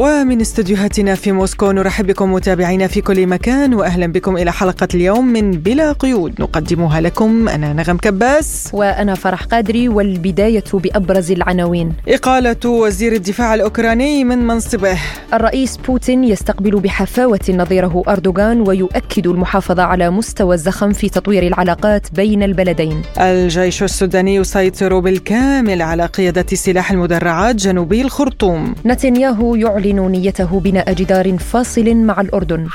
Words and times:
ومن 0.00 0.40
استديوهاتنا 0.40 1.14
في 1.14 1.32
موسكو 1.32 1.72
نرحب 1.72 2.06
بكم 2.06 2.32
متابعينا 2.32 2.86
في 2.86 3.00
كل 3.00 3.26
مكان 3.26 3.74
وأهلا 3.74 4.06
بكم 4.06 4.36
إلى 4.36 4.52
حلقة 4.52 4.88
اليوم 4.94 5.26
من 5.26 5.50
بلا 5.50 5.92
قيود. 5.92 6.40
نقدمها 6.40 7.00
لكم 7.00 7.48
أنا 7.48 7.72
نغم 7.72 7.96
كباس. 7.96 8.70
وأنا 8.72 9.14
فرح 9.14 9.44
قادري 9.44 9.88
والبداية 9.88 10.64
بأبرز 10.72 11.30
العناوين. 11.30 11.92
إقالة 12.08 12.56
وزير 12.66 13.12
الدفاع 13.12 13.54
الأوكراني 13.54 14.24
من 14.24 14.38
منصبه. 14.46 14.98
الرئيس 15.34 15.76
بوتين 15.76 16.24
يستقبل 16.24 16.80
بحفاوة 16.80 17.40
نظيره 17.48 18.02
أردوغان 18.08 18.60
ويؤكد 18.60 19.26
المحافظة 19.26 19.82
على 19.82 20.10
مستوى 20.10 20.54
الزخم 20.54 20.92
في 20.92 21.08
تطوير 21.08 21.46
العلاقات 21.46 22.12
بين 22.12 22.42
البلدين. 22.42 23.02
الجيش 23.18 23.82
السوداني 23.82 24.34
يسيطر 24.34 24.98
بالكامل 24.98 25.82
على 25.82 26.06
قيادة 26.06 26.46
سلاح 26.56 26.90
المدرعات 26.90 27.56
جنوبي 27.56 28.02
الخرطوم. 28.02 28.74
نتنياهو 28.86 29.54
يعلن 29.54 29.89
يعلن 29.90 30.12
نيته 30.12 30.60
بناء 30.60 30.92
جدار 30.92 31.38
فاصل 31.38 31.94
مع 31.94 32.20
الأردن. 32.20 32.66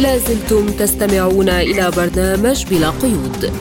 لازلتم 0.00 0.66
تستمعون 0.66 1.48
إلى 1.48 1.90
برنامج 1.96 2.66
بلا 2.70 2.90
قيود. 2.90 3.52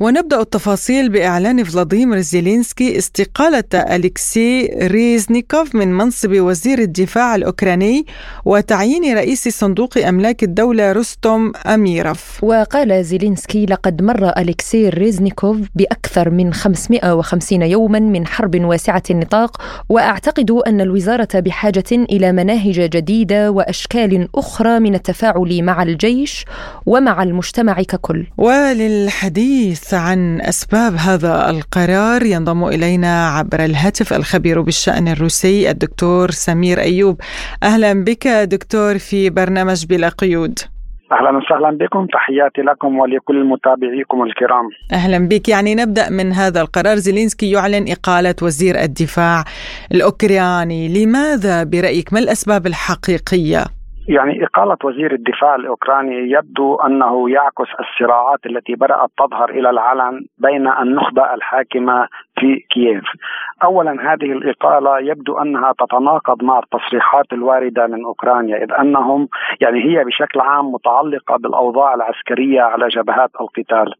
ونبدأ 0.00 0.40
التفاصيل 0.40 1.08
بإعلان 1.08 1.64
فلاديمير 1.64 2.20
زيلينسكي 2.20 2.98
استقالة 2.98 3.64
أليكسي 3.74 4.66
ريزنيكوف 4.82 5.74
من 5.74 5.92
منصب 5.92 6.30
وزير 6.32 6.78
الدفاع 6.78 7.34
الأوكراني 7.34 8.06
وتعيين 8.44 9.14
رئيس 9.16 9.48
صندوق 9.48 9.98
أملاك 9.98 10.42
الدولة 10.42 10.92
رستم 10.92 11.52
أميروف 11.66 12.44
وقال 12.44 13.04
زيلينسكي 13.04 13.66
لقد 13.66 14.02
مر 14.02 14.28
أليكسي 14.28 14.88
ريزنيكوف 14.88 15.56
بأكثر 15.74 16.30
من 16.30 16.52
550 16.54 17.62
يوما 17.62 17.98
من 17.98 18.26
حرب 18.26 18.64
واسعة 18.64 19.02
النطاق 19.10 19.62
وأعتقد 19.88 20.50
أن 20.50 20.80
الوزارة 20.80 21.40
بحاجة 21.40 21.84
إلى 21.92 22.32
مناهج 22.32 22.80
جديدة 22.80 23.50
وأشكال 23.50 24.28
أخرى 24.34 24.80
من 24.80 24.94
التفاعل 24.94 25.62
مع 25.62 25.82
الجيش 25.82 26.44
ومع 26.86 27.22
المجتمع 27.22 27.82
ككل. 27.82 28.26
وللحديث 28.38 29.85
عن 29.94 30.40
أسباب 30.40 30.94
هذا 30.94 31.50
القرار 31.50 32.22
ينضم 32.22 32.64
إلينا 32.64 33.28
عبر 33.28 33.64
الهاتف 33.64 34.12
الخبير 34.12 34.60
بالشأن 34.60 35.08
الروسي 35.08 35.70
الدكتور 35.70 36.30
سمير 36.30 36.80
أيوب. 36.80 37.20
أهلا 37.62 38.04
بك 38.04 38.28
دكتور 38.28 38.98
في 38.98 39.30
برنامج 39.30 39.86
بلا 39.86 40.08
قيود. 40.08 40.58
أهلا 41.12 41.30
وسهلا 41.38 41.78
بكم. 41.78 42.06
تحياتي 42.06 42.60
لكم 42.60 42.98
ولكل 42.98 43.44
متابعيكم 43.44 44.22
الكرام. 44.22 44.68
أهلا 44.92 45.28
بك. 45.28 45.48
يعني 45.48 45.74
نبدأ 45.74 46.10
من 46.10 46.32
هذا 46.32 46.60
القرار. 46.60 46.96
زيلينسكي 46.96 47.50
يعلن 47.50 47.84
إقالة 47.88 48.34
وزير 48.42 48.82
الدفاع 48.82 49.44
الأوكراني. 49.94 51.04
لماذا 51.04 51.64
برأيك؟ 51.64 52.12
ما 52.12 52.18
الأسباب 52.18 52.66
الحقيقية؟ 52.66 53.64
يعني 54.08 54.44
إقالة 54.44 54.76
وزير 54.84 55.12
الدفاع 55.12 55.54
الأوكراني 55.54 56.30
يبدو 56.30 56.74
أنه 56.74 57.30
يعكس 57.30 57.68
الصراعات 57.80 58.46
التي 58.46 58.74
بدأت 58.74 59.10
تظهر 59.18 59.50
إلى 59.50 59.70
العلن 59.70 60.26
بين 60.38 60.68
النخبة 60.68 61.34
الحاكمة 61.34 62.08
في 62.40 62.64
كييف. 62.70 63.04
اولا 63.64 64.12
هذه 64.12 64.32
الإقالة 64.32 64.98
يبدو 64.98 65.38
أنها 65.38 65.72
تتناقض 65.72 66.44
مع 66.44 66.58
التصريحات 66.58 67.32
الواردة 67.32 67.86
من 67.86 68.04
أوكرانيا 68.04 68.64
إذ 68.64 68.72
أنهم 68.72 69.28
يعني 69.60 69.84
هي 69.84 70.04
بشكل 70.04 70.40
عام 70.40 70.72
متعلقة 70.72 71.36
بالأوضاع 71.36 71.94
العسكرية 71.94 72.62
على 72.62 72.88
جبهات 72.88 73.30
القتال. 73.40 73.92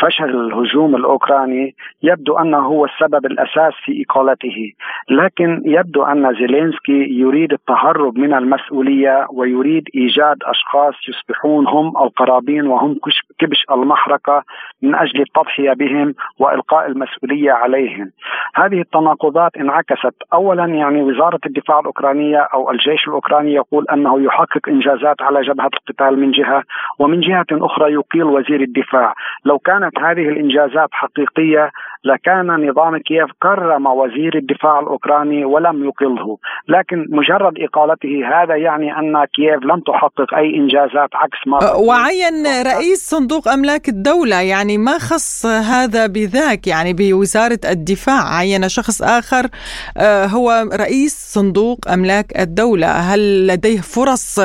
فشل 0.00 0.30
الهجوم 0.30 0.96
الأوكراني 0.96 1.74
يبدو 2.02 2.38
أنه 2.38 2.58
هو 2.58 2.84
السبب 2.84 3.26
الأساس 3.26 3.72
في 3.84 4.04
إقالته 4.08 4.72
لكن 5.10 5.62
يبدو 5.64 6.02
أن 6.02 6.34
زيلينسكي 6.34 7.06
يريد 7.10 7.52
التهرب 7.52 8.18
من 8.18 8.34
المسؤولية 8.34 9.26
ويريد 9.32 9.84
إيجاد 9.94 10.36
أشخاص 10.42 10.94
يصبحون 11.08 11.66
هم 11.68 11.88
القرابين 12.04 12.66
وهم 12.66 12.98
كبش 13.38 13.64
المحرقه 13.70 14.42
من 14.82 14.94
أجل 14.94 15.20
التضحية 15.20 15.72
بهم 15.72 16.14
وإلقاء 16.38 16.86
المسؤولية 16.86 17.52
عليهم. 17.52 17.81
عليهم 17.82 18.10
هذه 18.54 18.80
التناقضات 18.80 19.56
انعكست. 19.56 20.14
اولا 20.32 20.66
يعني 20.66 21.02
وزارة 21.02 21.40
الدفاع 21.46 21.80
الأوكرانية 21.80 22.38
أو 22.38 22.70
الجيش 22.70 23.08
الأوكراني 23.08 23.54
يقول 23.54 23.86
أنه 23.92 24.22
يحقق 24.22 24.68
إنجازات 24.68 25.22
على 25.22 25.42
جبهة 25.42 25.70
القتال 25.74 26.20
من 26.20 26.30
جهة 26.30 26.62
ومن 26.98 27.20
جهة 27.20 27.46
أخرى 27.52 27.92
يقيل 27.92 28.24
وزير 28.24 28.60
الدفاع. 28.60 29.14
لو 29.44 29.58
كانت 29.58 29.98
هذه 29.98 30.28
الإنجازات 30.28 30.88
حقيقية 30.92 31.70
لكان 32.04 32.68
نظام 32.68 32.96
كييف 32.98 33.30
كرم 33.42 33.86
وزير 33.86 34.36
الدفاع 34.36 34.80
الأوكراني 34.80 35.44
ولم 35.44 35.84
يقله. 35.84 36.38
لكن 36.68 37.06
مجرد 37.10 37.54
إقالته 37.58 38.08
هذا 38.34 38.56
يعني 38.56 38.98
أن 38.98 39.24
كييف 39.24 39.64
لم 39.64 39.80
تحقق 39.80 40.34
أي 40.34 40.56
إنجازات 40.56 41.10
عكس 41.14 41.38
ما 41.46 41.72
وعين 41.72 42.46
رئيس 42.46 43.10
صندوق 43.10 43.48
أملاك 43.48 43.88
الدولة 43.88 44.40
يعني 44.40 44.78
ما 44.78 44.98
خص 44.98 45.46
هذا 45.46 46.06
بذاك؟ 46.06 46.66
يعني 46.66 46.92
بوزارة 46.92 47.60
الدفاع. 47.64 48.36
عين 48.36 48.68
شخص 48.68 49.02
آخر 49.02 49.46
آه، 49.96 50.26
هو 50.26 50.68
رئيس 50.72 51.32
صندوق 51.34 51.78
أملاك 51.88 52.40
الدولة. 52.40 52.86
هل 52.86 53.46
لديه 53.46 53.80
فرص 53.80 54.38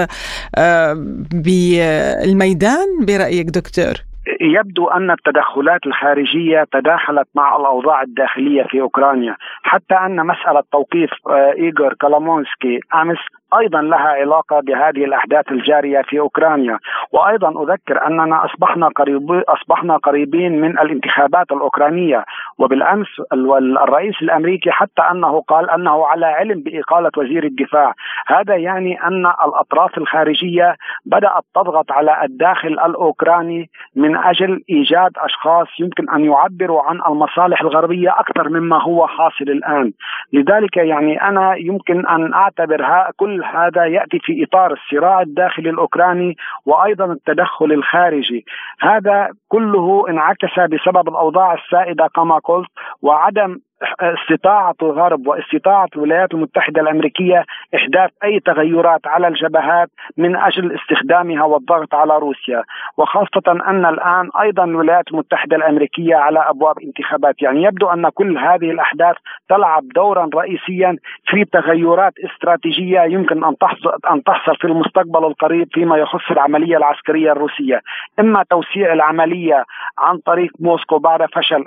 آه، 0.56 0.94
بالميدان؟ 1.32 3.06
برأيك 3.08 3.46
دكتور؟ 3.46 3.94
يبدو 4.42 4.88
أن 4.88 5.12
التدخلات 5.12 5.86
الخارجية 5.88 6.66
تداخلت 6.72 7.28
مع 7.36 7.56
الأوضاع 7.56 8.02
الداخلية 8.02 8.64
في 8.64 8.82
أوكرانيا، 8.82 9.36
حتى 9.64 9.96
أن 9.96 10.28
مسألة 10.28 10.64
توقيف 10.72 11.10
آه، 11.30 11.54
إيغور 11.58 11.94
كالامونسكي 11.94 12.80
امس 12.96 13.18
أيضا 13.54 13.82
لها 13.82 14.10
علاقة 14.10 14.60
بهذه 14.60 15.06
الأحداث 15.06 15.52
الجارية 15.52 16.02
في 16.02 16.20
أوكرانيا. 16.20 16.80
وأيضا 17.12 17.64
أذكر 17.64 18.08
أننا 18.08 18.46
أصبحنا 18.46 18.88
قريب 18.88 19.32
أصبحنا 19.32 19.98
قريبين 19.98 20.62
من 20.62 20.80
الانتخابات 20.80 21.52
الأوكرانية. 21.52 22.26
وبالأمس 22.58 23.08
الرئيس 23.34 24.22
الأمريكي 24.22 24.72
حتى 24.72 25.02
أنه 25.12 25.42
قال 25.42 25.70
أنه 25.70 26.06
على 26.08 26.26
علم 26.26 26.62
بإقالة 26.62 27.12
وزير 27.18 27.44
الدفاع. 27.44 27.94
هذا 28.28 28.56
يعني 28.56 29.04
أن 29.04 29.26
الأطراف 29.26 29.98
الخارجية 29.98 30.76
بدأت 31.06 31.44
تضغط 31.56 31.92
على 31.92 32.24
الداخل 32.24 32.68
الأوكراني 32.70 33.70
من 33.96 34.18
أجل 34.18 34.64
إيجاد 34.70 35.12
أشخاص 35.18 35.68
يمكن 35.80 36.10
أن 36.10 36.26
يعبروا 36.26 36.82
عن 36.82 37.00
المصالح 37.08 37.62
الغربية 37.62 38.10
أكثر 38.20 38.50
مما 38.50 38.84
هو 38.84 39.08
حاصل 39.08 39.44
الآن. 39.44 39.92
لذلك 40.34 40.78
يعني 40.78 41.22
أنا 41.22 41.56
يمكن 41.56 42.08
أن 42.08 42.34
أعتبر 42.34 42.86
كل 43.18 43.37
كل 43.38 43.44
هذا 43.44 43.86
يأتي 43.86 44.20
في 44.20 44.44
إطار 44.44 44.74
الصراع 44.74 45.22
الداخلي 45.22 45.70
الأوكراني 45.70 46.38
وأيضا 46.66 47.06
التدخل 47.06 47.72
الخارجي. 47.72 48.46
هذا 48.80 49.30
كله 49.48 50.10
انعكس 50.10 50.60
بسبب 50.60 51.10
الأوضاع 51.10 51.54
السائدة 51.54 52.08
كما 52.16 52.40
قلت 52.40 52.70
وعدم 53.02 53.60
استطاعة 53.82 54.76
الغرب 54.82 55.28
واستطاعة 55.28 55.88
الولايات 55.96 56.34
المتحدة 56.34 56.82
الأمريكية 56.82 57.46
إحداث 57.76 58.10
أي 58.24 58.40
تغيرات 58.40 59.08
على 59.08 59.28
الجبهات 59.28 59.90
من 60.18 60.36
أجل 60.36 60.76
استخدامها 60.76 61.44
والضغط 61.44 61.96
على 61.96 62.18
روسيا 62.18 62.64
وخاصة 62.98 63.62
أن 63.68 63.86
الآن 63.86 64.30
أيضا 64.42 64.64
الولايات 64.64 65.12
المتحدة 65.12 65.56
الأمريكية 65.56 66.16
على 66.16 66.40
أبواب 66.40 66.80
انتخابات. 66.80 67.42
يعني 67.42 67.64
يبدو 67.64 67.88
أن 67.88 68.10
كل 68.10 68.38
هذه 68.38 68.72
الأحداث 68.72 69.16
تلعب 69.50 69.84
دورا 69.96 70.30
رئيسيا 70.36 70.98
في 71.26 71.46
تغيرات 71.46 72.14
استراتيجية 72.20 73.02
يمكن 73.02 73.44
أن 73.44 73.58
تحصل 73.58 73.92
أن 74.12 74.24
تحصل 74.24 74.56
في 74.56 74.66
المستقبل 74.66 75.26
القريب 75.26 75.68
فيما 75.74 75.98
يخص 75.98 76.32
العملية 76.32 76.78
العسكرية 76.78 77.32
الروسية. 77.32 77.82
إما 78.20 78.44
توسيع 78.50 78.94
العملية 78.94 79.64
عن 80.00 80.18
طريق 80.18 80.52
موسكو 80.60 81.00
بعد 81.00 81.26
فشل 81.36 81.64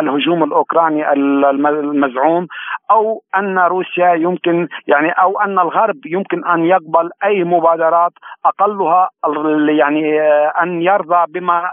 الهجوم 0.00 0.44
الأوكراني 0.44 1.12
المزعوم 1.44 2.46
أو 2.90 3.22
أن 3.36 3.58
روسيا 3.58 4.14
يمكن 4.14 4.68
يعني 4.86 5.10
أو 5.10 5.40
أن 5.40 5.58
الغرب 5.58 6.06
يمكن 6.06 6.44
أن 6.44 6.64
يقبل 6.64 7.10
أي 7.24 7.44
مبادرات 7.44 8.12
أقلها 8.46 9.10
يعني 9.78 10.20
أن 10.62 10.82
يرضى 10.82 11.32
بما 11.32 11.70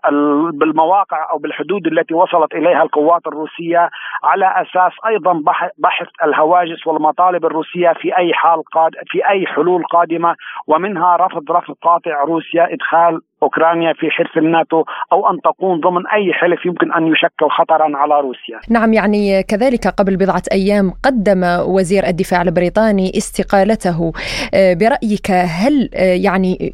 بالمواقع 0.53 1.31
أو 1.31 1.37
بالحدود 1.37 1.87
التي 1.87 2.13
وصلت 2.13 2.53
إليها 2.53 2.83
القوات 2.83 3.27
الروسية 3.27 3.89
على 4.23 4.45
أساس 4.45 4.91
أيضا 5.07 5.41
بحث 5.77 6.07
الهواجس 6.23 6.87
والمطالب 6.87 7.45
الروسية 7.45 7.93
في 7.93 8.17
أي 8.17 8.33
حال 8.33 8.63
قاد 8.73 8.91
في 9.07 9.29
أي 9.29 9.45
حلول 9.47 9.83
قادمة 9.83 10.35
ومنها 10.67 11.15
رفض 11.15 11.51
رفض 11.51 11.75
قاطع 11.81 12.23
روسيا 12.23 12.73
إدخال 12.73 13.21
أوكرانيا 13.45 13.93
في 13.93 14.09
حلف 14.09 14.37
الناتو 14.37 14.83
أو 15.13 15.29
أن 15.29 15.41
تكون 15.41 15.79
ضمن 15.79 16.07
أي 16.07 16.33
حلف 16.33 16.65
يمكن 16.65 16.93
أن 16.93 17.07
يشكل 17.07 17.47
خطرا 17.49 17.97
على 17.97 18.15
روسيا. 18.19 18.59
نعم 18.69 18.93
يعني 18.93 19.43
كذلك 19.43 19.87
قبل 19.87 20.17
بضعة 20.17 20.45
أيام 20.51 20.91
قدم 21.05 21.41
وزير 21.75 22.03
الدفاع 22.07 22.41
البريطاني 22.41 23.07
استقالته 23.17 24.13
آه، 24.53 24.73
برأيك 24.73 25.31
هل 25.31 25.89
آه، 25.95 26.17
يعني 26.27 26.71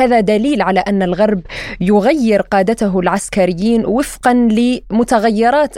هذا 0.00 0.20
دليل 0.20 0.62
على 0.62 0.80
أن 0.88 1.02
الغرب 1.02 1.40
يغير 1.80 2.40
قادته 2.52 3.00
العسكريين 3.00 3.86
وفقا 3.86 4.32
لمتغيرات 4.34 5.76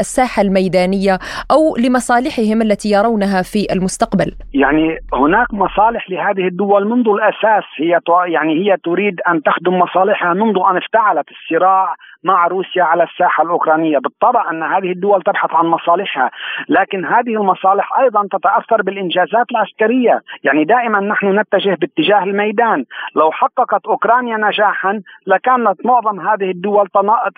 الساحة 0.00 0.42
الميدانية 0.42 1.18
أو 1.50 1.76
لمصالحهم 1.76 2.62
التي 2.62 2.88
يرونها 2.90 3.42
في 3.42 3.66
المستقبل؟ 3.72 4.32
يعني 4.54 4.98
هناك 5.14 5.54
مصالح 5.54 6.10
لهذه 6.10 6.48
الدول 6.48 6.88
منذ 6.88 7.08
الأساس 7.08 7.64
هي 7.76 8.00
يعني 8.26 8.52
هي 8.60 8.76
تريد 8.84 9.20
أن 9.28 9.42
تخدم 9.42 9.69
تخدم 9.70 9.78
مصالحها 9.78 10.34
منذ 10.34 10.58
أن 10.70 10.76
افتعلت 10.76 11.26
الصراع 11.30 11.94
مع 12.24 12.46
روسيا 12.46 12.82
على 12.82 13.02
الساحة 13.02 13.44
الأوكرانية، 13.44 13.98
بالطبع 13.98 14.50
أن 14.50 14.62
هذه 14.62 14.92
الدول 14.92 15.22
تبحث 15.22 15.54
عن 15.54 15.66
مصالحها، 15.66 16.30
لكن 16.68 17.04
هذه 17.04 17.34
المصالح 17.34 17.98
أيضا 17.98 18.28
تتأثر 18.32 18.82
بالإنجازات 18.82 19.46
العسكرية، 19.50 20.20
يعني 20.44 20.64
دائما 20.64 21.00
نحن 21.00 21.38
نتجه 21.38 21.76
باتجاه 21.80 22.22
الميدان، 22.22 22.84
لو 23.16 23.30
حققت 23.32 23.86
أوكرانيا 23.86 24.36
نجاحا 24.36 25.00
لكانت 25.26 25.86
معظم 25.86 26.20
هذه 26.20 26.50
الدول 26.50 26.88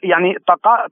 يعني 0.03 0.37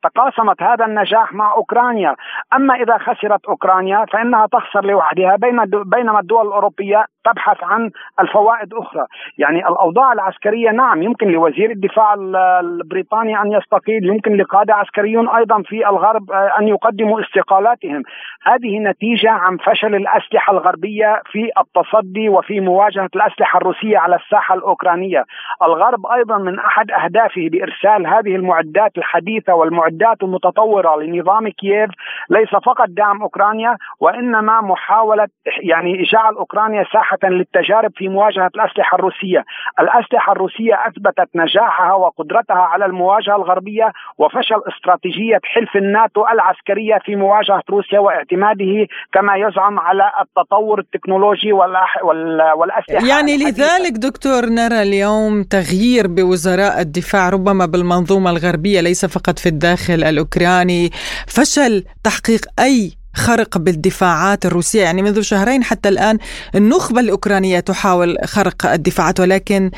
تقاسمت 0.03 0.63
هذا 0.63 0.85
النجاح 0.85 1.33
مع 1.33 1.53
أوكرانيا، 1.53 2.15
أما 2.55 2.75
إذا 2.75 2.99
خسرت 2.99 3.47
أوكرانيا 3.47 4.05
فإنها 4.13 4.47
تخسر 4.47 4.85
لوحدها. 4.85 5.37
بينما 5.85 6.21
الدول 6.21 6.47
الأوروبية 6.47 7.05
تبحث 7.25 7.65
عن 7.65 7.91
الفوائد 8.21 8.75
أخرى، 8.75 9.07
يعني 9.39 9.69
الأوضاع 9.69 10.13
العسكرية 10.13 10.71
نعم 10.71 11.03
يمكن 11.03 11.29
لوزير 11.29 11.71
الدفاع 11.71 12.15
البريطاني 12.61 13.41
أن 13.43 13.53
يستطيع 13.53 13.80
التقييد 13.81 14.05
يمكن 14.05 14.37
لقادة 14.37 14.75
عسكريون 14.75 15.29
أيضا 15.29 15.63
في 15.63 15.89
الغرب 15.89 16.31
آه، 16.31 16.53
أن 16.59 16.69
يقدموا 16.69 17.21
استقالاتهم. 17.21 18.03
هذه 18.43 18.79
نتيجة 18.79 19.31
عن 19.31 19.57
فشل 19.57 19.95
الأسلحة 19.95 20.53
الغربية 20.53 21.23
في 21.33 21.51
التصدي 21.61 22.29
وفي 22.29 22.61
مواجهة 22.61 23.11
الأسلحة 23.17 23.57
الروسية 23.57 23.99
على 23.99 24.17
الساحة 24.17 24.55
الأوكرانية. 24.55 25.25
الغرب 25.63 26.07
أيضا 26.07 26.39
من 26.39 26.59
أحد 26.59 26.91
أهدافه 26.91 27.49
بإرسال 27.53 28.07
هذه 28.07 28.37
المعدات 28.37 28.99
الحديثة 28.99 29.55
والمعدات 29.55 30.23
المتطورة 30.23 31.03
لنظام 31.03 31.49
كييف 31.49 31.91
ليس 32.31 32.51
فقط 32.51 32.89
دعم 32.89 33.23
أوكرانيا 33.23 33.77
وإنما 34.01 34.61
محاولة 34.61 35.27
يعني 35.63 36.03
جعل 36.03 36.35
أوكرانيا 36.35 36.85
ساحة 36.93 37.19
للتجارب 37.25 37.93
في 37.97 38.09
مواجهة 38.09 38.51
الأسلحة 38.55 38.95
الروسية. 38.95 39.45
الأسلحة 39.81 40.33
الروسية 40.33 40.75
أثبتت 40.75 41.29
نجاحها 41.35 41.93
وقدرتها 41.93 42.63
على 42.63 42.87
المواجهة 42.87 43.37
الغربية 43.37 43.70
الغربية 43.71 43.93
وفشل 44.19 44.61
استراتيجية 44.75 45.39
حلف 45.45 45.77
الناتو 45.77 46.25
العسكرية 46.33 46.99
في 47.05 47.17
مواجهة 47.17 47.63
روسيا 47.71 47.99
واعتماده 47.99 48.87
كما 49.13 49.37
يزعم 49.37 49.79
على 49.79 50.03
التطور 50.21 50.81
التكنولوجي 50.81 51.53
والأسلحة 51.53 53.07
يعني 53.07 53.37
لذلك 53.37 53.93
دكتور 53.93 54.47
نرى 54.47 54.83
اليوم 54.83 55.43
تغيير 55.43 56.07
بوزراء 56.07 56.81
الدفاع 56.81 57.29
ربما 57.29 57.67
بالمنظومة 57.67 58.31
الغربية 58.31 58.81
ليس 58.81 59.05
فقط 59.05 59.39
في 59.39 59.49
الداخل 59.49 60.05
الأوكراني. 60.05 60.91
فشل 61.27 61.85
تحقيق 62.05 62.41
أي 62.59 62.93
خرق 63.15 63.59
بالدفاعات 63.59 64.47
الروسية؟ 64.47 64.83
يعني 64.83 65.03
منذ 65.03 65.21
شهرين 65.21 65.65
حتى 65.65 65.89
الآن 65.89 66.19
النخبة 66.55 67.01
الأوكرانية 67.01 67.61
تحاول 67.61 68.17
خرق 68.25 68.67
الدفاعات 68.67 69.21
ولكن 69.21 69.71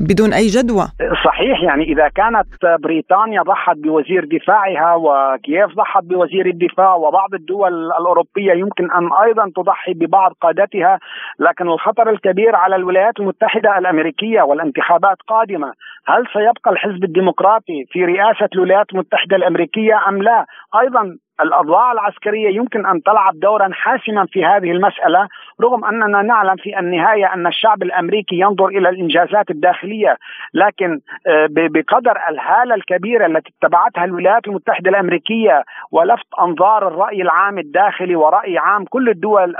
بدون 0.00 0.32
أي 0.32 0.46
جدوى. 0.46 0.86
صحيح 1.24 1.62
يعني 1.62 1.84
إذا 1.84 2.08
كانت 2.08 2.46
بريطانيا 2.82 3.42
ضحت 3.42 3.76
بوزير 3.76 4.24
دفاعها 4.24 4.94
وكييف 4.94 5.74
ضحت 5.76 6.04
بوزير 6.04 6.46
الدفاع 6.46 6.94
وبعض 6.94 7.34
الدول 7.34 7.72
الأوروبية 8.00 8.52
يمكن 8.52 8.90
أن 8.90 9.08
أيضا 9.24 9.50
تضحي 9.56 9.94
ببعض 9.94 10.32
قادتها 10.40 10.98
لكن 11.38 11.68
الخطر 11.68 12.10
الكبير 12.10 12.56
على 12.56 12.76
الولايات 12.76 13.20
المتحدة 13.20 13.78
الأمريكية 13.78 14.42
والانتخابات 14.42 15.16
قادمة. 15.28 15.72
هل 16.06 16.24
سيبقى 16.32 16.70
الحزب 16.70 17.04
الديمقراطي 17.04 17.84
في 17.92 18.04
رئاسة 18.04 18.48
الولايات 18.54 18.86
المتحدة 18.92 19.36
الأمريكية 19.36 20.08
أم 20.08 20.22
لا؟ 20.22 20.44
أيضا 20.80 21.16
الاوضاع 21.40 21.92
العسكرية 21.92 22.56
يمكن 22.56 22.86
أن 22.86 23.02
تلعب 23.02 23.34
دورا 23.34 23.68
حاسما 23.72 24.26
في 24.32 24.44
هذه 24.44 24.70
المسألة. 24.70 25.28
رغم 25.62 25.84
أننا 25.84 26.22
نعلم 26.22 26.56
في 26.56 26.78
النهاية 26.78 27.34
أن 27.34 27.46
الشعب 27.46 27.82
الأمريكي 27.82 28.36
ينظر 28.38 28.66
إلى 28.66 28.88
الإنجازات 28.88 29.50
الداخلية 29.50 30.16
لكن 30.54 31.00
آه، 31.26 31.46
بقدر 31.50 32.16
الهالة 32.30 32.74
الكبيرة 32.74 33.26
التي 33.26 33.52
اتبعتها 33.62 34.04
الولايات 34.04 34.48
المتحدة 34.48 34.90
الأمريكية 34.90 35.64
ولفت 35.92 36.26
أنظار 36.40 36.88
الرأي 36.88 37.22
العام 37.22 37.58
الداخلي 37.58 38.16
ورأي 38.16 38.58
عام 38.58 38.84
كل 38.84 39.08
الدول 39.08 39.54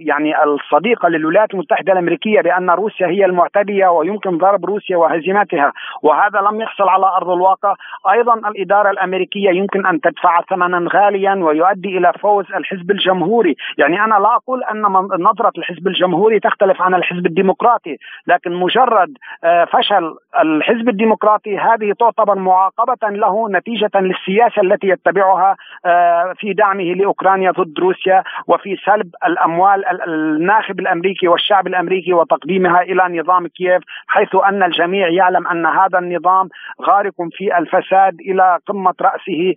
يعني 0.00 0.44
الصديقة 0.44 1.08
للولايات 1.08 1.54
المتحدة 1.54 1.92
الأمريكية 1.92 2.40
بأن 2.40 2.70
روسيا 2.70 3.06
هي 3.06 3.24
المعتدية 3.24 3.86
ويمكن 3.86 4.38
ضرب 4.38 4.64
روسيا 4.64 4.96
وهزيمتها. 4.96 5.72
وهذا 6.02 6.40
لم 6.40 6.60
يحصل 6.60 6.88
على 6.88 7.06
أرض 7.06 7.30
الواقع. 7.30 7.74
أيضا 8.12 8.34
الإدارة 8.34 8.90
الأمريكية 8.90 9.50
يمكن 9.50 9.86
أن 9.86 10.00
تدفع 10.00 10.40
ثمنا 10.50 10.88
غاليا 10.94 11.34
ويؤدي 11.34 11.98
إلى 11.98 12.12
فوز 12.20 12.44
الحزب 12.52 12.90
الجمهوري، 12.90 13.56
يعني 13.78 14.04
أنا 14.04 14.14
لا 14.14 14.36
أقول 14.36 14.62
أن 14.64 14.84
نظرة 15.24 15.52
الحزب 15.58 15.86
الجمهوري 15.86 16.40
تختلف 16.40 16.82
عن 16.82 16.94
الحزب 16.94 17.26
الديمقراطي، 17.26 17.96
لكن 18.26 18.52
مجرد 18.52 19.12
آه، 19.44 19.64
فشل 19.64 20.14
الحزب 20.40 20.88
الديمقراطي 20.88 21.58
هذه 21.58 21.92
تعتبر 22.00 22.38
معاقبة 22.38 23.08
له 23.08 23.48
نتيجة 23.50 23.90
للسياسة 23.94 24.62
التي 24.62 24.88
يتبعها 24.88 25.56
آه، 25.86 26.34
في 26.38 26.52
دعمه 26.52 26.84
لأوكرانيا 26.84 27.50
ضد 27.50 27.78
روسيا 27.78 28.24
وفي 28.46 28.76
سلب 28.86 29.10
الأموال 29.26 29.84
الناخب 30.08 30.80
الأمريكي 30.80 31.28
والشعب 31.28 31.66
الأمريكي 31.66 32.12
وتقديمها 32.12 32.82
إلى 32.82 33.20
نظام 33.20 33.46
كييف 33.46 33.82
حيث 34.06 34.34
أن 34.34 34.62
الجميع 34.62 35.08
يعلم 35.08 35.46
أن 35.46 35.66
هذا 35.66 35.98
النظام 35.98 36.48
غارق 36.82 37.14
في 37.32 37.58
الفساد 37.58 38.20
إلى 38.20 38.58
قمة 38.66 38.94
رأسه 39.00 39.54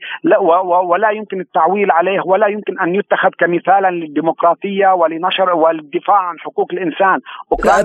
ولا 0.83 1.09
يمكن 1.09 1.39
التعويل 1.39 1.91
عليه 1.91 2.21
ولا 2.25 2.47
يمكن 2.47 2.79
أن 2.79 2.95
يتخذ 2.95 3.29
كمثالا 3.37 3.91
للديمقراطية 3.91 4.93
ولنشر 4.93 5.53
والدفاع 5.57 6.17
عن 6.29 6.39
حقوق 6.39 6.67
الإنسان 6.73 7.19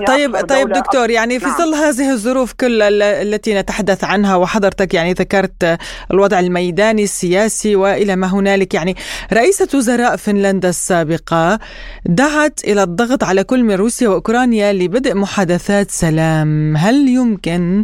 طيب 0.07 0.35
طيب 0.35 0.69
دكتور 0.69 1.09
يعني 1.09 1.39
في 1.39 1.45
نعم. 1.45 1.57
ظل 1.57 1.73
هذه 1.73 2.11
الظروف 2.11 2.53
كل 2.53 2.81
التي 3.01 3.59
نتحدث 3.59 4.03
عنها 4.03 4.35
وحضرتك 4.35 4.93
يعني 4.93 5.13
ذكرت 5.13 5.79
الوضع 6.11 6.39
الميداني 6.39 7.03
السياسي 7.03 7.75
وإلى 7.75 8.15
ما 8.15 8.27
هنالك 8.27 8.73
يعني 8.73 8.95
رئيسة 9.33 9.77
وزراء 9.77 10.15
فنلندا 10.15 10.69
السابقة 10.69 11.59
دعت 12.05 12.59
إلى 12.67 12.83
الضغط 12.83 13.23
على 13.23 13.43
كل 13.43 13.63
من 13.63 13.73
روسيا 13.73 14.09
وأوكرانيا 14.09 14.73
لبدء 14.73 15.15
محادثات 15.15 15.91
سلام 15.91 16.77
هل 16.77 17.07
يمكن 17.07 17.83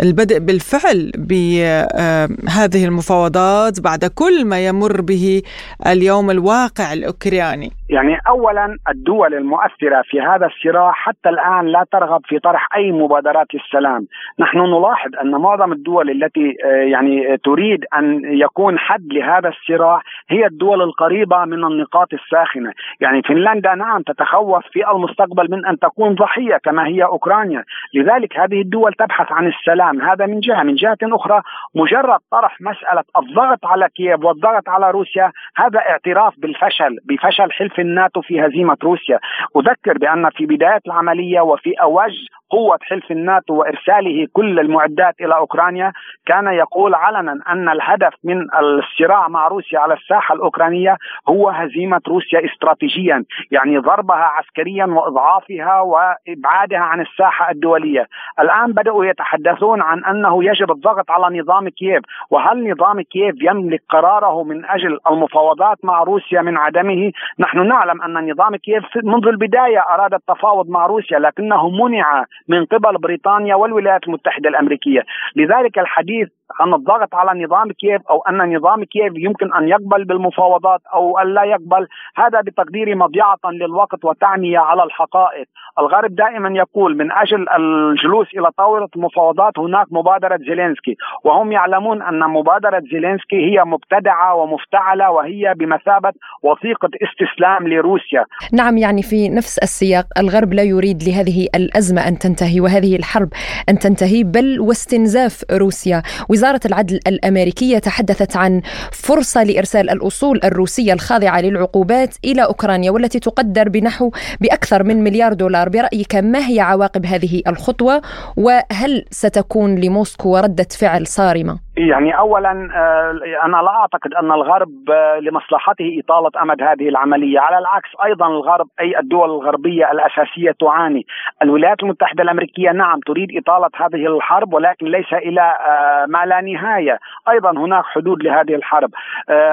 البدء 0.00 0.38
بالفعل 0.38 1.12
بهذه 1.16 2.84
المفاوضات 2.84 3.80
بعد 3.80 4.04
كل 4.04 4.44
ما 4.44 4.66
يمر 4.66 5.00
به 5.00 5.42
اليوم 5.86 6.30
الواقع 6.30 6.92
الأوكراني؟ 6.92 7.72
يعني 7.88 8.18
اولا 8.28 8.76
الدول 8.90 9.21
المؤثرة 9.26 10.02
في 10.04 10.20
هذا 10.20 10.46
الصراع 10.46 10.92
حتى 10.92 11.28
الآن 11.28 11.66
لا 11.66 11.84
ترغب 11.92 12.20
في 12.24 12.38
طرح 12.38 12.68
أي 12.76 12.92
مبادرات 12.92 13.46
للسلام، 13.54 14.06
نحن 14.38 14.58
نلاحظ 14.58 15.10
أن 15.22 15.30
معظم 15.30 15.72
الدول 15.72 16.10
التي 16.10 16.56
آه، 16.64 16.68
يعني 16.68 17.36
تريد 17.36 17.84
أن 17.96 18.20
يكون 18.24 18.78
حد 18.78 19.12
لهذا 19.12 19.48
الصراع 19.48 20.02
هي 20.28 20.46
الدول 20.46 20.82
القريبة 20.82 21.44
من 21.44 21.64
النقاط 21.64 22.08
الساخنة، 22.14 22.72
يعني 23.00 23.22
فنلندا 23.22 23.74
نعم 23.74 24.02
تتخوف 24.02 24.64
في 24.72 24.90
المستقبل 24.90 25.50
من 25.50 25.66
أن 25.66 25.78
تكون 25.78 26.14
ضحية 26.14 26.56
كما 26.56 26.86
هي 26.86 27.04
أوكرانيا، 27.04 27.64
لذلك 27.94 28.38
هذه 28.38 28.60
الدول 28.60 28.92
تبحث 28.92 29.32
عن 29.32 29.46
السلام، 29.46 30.02
هذا 30.02 30.26
من 30.26 30.40
جهة، 30.40 30.62
من 30.62 30.74
جهة 30.74 30.98
أخرى 31.02 31.42
مجرد 31.74 32.18
طرح 32.30 32.60
مسألة 32.60 33.04
الضغط 33.16 33.66
على 33.66 33.88
كييف 33.88 34.24
والضغط 34.24 34.68
على 34.68 34.90
روسيا 34.90 35.32
هذا 35.56 35.78
اعتراف 35.78 36.34
بالفشل 36.38 36.98
بفشل 37.04 37.52
حلف 37.52 37.80
الناتو 37.80 38.20
في 38.20 38.46
هزيمة 38.46 38.76
روسيا. 38.82 39.11
اذكر 39.56 39.98
بأن 39.98 40.30
في 40.30 40.46
بداية 40.46 40.80
العملية 40.86 41.40
وفي 41.40 41.72
اواج 41.82 42.12
قوة 42.52 42.78
حلف 42.82 43.10
الناتو 43.10 43.54
وإرساله 43.54 44.26
كل 44.32 44.60
المعدات 44.60 45.14
إلى 45.20 45.34
أوكرانيا 45.34 45.92
كان 46.26 46.46
يقول 46.46 46.94
علنا 46.94 47.32
أن 47.48 47.68
الهدف 47.68 48.12
من 48.24 48.46
الصراع 48.54 49.28
مع 49.28 49.48
روسيا 49.48 49.78
على 49.78 49.94
الساحة 49.94 50.34
الأوكرانية 50.34 50.96
هو 51.28 51.48
هزيمة 51.48 52.00
روسيا 52.08 52.44
استراتيجيا 52.44 53.24
يعني 53.50 53.78
ضربها 53.78 54.24
عسكريا 54.36 54.86
وإضعافها 54.86 55.80
وإبعادها 55.80 56.78
عن 56.78 57.00
الساحة 57.00 57.50
الدولية. 57.50 58.06
الآن 58.40 58.72
بدأوا 58.72 59.04
يتحدثون 59.04 59.82
عن 59.82 60.04
أنه 60.04 60.44
يجب 60.44 60.70
الضغط 60.70 61.10
على 61.10 61.40
نظام 61.40 61.68
كييف 61.68 62.02
وهل 62.30 62.70
نظام 62.70 63.02
كييف 63.02 63.34
يملك 63.42 63.82
قراره 63.88 64.44
من 64.44 64.64
أجل 64.64 64.98
المفاوضات 65.10 65.78
مع 65.84 66.02
روسيا 66.02 66.42
من 66.42 66.56
عدمه؟ 66.56 67.12
نحن 67.38 67.68
نعلم 67.68 68.02
أن 68.02 68.30
نظام 68.30 68.56
كييف 68.56 68.84
منذ 69.04 69.28
البداية 69.28 69.80
أراد 69.90 70.14
التفاوض 70.14 70.68
مع 70.68 70.86
روسيا 70.86 71.18
لكنه 71.18 71.70
منع 71.70 72.24
من 72.48 72.64
قبل 72.64 72.98
بريطانيا 72.98 73.54
والولايات 73.54 74.04
المتحدة 74.08 74.48
الأمريكية. 74.48 75.04
لذلك 75.36 75.78
الحديث 75.78 76.28
عن 76.60 76.74
الضغط 76.74 77.14
على 77.14 77.44
نظام 77.44 77.72
كييف 77.72 78.02
أو 78.10 78.22
أن 78.28 78.56
نظام 78.56 78.84
كييف 78.84 79.12
يمكن 79.16 79.54
أن 79.54 79.68
يقبل 79.68 80.04
بالمفاوضات 80.04 80.80
أو 80.94 81.18
أن 81.18 81.34
لا 81.34 81.44
يقبل 81.44 81.88
هذا 82.16 82.40
بتقديري 82.40 82.94
مضيعة 82.94 83.38
للوقت 83.52 84.04
وتعمية 84.04 84.58
على 84.58 84.82
الحقائق، 84.82 85.46
الغرب 85.78 86.14
دائما 86.14 86.48
يقول 86.58 86.96
من 86.96 87.12
أجل 87.12 87.48
الجلوس 87.48 88.26
إلى 88.34 88.50
طاولة 88.58 88.88
المفاوضات 88.96 89.58
هناك 89.58 89.86
مبادرة 89.90 90.36
زيلينسكي 90.36 90.96
وهم 91.24 91.52
يعلمون 91.52 92.02
أن 92.02 92.20
مبادرة 92.20 92.82
زيلينسكي 92.92 93.36
هي 93.36 93.64
مبتدعة 93.64 94.34
ومفتعلة 94.34 95.10
وهي 95.10 95.54
بمثابة 95.56 96.12
وثيقة 96.42 96.88
استسلام 97.02 97.68
لروسيا. 97.68 98.24
نعم 98.52 98.76
يعني 98.78 99.02
في 99.02 99.28
نفس 99.28 99.58
السياق 99.58 100.06
الغرب 100.18 100.52
لا 100.52 100.62
يريد 100.62 101.02
لهذه 101.02 101.48
الأزمة 101.54 102.08
أن 102.08 102.18
تنتهي 102.18 102.60
وهذه 102.60 102.96
الحرب 102.96 103.28
أن 103.68 103.78
تنتهي 103.78 104.24
بل 104.24 104.60
واستنزاف 104.60 105.44
روسيا 105.52 106.02
وزارة 106.42 106.60
العدل 106.66 107.00
الأمريكية 107.06 107.78
تحدثت 107.78 108.36
عن 108.36 108.62
فرصة 108.92 109.42
لإرسال 109.42 109.90
الأصول 109.90 110.40
الروسية 110.44 110.92
الخاضعة 110.92 111.40
للعقوبات 111.40 112.14
إلى 112.24 112.44
أوكرانيا 112.44 112.90
والتي 112.90 113.18
تقدر 113.18 113.68
بنحو 113.68 114.10
بأكثر 114.40 114.82
من 114.82 115.04
مليار 115.04 115.32
دولار 115.32 115.68
برأيك 115.68 116.14
ما 116.14 116.48
هي 116.48 116.60
عواقب 116.60 117.06
هذه 117.06 117.42
الخطوة 117.46 118.02
وهل 118.36 119.04
ستكون 119.10 119.74
لموسكو 119.74 120.36
ردة 120.36 120.66
فعل 120.70 121.06
صارمة؟ 121.06 121.58
يعني 121.76 122.18
اولا 122.18 122.50
آه، 122.50 123.44
أنا 123.44 123.56
لا 123.56 123.70
أعتقد 123.70 124.14
أن 124.14 124.32
الغرب 124.32 124.90
آه، 124.90 125.18
لمصلحته 125.18 126.00
إطالة 126.04 126.42
أمد 126.42 126.62
هذه 126.62 126.88
العملية، 126.88 127.40
على 127.40 127.58
العكس 127.58 127.88
أيضا 128.04 128.26
الغرب 128.26 128.66
أي 128.80 128.98
الدول 128.98 129.30
الغربية 129.30 129.90
الأساسية 129.92 130.50
تعاني، 130.60 131.06
الولايات 131.42 131.82
المتحدة 131.82 132.22
الأمريكية 132.22 132.70
نعم 132.70 133.00
تريد 133.06 133.28
إطالة 133.36 133.68
هذه 133.74 134.06
الحرب 134.06 134.54
ولكن 134.54 134.86
ليس 134.86 135.12
إلى 135.12 135.40
آه، 135.40 136.06
ما 136.08 136.26
لا 136.26 136.40
نهاية، 136.40 136.98
أيضا 137.28 137.50
هناك 137.50 137.84
حدود 137.84 138.22
لهذه 138.22 138.54
الحرب، 138.54 138.90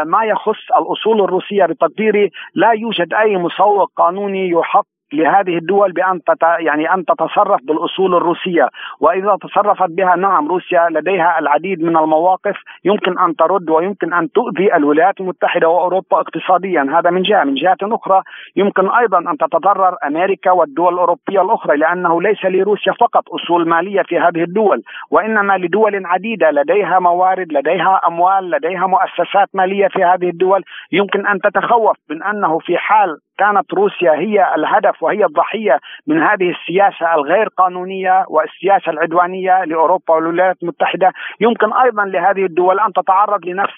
ما 0.06 0.24
يخص 0.24 0.72
الأصول 0.78 1.22
الروسية 1.22 1.66
بتقديري 1.66 2.30
لا 2.56 2.72
يوجد 2.72 3.14
أي 3.14 3.38
مسوق 3.38 3.92
قانوني 3.98 4.50
يحق 4.50 4.86
لهذه 5.14 5.58
الدول 5.58 5.92
بأن 5.92 6.20
يعني 6.60 6.94
أن 6.94 7.06
تتصرف 7.06 7.62
بالأصول 7.64 8.16
الروسية. 8.16 8.70
وإذا 9.00 9.38
تصرفت 9.42 9.90
بها 9.90 10.16
نعم 10.16 10.48
روسيا 10.48 10.88
لديها 10.92 11.40
العديد 11.40 11.84
من 11.84 11.98
المواقف 11.98 12.56
يمكن 12.84 13.20
أن 13.20 13.36
ترد 13.36 13.70
ويمكن 13.70 14.14
أن 14.14 14.32
تؤذي 14.32 14.76
الولايات 14.76 15.22
المتحدة 15.22 15.70
وأوروبا 15.70 16.20
اقتصاديا. 16.20 16.88
هذا 17.00 17.10
من 17.10 17.22
جهة. 17.22 17.44
من 17.44 17.54
جهة 17.54 17.78
أخرى 17.84 18.22
يمكن 18.56 18.90
أيضا 18.90 19.20
أن 19.20 19.38
تتضرر 19.38 19.96
أمريكا 20.08 20.52
والدول 20.52 20.94
الأوروبية 20.94 21.42
الأخرى 21.42 21.78
لأنه 21.78 22.22
ليس 22.22 22.46
لروسيا 22.46 22.94
فقط 22.94 23.24
أصول 23.30 23.70
مالية 23.70 24.02
في 24.02 24.20
هذه 24.20 24.44
الدول 24.44 24.84
وإنما 25.12 25.58
لدول 25.58 26.06
عديدة. 26.06 26.52
لديها 26.52 27.00
موارد 27.00 27.54
لديها 27.54 28.02
أموال 28.08 28.50
لديها 28.50 28.88
مؤسسات 28.88 29.50
مالية 29.54 29.88
في 29.88 30.04
هذه 30.04 30.30
الدول. 30.30 30.64
يمكن 30.92 31.28
أن 31.28 31.40
تتخوف 31.40 31.98
من 32.10 32.24
أنه 32.24 32.60
في 32.60 32.78
حال 32.78 33.18
كانت 33.40 33.74
روسيا 33.74 34.12
هي 34.12 34.56
الهدف 34.56 35.04
وهي 35.04 35.26
الضحية 35.26 35.80
من 36.08 36.24
هذه 36.24 36.50
السياسة 36.50 37.16
الغير 37.16 37.48
قانونية 37.48 38.26
والسياسة 38.28 38.92
العدوانية 38.92 39.64
لأوروبا 39.64 40.14
والولايات 40.14 40.58
المتحدة. 40.64 41.12
يمكن 41.40 41.74
أيضا 41.74 42.06
لهذه 42.06 42.46
الدول 42.46 42.80
أن 42.80 42.94
تتعرض 42.94 43.46
لنفس 43.46 43.78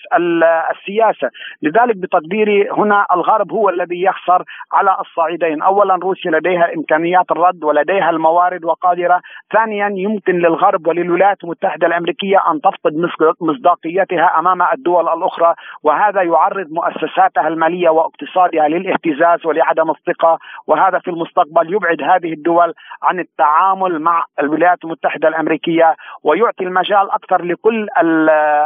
السياسة، 0.71 1.29
لذلك 1.61 1.97
بتقديري 1.97 2.69
هنا 2.69 3.05
الغرب 3.15 3.51
هو 3.51 3.69
الذي 3.69 4.01
يخسر 4.01 4.43
على 4.73 4.97
الصعيدين، 4.99 5.61
اولا 5.61 5.95
روسيا 5.95 6.31
لديها 6.31 6.73
إمكانيات 6.75 7.31
الرد 7.31 7.63
ولديها 7.63 8.09
الموارد 8.09 8.65
وقادرة، 8.65 9.21
ثانيا 9.53 9.91
يمكن 9.95 10.35
للغرب 10.35 10.87
وللولايات 10.87 11.43
المتحدة 11.43 11.87
الأمريكية 11.87 12.37
أن 12.51 12.61
تفقد 12.61 12.93
مصداقيتها 13.41 14.39
أمام 14.39 14.61
الدول 14.61 15.09
الأخرى 15.09 15.53
وهذا 15.83 16.21
يعرض 16.21 16.67
مؤسساتها 16.71 17.47
المالية 17.47 17.89
واقتصادها 17.89 18.67
للاهتزاز 18.67 19.45
ولعدم 19.51 19.89
الثقة 19.91 20.39
وهذا 20.67 20.99
في 20.99 21.09
المستقبل 21.09 21.73
يبعد 21.73 22.01
هذه 22.01 22.33
الدول 22.33 22.73
عن 23.03 23.19
التعامل 23.19 23.99
مع 23.99 24.25
الولايات 24.39 24.77
المتحدة 24.83 25.27
الأمريكية 25.27 25.95
ويعطي 26.23 26.63
المجال 26.63 27.11
أكثر 27.11 27.43
لكل 27.45 27.87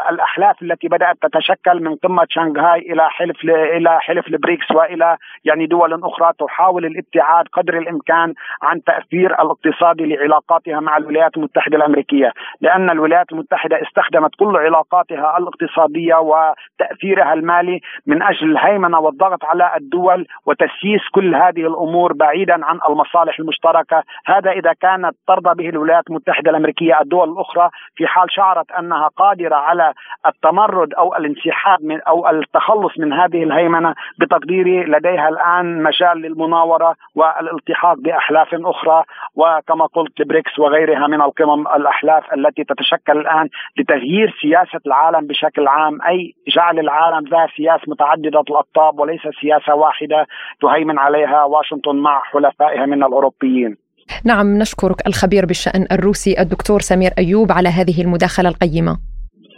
الأحلاف 0.09 0.61
التي 0.61 0.87
بدأت 0.87 1.17
تتشكل 1.21 1.83
من 1.83 1.95
قمة 1.95 2.25
شنغهاي 2.29 2.79
إلى 2.79 3.09
حلف 3.09 3.43
إلى 3.45 3.99
حلف 4.01 4.27
البريكس 4.27 4.71
وإلى 4.71 5.17
يعني 5.45 5.65
دول 5.65 6.03
أخرى 6.03 6.31
تحاول 6.39 6.85
الابتعاد 6.85 7.45
قدر 7.53 7.77
الإمكان 7.77 8.33
عن 8.61 8.83
تأثير 8.83 9.41
الاقتصادي 9.41 10.05
لعلاقاتها 10.05 10.79
مع 10.79 10.97
الولايات 10.97 11.37
المتحدة 11.37 11.77
الأمريكية. 11.77 12.31
لأن 12.61 12.89
الولايات 12.89 13.31
المتحدة 13.31 13.81
استخدمت 13.81 14.31
كل 14.39 14.57
علاقاتها 14.57 15.37
الاقتصادية 15.37 16.15
وتأثيرها 16.15 17.33
المالي 17.33 17.79
من 18.05 18.23
أجل 18.23 18.51
الهيمنة 18.51 18.99
والضغط 18.99 19.45
على 19.45 19.71
الدول 19.77 20.27
وتس 20.45 20.74
تسييس 20.77 21.01
كل 21.11 21.35
هذه 21.35 21.67
الأمور 21.67 22.13
بعيدا 22.13 22.65
عن 22.65 22.79
المصالح 22.89 23.39
المشتركة، 23.39 24.03
هذا 24.25 24.51
إذا 24.51 24.73
كانت 24.73 25.15
ترضى 25.27 25.63
به 25.63 25.69
الولايات 25.69 26.03
المتحدة 26.09 26.51
الأمريكية، 26.51 27.01
الدول 27.01 27.29
الأخرى 27.29 27.69
في 27.95 28.07
حال 28.07 28.31
شعرت 28.31 28.71
أنها 28.71 29.07
قادرة 29.07 29.55
على 29.55 29.93
التمرد 30.27 30.93
أو 30.93 31.15
الانسحاب 31.15 31.83
من 31.83 32.01
أو 32.01 32.29
التخلص 32.29 32.99
من 32.99 33.13
هذه 33.13 33.43
الهيمنة 33.43 33.95
بتقديري 34.19 34.83
لديها 34.83 35.29
الآن 35.29 35.83
مجال 35.83 36.17
للمناورة 36.17 36.95
والالتحاق 37.15 37.97
بأحلاف 37.97 38.47
أخرى 38.53 39.03
وكما 39.35 39.85
قلت 39.85 40.19
البريكس 40.19 40.59
وغيرها 40.59 41.07
من 41.07 41.21
القمم 41.21 41.67
الأحلاف 41.67 42.33
التي 42.33 42.63
تتشكل 42.63 43.17
الآن 43.17 43.49
لتغيير 43.77 44.35
سياسة 44.41 44.79
العالم 44.85 45.27
بشكل 45.27 45.67
عام. 45.67 46.01
أي 46.01 46.33
جعل 46.47 46.79
العالم 46.79 47.27
ذا 47.27 47.47
سياسه 47.57 47.83
متعددة 47.87 48.43
الاقطاب 48.49 48.99
وليس 48.99 49.21
سياسة 49.41 49.75
واحدة. 49.75 50.27
تهيمن 50.65 50.97
عليها 50.99 51.43
واشنطن 51.43 51.95
مع 51.95 52.21
حلفائها 52.23 52.85
من 52.85 53.03
الأوروبيين. 53.03 53.77
نعم 54.23 54.57
نشكرك 54.57 55.07
الخبير 55.07 55.45
بالشأن 55.45 55.87
الروسي 55.91 56.41
الدكتور 56.41 56.79
سمير 56.81 57.11
أيوب 57.17 57.51
على 57.51 57.69
هذه 57.69 58.01
المداخلة 58.01 58.49
القيمة. 58.49 58.97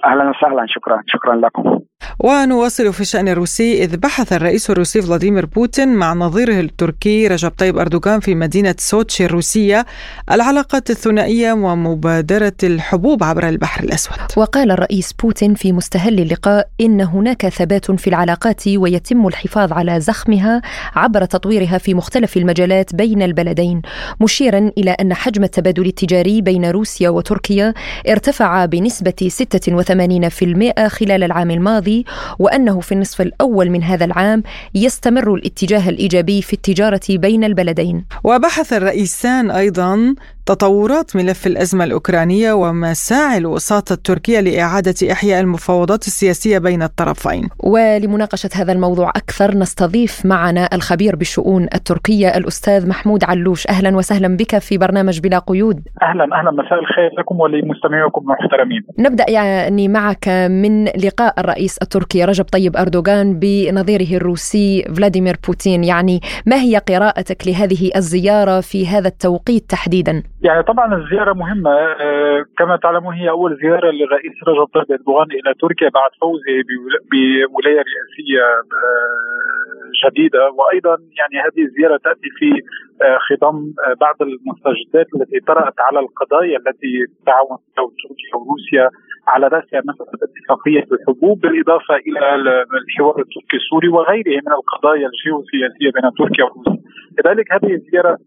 أهلا 0.05 0.29
وسهلا. 0.29 0.65
شكرا. 0.67 1.01
شكرا 1.07 1.35
لكم. 1.35 1.79
ونواصل 2.19 2.93
في 2.93 3.01
الشأن 3.01 3.27
الروسي. 3.27 3.83
إذ 3.83 3.97
بحث 3.97 4.33
الرئيس 4.33 4.69
الروسي 4.69 5.01
فلاديمير 5.01 5.45
بوتين 5.45 5.95
مع 5.95 6.13
نظيره 6.13 6.59
التركي 6.59 7.27
رجب 7.27 7.51
طيب 7.57 7.77
أردوغان 7.77 8.19
في 8.19 8.35
مدينة 8.35 8.75
سوتشي 8.77 9.25
الروسية 9.25 9.85
العلاقات 10.31 10.89
الثنائية 10.89 11.53
ومبادرة 11.53 12.53
الحبوب 12.63 13.23
عبر 13.23 13.49
البحر 13.49 13.83
الأسود. 13.83 14.17
وقال 14.37 14.71
الرئيس 14.71 15.13
بوتين 15.13 15.53
في 15.53 15.71
مستهل 15.71 16.19
اللقاء 16.19 16.67
إن 16.81 17.01
هناك 17.01 17.47
ثبات 17.47 17.91
في 17.91 18.07
العلاقات 18.07 18.67
ويتم 18.67 19.27
الحفاظ 19.27 19.73
على 19.73 19.99
زخمها 19.99 20.61
عبر 20.95 21.25
تطويرها 21.25 21.77
في 21.77 21.93
مختلف 21.93 22.37
المجالات 22.37 22.95
بين 22.95 23.21
البلدين 23.21 23.81
مشيرا 24.21 24.71
إلى 24.77 24.91
أن 24.91 25.13
حجم 25.13 25.43
التبادل 25.43 25.85
التجاري 25.85 26.41
بين 26.41 26.65
روسيا 26.65 27.09
وتركيا 27.09 27.73
ارتفع 28.09 28.65
بنسبة 28.65 29.29
86% 29.29 29.87
خلال 30.88 31.24
العام 31.24 31.51
الماضي 31.51 32.06
وأنه 32.39 32.79
في 32.79 32.91
النصف 32.91 33.22
الأول 33.22 33.70
من 33.70 33.84
هذا 33.84 34.06
العام 34.06 34.44
يستمر 34.75 35.34
الاتجاه 35.34 35.89
الإيجابي 35.89 36.41
في 36.41 36.53
التجارة 36.53 37.01
بين 37.10 37.44
البلدين. 37.44 38.06
وبحث 38.24 38.74
الرئيسان 38.74 39.51
أيضا 39.51 40.15
تطورات 40.47 41.15
ملف 41.15 41.47
الأزمة 41.47 41.83
الأوكرانية 41.83 42.53
ومساعي 42.53 43.37
الوساطة 43.37 43.93
التركية 43.93 44.39
لإعادة 44.39 45.11
إحياء 45.11 45.41
المفاوضات 45.41 46.07
السياسية 46.07 46.57
بين 46.57 46.83
الطرفين. 46.83 47.49
ولمناقشة 47.59 48.49
هذا 48.55 48.71
الموضوع 48.71 49.09
أكثر 49.09 49.57
نستضيف 49.57 50.25
معنا 50.25 50.69
الخبير 50.73 51.15
بالشؤون 51.15 51.63
التركية 51.63 52.27
الأستاذ 52.27 52.89
محمود 52.89 53.23
علوش. 53.23 53.67
أهلا 53.67 53.97
وسهلا 53.97 54.37
بك 54.37 54.57
في 54.57 54.77
برنامج 54.77 55.19
بلا 55.19 55.39
قيود. 55.39 55.81
أهلا 56.01 56.23
أهلا 56.23 56.51
مساء 56.51 56.79
الخير 56.79 57.09
لكم 57.19 57.39
ولمستمعيكم 57.39 58.21
المحترمين. 58.21 58.83
نبدأ 58.99 59.29
يعني 59.29 59.87
معك 59.87 60.27
من 60.49 60.85
لقاء 60.85 61.39
الرئيس 61.39 61.77
التركي 61.77 62.25
رجب 62.25 62.45
طيب 62.45 62.77
أردوغان 62.77 63.39
بنظيره 63.39 64.17
الروسي 64.17 64.85
فلاديمير 64.95 65.37
بوتين. 65.47 65.83
يعني 65.83 66.21
ما 66.45 66.55
هي 66.55 66.77
قراءتك 66.77 67.47
لهذه 67.47 67.91
الزيارة 67.95 68.61
في 68.61 68.87
هذا 68.87 69.07
التوقيت 69.07 69.69
تحديدا؟ 69.69 70.23
يعني 70.44 70.63
طبعا 70.63 70.96
الزيارة 70.96 71.34
مهمة 71.34 71.72
آه، 71.72 72.46
كما 72.58 72.75
تعلمون 72.75 73.13
هي 73.13 73.29
أول 73.29 73.58
زيارة 73.62 73.91
للرئيس 73.91 74.34
رجب 74.48 74.65
طيب 74.74 74.91
إردوغان 74.91 75.27
إلى 75.32 75.53
تركيا 75.62 75.89
بعد 75.89 76.12
فوزه 76.22 76.56
بولاية 77.51 77.84
رئاسية 77.89 78.44
آه، 78.79 80.10
جديده 80.10 80.50
وأيضا 80.51 80.98
يعني 81.20 81.36
هذه 81.46 81.62
الزيارة 81.67 81.98
تأتي 82.03 82.29
في 82.38 82.50
آه، 83.01 83.17
خضم 83.27 83.74
بعض 84.01 84.15
المستجدات 84.22 85.08
التي 85.15 85.39
طرأت 85.48 85.79
على 85.79 86.00
القضايا 86.00 86.58
التي 86.58 86.94
تعاون 87.25 87.58
تركيا 87.77 88.36
وروسيا 88.36 88.89
على 89.27 89.48
رأسها 89.48 89.82
مساله 89.89 90.20
اتفاقية 90.27 90.86
الحبوب 90.91 91.39
بالإضافة 91.41 91.96
إلى 91.96 92.20
الحوار 92.82 93.20
التركي 93.20 93.58
السوري 93.58 93.88
وغيره 93.88 94.36
من 94.46 94.53
القضايا 94.60 95.08
الجيوسياسية 95.12 95.89
بين 95.96 96.12
تركيا 96.17 96.44
وروسيا. 96.46 96.87
لذلك 97.17 97.51
هذه 97.51 97.74
الزيارة 97.74 98.17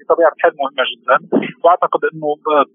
بطبيعه 0.00 0.32
الحال 0.36 0.52
مهمة 0.60 0.84
جدا. 0.92 1.16
وأعتقد 1.64 2.00
أنه 2.12 2.28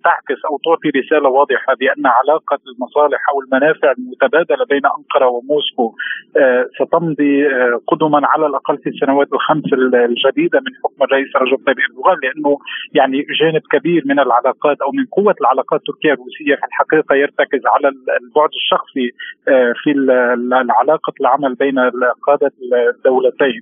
تعكس 0.04 0.40
أو 0.50 0.60
تعطي 0.66 0.90
رسالة 1.00 1.30
واضحة 1.30 1.74
بأن 1.80 2.06
علاقة 2.20 2.60
المصالح 2.72 3.22
أو 3.30 3.42
المنافع 3.42 3.92
المتبادلة 3.98 4.66
بين 4.66 4.86
أنقرة 4.98 5.28
وموسكو 5.28 5.96
آه، 6.38 6.70
ستمضي 6.80 7.48
آه، 7.48 7.82
قدما 7.88 8.22
على 8.24 8.46
الأقل 8.46 8.78
في 8.78 8.90
السنوات 8.90 9.28
الخمس 9.34 9.74
الجديدة 9.74 10.60
من 10.60 10.72
حكم 10.84 11.04
الرئيس 11.04 11.36
رجب 11.36 11.58
طيب 11.68 11.78
إردوغان 11.90 12.18
لأنه 12.24 12.58
يعني 12.94 13.26
جانب 13.42 13.62
كبير 13.72 14.04
من 14.06 14.20
العلاقات 14.20 14.78
أو 14.82 14.92
من 14.92 15.06
قوة 15.06 15.36
العلاقات 15.42 15.80
التركيه 15.80 16.14
الروسية 16.14 16.56
في 16.56 16.66
الحقيقة 16.70 17.16
يرتكز 17.16 17.62
على 17.66 17.88
البعد 18.22 18.50
الشخصي 18.62 19.08
آه، 19.48 19.74
في 19.84 19.92
العلاقه 19.92 21.14
العمل 21.22 21.56
بين 21.56 21.80
قادة 22.28 22.52
الدولتين. 22.96 23.62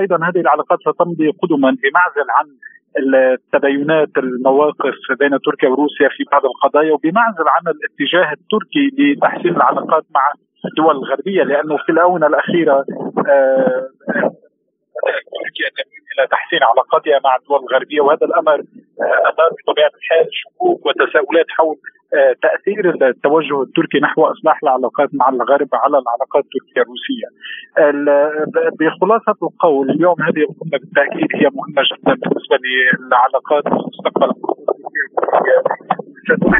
أيضا 0.00 0.16
هذه 0.16 0.40
العلاقات 0.40 0.78
ستمضي 1.10 1.28
قدما 1.42 1.76
بمعزل 1.82 2.30
عن 2.30 2.46
التباينات 2.98 4.08
المواقف 4.18 4.94
بين 5.18 5.30
تركيا 5.30 5.68
وروسيا 5.68 6.08
في 6.08 6.24
بعض 6.32 6.42
القضايا 6.44 6.92
وبمعزل 6.92 7.44
عن 7.48 7.74
الاتجاه 7.74 8.32
التركي 8.32 8.90
لتحسين 8.98 9.56
العلاقات 9.56 10.04
مع 10.14 10.32
الدول 10.64 10.96
الغربية 10.96 11.42
لأنه 11.42 11.76
في 11.76 11.92
الآونة 11.92 12.26
الأخيرة 12.26 12.84
آه، 13.28 13.88
تركيا 15.42 15.68
تميل 15.76 16.02
إلى 16.12 16.26
تحسين 16.34 16.62
علاقاتها 16.62 17.20
مع 17.24 17.36
الدول 17.36 17.60
الغربية 17.64 18.00
وهذا 18.00 18.26
الأمر 18.26 18.58
آه، 19.02 19.20
أثار 19.30 19.50
بطبيعة 19.58 19.92
الحال 19.98 20.26
شكوك 20.40 20.86
وتساؤلات 20.86 21.46
حول 21.56 21.76
آه، 22.14 22.34
تأثير 22.42 23.08
التوجه 23.08 23.62
التركي 23.62 23.98
نحو 24.00 24.24
إصلاح 24.24 24.58
العلاقات 24.62 25.08
مع 25.12 25.28
الغرب 25.28 25.68
على 25.72 25.96
العلاقات 26.02 26.44
التركية 26.44 26.82
الروسية. 26.82 27.28
بخلاصة 28.80 29.38
القول 29.42 29.90
اليوم 29.90 30.16
هذه 30.22 30.42
القمة 30.48 30.78
بالتأكيد 30.80 31.28
هي 31.34 31.46
مهمة 31.58 31.82
جدا 31.90 32.14
بالنسبة 32.20 32.56
للعلاقات 32.64 33.64
ومستقبل 33.66 34.30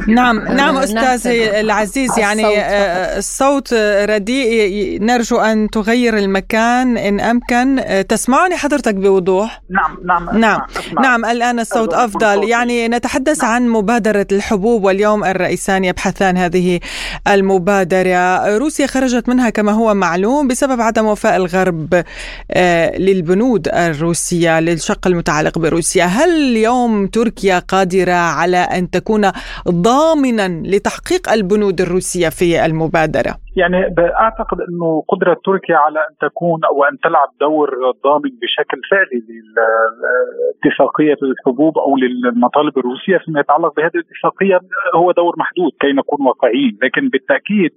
نعم 0.09 0.39
نعم 0.57 0.77
استاذي 0.77 1.61
العزيز 1.61 2.19
يعني 2.19 2.59
آه، 2.59 3.19
الصوت 3.19 3.75
رديء 4.09 4.99
نرجو 5.03 5.37
أن 5.37 5.71
تغير 5.71 6.19
المكان 6.19 6.97
إن 6.97 7.21
أمكن. 7.21 7.83
تسمعني 8.09 8.57
حضرتك 8.57 8.95
بوضوح؟ 8.95 9.63
نعم 9.71 9.99
نعم 10.05 10.39
نعم 10.39 10.61
نعم 11.03 11.25
الآن 11.25 11.61
الصوت 11.61 11.95
أفضل. 11.95 12.49
يعني 12.49 12.89
نتحدث 12.89 13.45
عن 13.45 13.69
مبادرة 13.69 14.27
الحبوب 14.33 14.85
واليوم 14.85 15.25
الرئيسان 15.25 15.85
يبحثان 15.85 16.37
هذه 16.37 16.81
المبادرة. 17.29 18.57
روسيا 18.57 18.87
خرجت 18.87 19.29
منها 19.29 19.51
كما 19.51 19.73
هو 19.73 19.95
معلوم 19.95 20.49
بسبب 20.49 20.81
عدم 20.81 21.07
وفاء 21.07 21.37
الغرب 21.37 22.05
آه، 22.51 22.99
للبنود 22.99 23.69
الروسية 23.69 24.61
للشق 24.61 25.07
المتعلق 25.07 25.59
بروسيا. 25.59 26.05
هل 26.05 26.31
اليوم 26.31 27.07
تركيا 27.07 27.59
قادرة 27.59 28.13
على 28.13 28.57
أن 28.57 28.91
تكون 28.91 29.31
ضامنا 29.69 30.49
لتحقيق 30.73 31.33
البنود 31.33 31.81
الروسية 31.81 32.29
في 32.29 32.65
المبادرة 32.67 33.35
يعني 33.57 33.95
أعتقد 33.99 34.59
إنه 34.69 35.05
قدرة 35.09 35.37
تركيا 35.45 35.77
على 35.77 35.99
أن 35.99 36.29
تكون 36.29 36.65
أو 36.65 36.85
أن 36.85 36.99
تلعب 36.99 37.29
دور 37.41 37.71
ضامن 38.05 38.31
بشكل 38.43 38.81
فعلي 38.91 39.23
لاتفاقيه 39.57 41.17
الحبوب 41.23 41.79
أو 41.79 41.97
للمطالب 41.97 42.79
الروسية 42.79 43.19
فيما 43.25 43.41
يتعلق 43.41 43.77
بهذه 43.77 43.95
الاتفاقية 43.95 44.61
هو 44.95 45.13
دور 45.13 45.35
محدود 45.39 45.73
كي 45.81 45.93
نكون 45.93 46.27
واقعيين، 46.27 46.79
لكن 46.83 47.09
بالتأكيد 47.09 47.71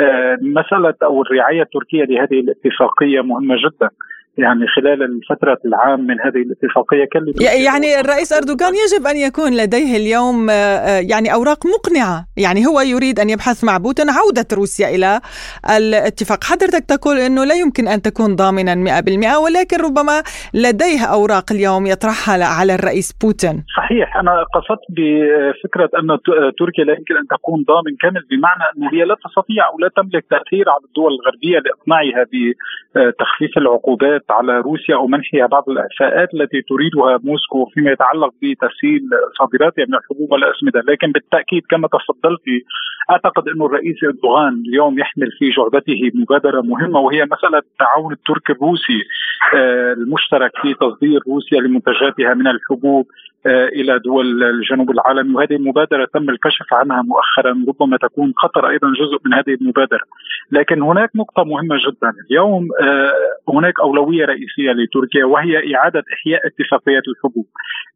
آه، 0.00 0.38
مسألة 0.42 0.94
أو 1.02 1.22
الرعاية 1.22 1.62
التركية 1.62 2.04
لهذه 2.04 2.40
الاتفاقية 2.40 3.20
مهمة 3.20 3.56
جدا. 3.64 3.90
يعني 4.38 4.66
خلال 4.76 5.02
الفترة 5.02 5.58
العام 5.64 6.00
من 6.00 6.20
هذه 6.20 6.42
الاتفاقية 6.46 7.04
كان 7.12 7.22
يعني 7.64 8.00
الرئيس 8.00 8.32
أردوغان 8.32 8.72
يجب 8.74 9.06
أن 9.06 9.16
يكون 9.16 9.56
لديه 9.56 9.96
اليوم 9.96 10.50
آه، 10.50 10.54
آه، 10.54 11.00
يعني 11.12 11.32
أوراق 11.34 11.66
مقنعة. 11.66 12.26
يعني 12.36 12.66
هو 12.66 12.80
يريد 12.80 13.20
أن 13.20 13.30
يبحث 13.30 13.64
مع 13.64 13.78
بوتين 13.78 14.10
عودة 14.10 14.48
روسيا 14.52 14.88
إلى 14.94 15.20
الاتفاق. 15.78 16.44
حضرتك 16.44 16.84
تقول 16.88 17.16
أنه 17.18 17.44
لا 17.44 17.54
يمكن 17.54 17.88
أن 17.88 18.02
تكون 18.02 18.36
ضامنا 18.36 18.74
100% 18.74 19.38
ولكن 19.44 19.76
ربما 19.86 20.16
لديه 20.54 21.04
أوراق 21.16 21.46
اليوم 21.52 21.86
يطرحها 21.86 22.44
على 22.44 22.74
الرئيس 22.74 23.08
بوتين. 23.22 23.64
صحيح. 23.76 24.16
أنا 24.16 24.32
قصدت 24.54 24.84
بفكرة 24.96 25.90
أن 25.98 26.06
تركيا 26.58 26.84
لا 26.84 26.92
يمكن 26.98 27.16
أن 27.22 27.26
تكون 27.36 27.58
ضامن 27.70 27.92
كامل 28.02 28.22
بمعنى 28.30 28.64
أنه 28.72 28.86
هي 28.94 29.04
لا 29.04 29.16
تستطيع 29.24 29.62
أو 29.68 29.78
لا 29.78 29.88
تملك 29.96 30.24
تأثير 30.30 30.64
على 30.70 30.84
الدول 30.88 31.12
الغربية 31.18 31.58
لإقناعها 31.64 32.22
بتخفيف 32.32 33.58
العقوبات 33.58 34.19
على 34.30 34.60
روسيا 34.60 34.94
أو 34.94 35.06
منحها 35.06 35.46
بعض 35.46 35.64
الاعفاءات 35.68 36.28
التي 36.34 36.62
تريدها 36.62 37.18
موسكو 37.24 37.66
فيما 37.66 37.90
يتعلق 37.90 38.32
بتسهيل 38.42 39.02
صادراتها 39.38 39.84
من 39.88 39.94
الحبوب 39.94 40.32
والأسمدة، 40.32 40.80
لكن 40.88 41.12
بالتأكيد 41.12 41.62
كما 41.70 41.88
تفضلت 41.88 42.42
أعتقد 43.10 43.48
انه 43.48 43.66
الرئيس 43.66 43.96
إردوغان 44.04 44.62
اليوم 44.66 44.98
يحمل 44.98 45.30
في 45.38 45.50
جعبته 45.50 46.10
مبادرة 46.14 46.60
مهمة 46.60 47.00
وهي 47.00 47.24
مسألة 47.24 47.58
التعاون 47.58 48.12
التركي 48.12 48.52
الروسي 48.52 49.00
آه، 49.54 49.92
المشترك 49.92 50.50
في 50.62 50.74
تصدير 50.74 51.20
روسيا 51.28 51.60
لمنتجاتها 51.60 52.34
من 52.34 52.46
الحبوب 52.46 53.06
إلى 53.46 53.98
دول 53.98 54.42
الجنوب 54.44 54.90
العالمي. 54.90 55.34
وهذه 55.34 55.56
المبادرة 55.56 56.08
تم 56.14 56.30
الكشف 56.30 56.74
عنها 56.74 57.02
مؤخرا 57.02 57.64
ربما 57.68 57.96
تكون 57.96 58.32
قطر 58.32 58.68
أيضا 58.68 58.88
جزء 58.88 59.18
من 59.24 59.34
هذه 59.34 59.54
المبادرة. 59.60 60.00
لكن 60.52 60.82
هناك 60.82 61.10
نقطة 61.16 61.44
مهمة 61.44 61.76
جدا. 61.86 62.12
اليوم 62.30 62.68
آه، 62.82 63.12
هناك 63.48 63.80
أولوية 63.80 64.24
رئيسية 64.24 64.72
لتركيا 64.72 65.24
وهي 65.24 65.76
إعادة 65.76 66.04
إحياء 66.12 66.40
اتفاقيه 66.46 67.02
الحبوب. 67.08 67.46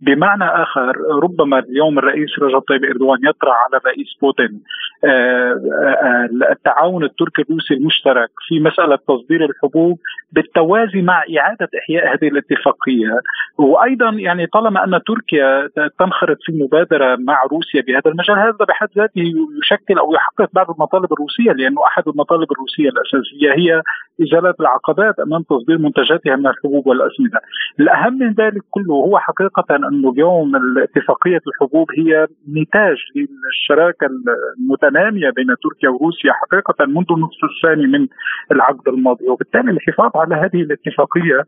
بمعنى 0.01 0.45
آخر 0.45 0.93
ربما 1.23 1.59
اليوم 1.59 1.99
الرئيس 1.99 2.39
رجب 2.39 2.59
طيب 2.59 2.85
إردوغان 2.85 3.19
يطرح 3.29 3.57
على 3.65 3.81
الرئيس 3.81 4.09
بوتين 4.23 4.63
آه، 5.05 6.29
التعاون 6.51 7.05
التركي 7.05 7.43
الروسي 7.43 7.75
المشترك 7.75 8.31
في 8.49 8.61
مسألة 8.61 8.99
تصدير 9.09 9.45
الحبوب 9.45 9.99
بالتوازي 10.33 11.03
مع 11.03 11.23
إعادة 11.39 11.69
إحياء 11.79 12.15
هذه 12.15 12.29
الاتفاقية. 12.29 13.21
وأيضا 13.59 14.11
يعني 14.11 14.47
طالما 14.47 14.85
أن 14.85 15.01
تركيا 15.07 15.34
تركيا 15.35 15.89
تنخرط 15.99 16.37
في 16.43 16.53
مبادرة 16.53 17.17
مع 17.17 17.43
روسيا 17.53 17.83
بهذا 17.83 18.11
المجال 18.11 18.39
هذا 18.39 18.65
بحد 18.69 18.89
ذاته 18.97 19.23
يشكل 19.63 19.99
أو 19.99 20.15
يحقق 20.15 20.51
بعض 20.53 20.71
المطالب 20.71 21.13
الروسية 21.13 21.53
لأنه 21.53 21.87
أحد 21.87 22.09
المطالب 22.09 22.53
الروسية 22.53 22.89
الأساسية 22.89 23.51
هي 23.53 23.83
إزالة 24.23 24.55
العقبات 24.61 25.19
أمام 25.21 25.43
تصدير 25.43 25.79
منتجاتها 25.79 26.37
من 26.37 26.47
الحبوب 26.47 26.87
والأسمدة. 26.87 27.41
الأهم 27.81 28.19
من 28.19 28.33
ذلك 28.33 28.63
كله 28.71 28.95
هو 28.95 29.19
حقيقة 29.19 29.77
انه 29.77 30.11
اليوم 30.11 30.53
اتفاقية 30.83 31.41
الحبوب 31.47 31.87
هي 31.99 32.27
نتاج 32.49 32.97
للشراكة 33.17 34.07
المتنامية 34.59 35.31
بين 35.31 35.47
تركيا 35.63 35.89
وروسيا 35.89 36.33
حقيقة 36.33 36.87
منذ 36.87 37.07
النصف 37.11 37.41
الثاني 37.45 37.87
من 37.87 38.07
العقد 38.53 38.89
الماضي 38.89 39.29
وبالتالي 39.29 39.71
الحفاظ 39.71 40.11
على 40.17 40.35
هذه 40.35 40.61
الاتفاقية 40.63 41.39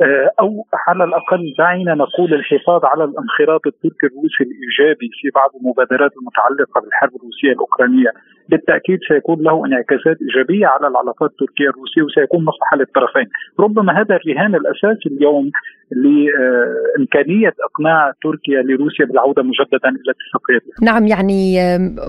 آه، 0.00 0.30
أو 0.40 0.66
على 0.88 1.04
الأقل 1.04 1.54
دعينا 1.58 1.94
نقول 1.94 2.34
الحفاظ 2.34 2.84
على 2.84 3.04
الانخراط 3.04 3.31
التركي 3.66 4.06
الروسي 4.06 4.42
الإيجابي 4.48 5.08
في 5.20 5.30
بعض 5.38 5.50
المبادرات 5.60 6.12
المتعلقة 6.18 6.80
بالحرب 6.80 7.16
الروسية 7.16 7.52
الأوكرانية. 7.52 8.10
بالتأكيد 8.52 8.98
سيكون 9.08 9.38
له 9.42 9.66
انعكاسات 9.66 10.16
إيجابية 10.22 10.66
على 10.66 10.86
العلاقات 10.88 11.30
التركيه 11.30 11.68
الروسية 11.72 12.02
وسيكون 12.02 12.44
مصلحة 12.44 12.76
للطرفين، 12.76 13.26
ربما 13.60 13.92
هذا 14.00 14.14
الرهان 14.16 14.54
الأساسي 14.54 15.08
اليوم 15.08 15.50
لإمكانية 15.90 17.52
إقناع 17.68 18.12
تركيا 18.22 18.62
لروسيا 18.62 19.06
بالعودة 19.06 19.42
مجددا 19.42 19.88
إلى 19.88 20.12
اتفاقيه 20.16 20.60
نعم 20.82 21.06
يعني 21.06 21.60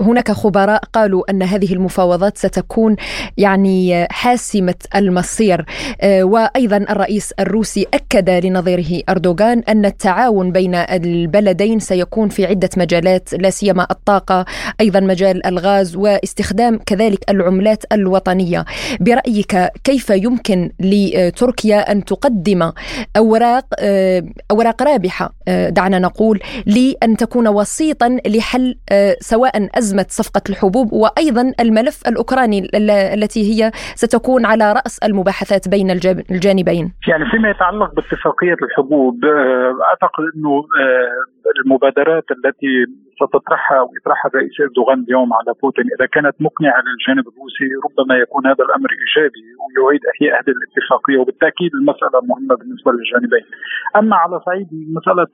هناك 0.08 0.30
خبراء 0.30 0.80
قالوا 0.92 1.30
أن 1.30 1.42
هذه 1.42 1.74
المفاوضات 1.74 2.36
ستكون 2.36 2.96
يعني 3.38 4.06
حاسمة 4.10 4.74
المصير. 4.96 5.64
آه، 6.02 6.24
وأيضا 6.24 6.76
الرئيس 6.76 7.32
الروسي 7.40 7.86
أكد 7.94 8.46
لنظيره 8.46 9.02
أردوغان 9.08 9.62
أن 9.68 9.84
التعاون 9.84 10.52
بين 10.52 10.74
البلدين 10.74 11.78
سيكون 11.78 12.28
في 12.28 12.46
عدة 12.46 12.68
مجالات 12.76 13.34
لا 13.34 13.50
سيما 13.50 13.86
الطاقة 13.90 14.44
أيضا 14.80 15.00
مجال 15.00 15.46
الغاز 15.46 15.96
واستخدام 16.38 16.78
كذلك 16.86 17.30
العملات 17.30 17.84
الوطنية 17.92 18.64
برأيك 19.00 19.56
كيف 19.84 20.10
يمكن 20.10 20.70
لتركيا 20.80 21.92
أن 21.92 22.04
تقدم 22.04 22.72
أوراق 23.16 23.64
أوراق 24.50 24.82
رابحة 24.82 25.30
دعنا 25.68 25.98
نقول 25.98 26.40
لأن 26.66 27.16
تكون 27.16 27.48
وسيطا 27.48 28.18
لحل 28.26 28.74
سواء 29.20 29.68
أزمة 29.78 30.06
صفقة 30.08 30.42
الحبوب 30.50 30.92
وأيضا 30.92 31.52
الملف 31.60 32.08
الأوكراني 32.08 32.68
التي 33.14 33.52
هي 33.52 33.70
ستكون 33.94 34.46
على 34.46 34.72
رأس 34.72 34.98
المباحثات 34.98 35.68
بين 35.68 35.90
الجانبين. 36.30 36.92
يعني 37.08 37.24
فيما 37.30 37.50
يتعلق 37.50 37.94
باتفاقية 37.94 38.56
الحبوب 38.62 39.24
أعتقد 39.90 40.24
إنه 40.36 40.62
المبادرات 41.56 42.24
التي 42.30 42.86
ستطرحها 43.20 43.78
أو 43.78 43.88
يطرحها 43.96 44.28
الرئيس 44.30 44.60
إردوغان 44.60 45.04
اليوم 45.08 45.32
على 45.32 45.54
بوتين 45.62 45.84
إذا 45.96 46.06
كانت 46.06 46.34
مقنعة 46.40 46.80
للجانب 46.86 47.24
الروسي 47.28 47.68
ربما 47.86 48.14
يكون 48.16 48.46
هذا 48.46 48.64
الأمر 48.64 48.88
إيجابي 49.00 49.44
ويعيد 49.62 50.00
أحياء 50.12 50.32
هذه 50.40 50.52
الاتفاقية 50.56 51.18
وبالتأكيد 51.18 51.70
المسألة 51.74 52.20
مهمة 52.30 52.54
بالنسبة 52.56 52.92
للجانبين. 52.92 53.44
أما 53.96 54.16
على 54.16 54.40
صعيد 54.46 54.68
مسألة 54.98 55.26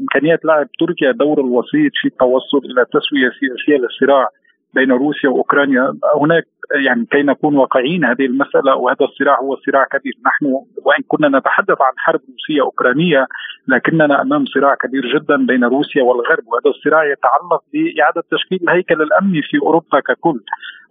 امكانيات 0.00 0.44
لاعب 0.44 0.68
تركيا 0.80 1.12
دور 1.12 1.40
الوسيط 1.40 1.92
في 2.00 2.08
التوصل 2.08 2.62
إلى 2.70 2.84
تسوية 2.94 3.30
سياسية 3.40 3.76
للصراع 3.82 4.28
بين 4.74 4.92
روسيا 4.92 5.30
وأوكرانيا 5.30 5.94
هناك 6.22 6.46
يعني 6.74 7.06
كي 7.10 7.22
نكون 7.22 7.56
واقعيين 7.56 8.04
هذه 8.04 8.26
المسألة 8.26 8.76
وهذا 8.76 9.04
الصراع 9.04 9.40
هو 9.40 9.56
صراع 9.56 9.84
كبير. 9.84 10.14
نحن 10.26 10.46
وإن 10.84 11.02
كنا 11.08 11.38
نتحدث 11.38 11.80
عن 11.80 11.92
حرب 11.96 12.20
روسية 12.30 12.62
أوكرانية 12.62 13.26
لكننا 13.68 14.22
أمام 14.22 14.46
صراع 14.46 14.74
كبير 14.74 15.18
جدا 15.18 15.36
بين 15.46 15.64
روسيا 15.64 16.02
والغرب 16.02 16.44
وهذا 16.46 16.70
الصراع 16.76 17.04
يتعلق 17.04 17.62
بإعادة 17.72 18.22
تشكيل 18.30 18.58
الهيكل 18.62 19.02
الأمني 19.02 19.42
في 19.42 19.58
أوروبا 19.62 20.00
ككل. 20.00 20.40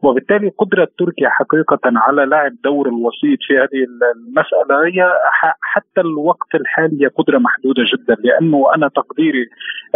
وبالتالي 0.02 0.52
قدرة 0.58 0.88
تركيا 1.00 1.30
حقيقة 1.30 1.80
على 1.86 2.26
لعب 2.26 2.52
دور 2.64 2.88
الوسيط 2.88 3.40
في 3.48 3.58
هذه 3.58 3.86
المسألة 4.16 4.86
هي 4.86 5.12
حتى 5.62 6.02
الوقت 6.02 6.56
الحالي 6.56 7.08
قدرة 7.08 7.38
محدودة 7.38 7.84
جدا. 7.94 8.16
لأنه 8.20 8.76
أنا 8.76 8.88
تقديري 8.88 9.46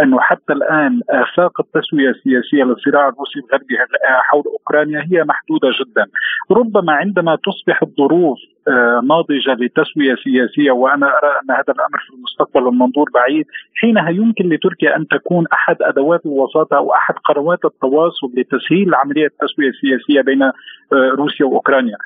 أنه 0.00 0.20
حتى 0.20 0.52
الآن 0.52 1.00
آفاق 1.10 1.60
التسوية 1.60 2.10
السياسية 2.10 2.64
للصراع 2.64 3.08
الروسي 3.08 3.38
الغربي 3.38 3.74
حول 4.04 4.42
أوكرانيا 4.46 5.06
هي 5.12 5.24
محدودة 5.24 5.70
جدا. 5.80 6.06
ربما 6.50 6.92
عندما 6.92 7.36
تصبح 7.36 7.82
الظروف 7.82 8.38
آه، 8.68 9.00
ناضجة 9.04 9.64
لتسوية 9.64 10.14
سياسية 10.24 10.70
وأنا 10.70 11.06
أرى 11.06 11.30
أن 11.42 11.50
هذا 11.50 11.72
الأمر 11.76 11.98
في 12.06 12.14
المستقبل 12.14 12.68
المنظور 12.68 13.10
بعيد 13.14 13.46
حينها 13.74 14.10
يمكن 14.10 14.48
لتركيا 14.48 14.96
أن 14.96 15.08
تكون 15.08 15.44
أحد 15.52 15.76
أدوات 15.82 16.26
الوساطة 16.26 16.76
أو 16.76 16.94
أحد 16.94 17.14
قنوات 17.14 17.64
التواصل 17.64 18.32
لتسهيل 18.36 18.94
عملية 18.94 19.26
التسوية 19.26 19.68
السياسية 19.68 20.20
بين 20.20 20.42
آه، 20.42 20.52
روسيا 20.92 21.46
وأوكرانيا. 21.46 21.96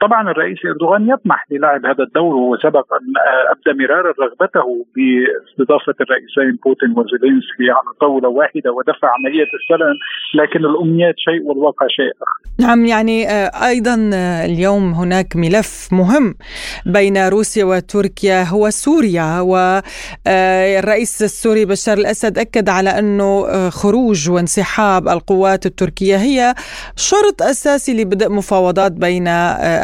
طبعا 0.00 0.30
الرئيس 0.30 0.58
إردوغان 0.66 1.08
يطمح 1.08 1.46
للعب 1.50 1.86
هذا 1.86 2.04
الدور 2.04 2.34
وهو 2.36 2.56
سبق 2.56 2.94
أن 2.94 3.12
أبدى 3.50 3.82
مرارا 3.82 4.12
رغبته 4.20 4.86
باستضافه 4.96 5.94
الرئيسين 6.00 6.58
بوتين 6.64 6.90
وزيلينسكي 6.90 7.70
على 7.70 7.92
طاولة 8.00 8.28
واحدة 8.28 8.72
ودفع 8.72 9.08
عملية 9.14 9.48
السلام 9.60 9.94
لكن 10.34 10.64
الأمنيات 10.64 11.14
شيء 11.18 11.42
والواقع 11.42 11.86
شيء 11.86 12.12
آخر. 12.22 12.66
نعم 12.66 12.86
يعني 12.86 13.28
آه، 13.28 13.50
أيضا 13.68 14.10
آه، 14.14 14.44
اليوم 14.46 14.92
هناك 14.92 15.36
ملف 15.36 15.88
مهم 15.92 16.34
بين 16.86 17.28
روسيا 17.28 17.64
وتركيا 17.64 18.42
هو 18.42 18.70
سوريا 18.70 19.40
والرئيس 19.40 21.22
آه، 21.22 21.24
السوري 21.24 21.64
بشار 21.64 21.98
الأسد 21.98 22.38
أكد 22.38 22.68
على 22.68 22.90
أنه 22.90 23.46
خروج 23.70 24.30
وانسحاب 24.30 25.08
القوات 25.08 25.66
التركية 25.66 26.16
هي 26.16 26.54
شرط 26.96 27.42
أساسي 27.42 28.02
لبدء 28.02 28.32
مفاوضات 28.32 28.92
بين 28.92 29.28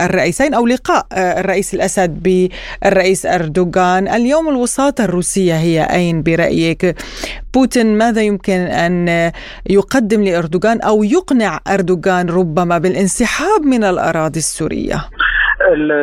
الرئيسين 0.06 0.54
أو 0.54 0.66
لقاء 0.66 1.06
آه، 1.12 1.40
الرئيس 1.40 1.74
الأسد 1.74 2.22
بالرئيس 2.22 3.26
أردوغان. 3.26 4.08
اليوم 4.08 4.48
الوساطة 4.48 5.04
الروسية 5.04 5.54
هي 5.54 5.86
أين 5.98 6.22
برأيك؟ 6.22 6.94
بوتين 7.54 7.98
ماذا 7.98 8.22
يمكن 8.22 8.60
أن 8.84 9.08
يقدم 9.70 10.24
لأردوغان 10.24 10.80
أو 10.80 11.02
يقنع 11.02 11.58
أردوغان 11.74 12.26
ربما 12.30 12.78
بالانسحاب 12.78 13.60
من 13.64 13.84
الأراضي 13.84 14.38
السورية؟ 14.38 14.96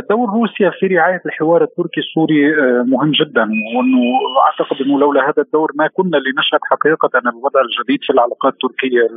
دور 0.10 0.30
روسيا 0.30 0.72
في 0.80 0.88
رعاية 0.88 1.22
الحوار 1.26 1.64
التركي 1.64 2.00
السوري 2.02 2.42
آه، 2.62 2.84
مهم 2.84 3.12
جدا 3.12 3.42
وأنه 3.42 4.02
أعتقد 4.46 4.82
أنه 4.86 5.00
لولا 5.00 5.22
هذا 5.30 5.42
الدور 5.42 5.72
ما 5.76 5.88
كنا 5.88 6.18
لنشهد 6.18 6.60
حقيقة 6.64 7.10
الوضع 7.20 7.62
الجديد 7.62 8.00
في 8.04 8.14
العلاقات 8.14 8.54
التركية 8.54 9.08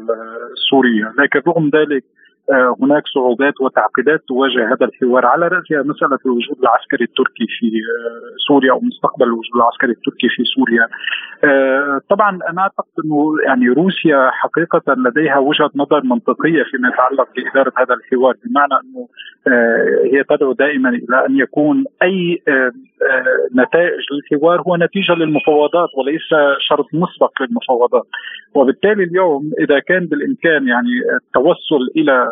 السورية، 0.53 1.07
لكن 1.18 1.40
رغم 1.51 1.71
ذلك 1.75 2.05
هناك 2.51 3.03
صعوبات 3.15 3.61
وتعقيدات 3.61 4.21
تواجه 4.29 4.73
هذا 4.73 4.87
الحوار 4.87 5.27
على 5.27 5.49
رأسها 5.49 5.83
مسألة 5.83 6.19
الوجود 6.27 6.59
العسكري 6.63 7.05
التركي 7.05 7.47
في 7.59 7.67
آه، 7.67 8.37
سوريا 8.49 8.73
أو 8.73 8.81
مستقبل 8.81 9.27
الوجود 9.27 9.57
العسكري 9.57 9.93
التركي 9.93 10.29
في 10.29 10.43
سوريا. 10.45 10.89
آه، 11.45 12.01
طبعا 12.09 12.39
أنا 12.51 12.61
أعتقد 12.63 13.05
أنه 13.05 13.35
يعني 13.47 13.69
روسيا 13.69 14.31
حقيقة 14.31 14.83
لديها 14.89 15.39
وجهة 15.39 15.71
نظر 15.75 16.05
منطقية 16.05 16.63
فيما 16.71 16.89
يتعلق 16.89 17.29
بإدارة 17.37 17.73
هذا 17.77 17.95
الحوار 17.95 18.35
بمعنى 18.45 18.75
أنه 18.83 19.09
هي 20.13 20.25
تدعو 20.25 20.53
دائما 20.53 20.89
إلى 20.89 21.27
أن 21.27 21.37
يكون 21.39 21.85
أي 22.03 22.43
نتائج 23.55 24.03
للحوار 24.13 24.61
هو 24.61 24.77
نتيجة 24.77 25.13
للمفاوضات 25.13 25.89
وليس 25.99 26.59
شرط 26.59 26.87
مسبق 26.93 27.43
للمفاوضات. 27.43 28.07
وبالتالي 28.55 29.05
اليوم 29.05 29.51
إذا 29.61 29.79
كان 29.79 30.07
بالإمكان 30.07 30.69
يعني 30.69 30.91
التوصل 31.17 31.83
إلى 31.97 32.32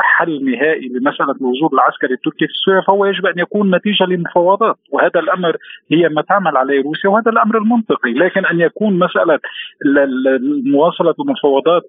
حل 0.00 0.44
نهائي 0.44 0.88
لمسألة 0.88 1.34
الوجود 1.40 1.72
العسكري 1.72 2.14
التركي 2.14 2.46
في 2.46 2.52
سوريا 2.64 2.80
فهو 2.80 3.04
يجب 3.06 3.26
أن 3.26 3.38
يكون 3.38 3.74
نتيجة 3.74 4.04
لمفاوضات 4.04 4.76
وهذا 4.92 5.20
الأمر 5.20 5.56
هي 5.92 6.08
ما 6.08 6.22
تعمل 6.22 6.56
عليه 6.56 6.82
روسيا 6.82 7.10
وهذا 7.10 7.30
الأمر 7.30 7.58
المنطقي. 7.58 8.12
لكن 8.12 8.46
أن 8.46 8.60
يكون 8.60 8.98
مسألة 8.98 9.38
مواصله 10.74 11.14
المفاوضات 11.20 11.82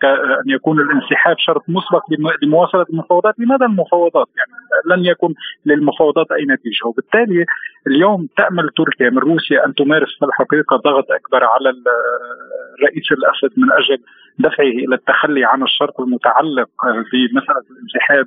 كان 0.00 0.44
يكون 0.46 0.80
الانسحاب 0.80 1.36
شرط 1.38 1.62
مسبق 1.68 2.02
لمواصلة 2.42 2.86
المفاوضات 2.92 3.34
لماذا 3.38 3.66
المفاوضات؟ 3.66 4.28
يعني 4.36 4.50
لن 4.96 5.04
يكون 5.04 5.34
للمفاوضات 5.66 6.32
أي 6.32 6.44
نتيجة. 6.44 6.86
وبالتالي 6.86 7.44
اليوم 7.86 8.28
تأمل 8.36 8.68
تركيا 8.76 9.10
من 9.10 9.18
روسيا 9.18 9.66
أن 9.66 9.74
تمارس 9.74 10.18
في 10.18 10.24
الحقيقة 10.24 10.76
ضغط 10.76 11.10
أكبر 11.10 11.44
على 11.44 11.70
الرئيس 12.78 13.12
الأسد 13.12 13.58
من 13.58 13.72
أجل 13.72 13.98
دفعه 14.38 14.64
إلى 14.84 14.94
التخلي 14.94 15.44
عن 15.44 15.62
الشرط 15.62 16.00
المتعلق 16.00 16.68
بمساله 16.92 17.64
الانسحاب 17.70 18.26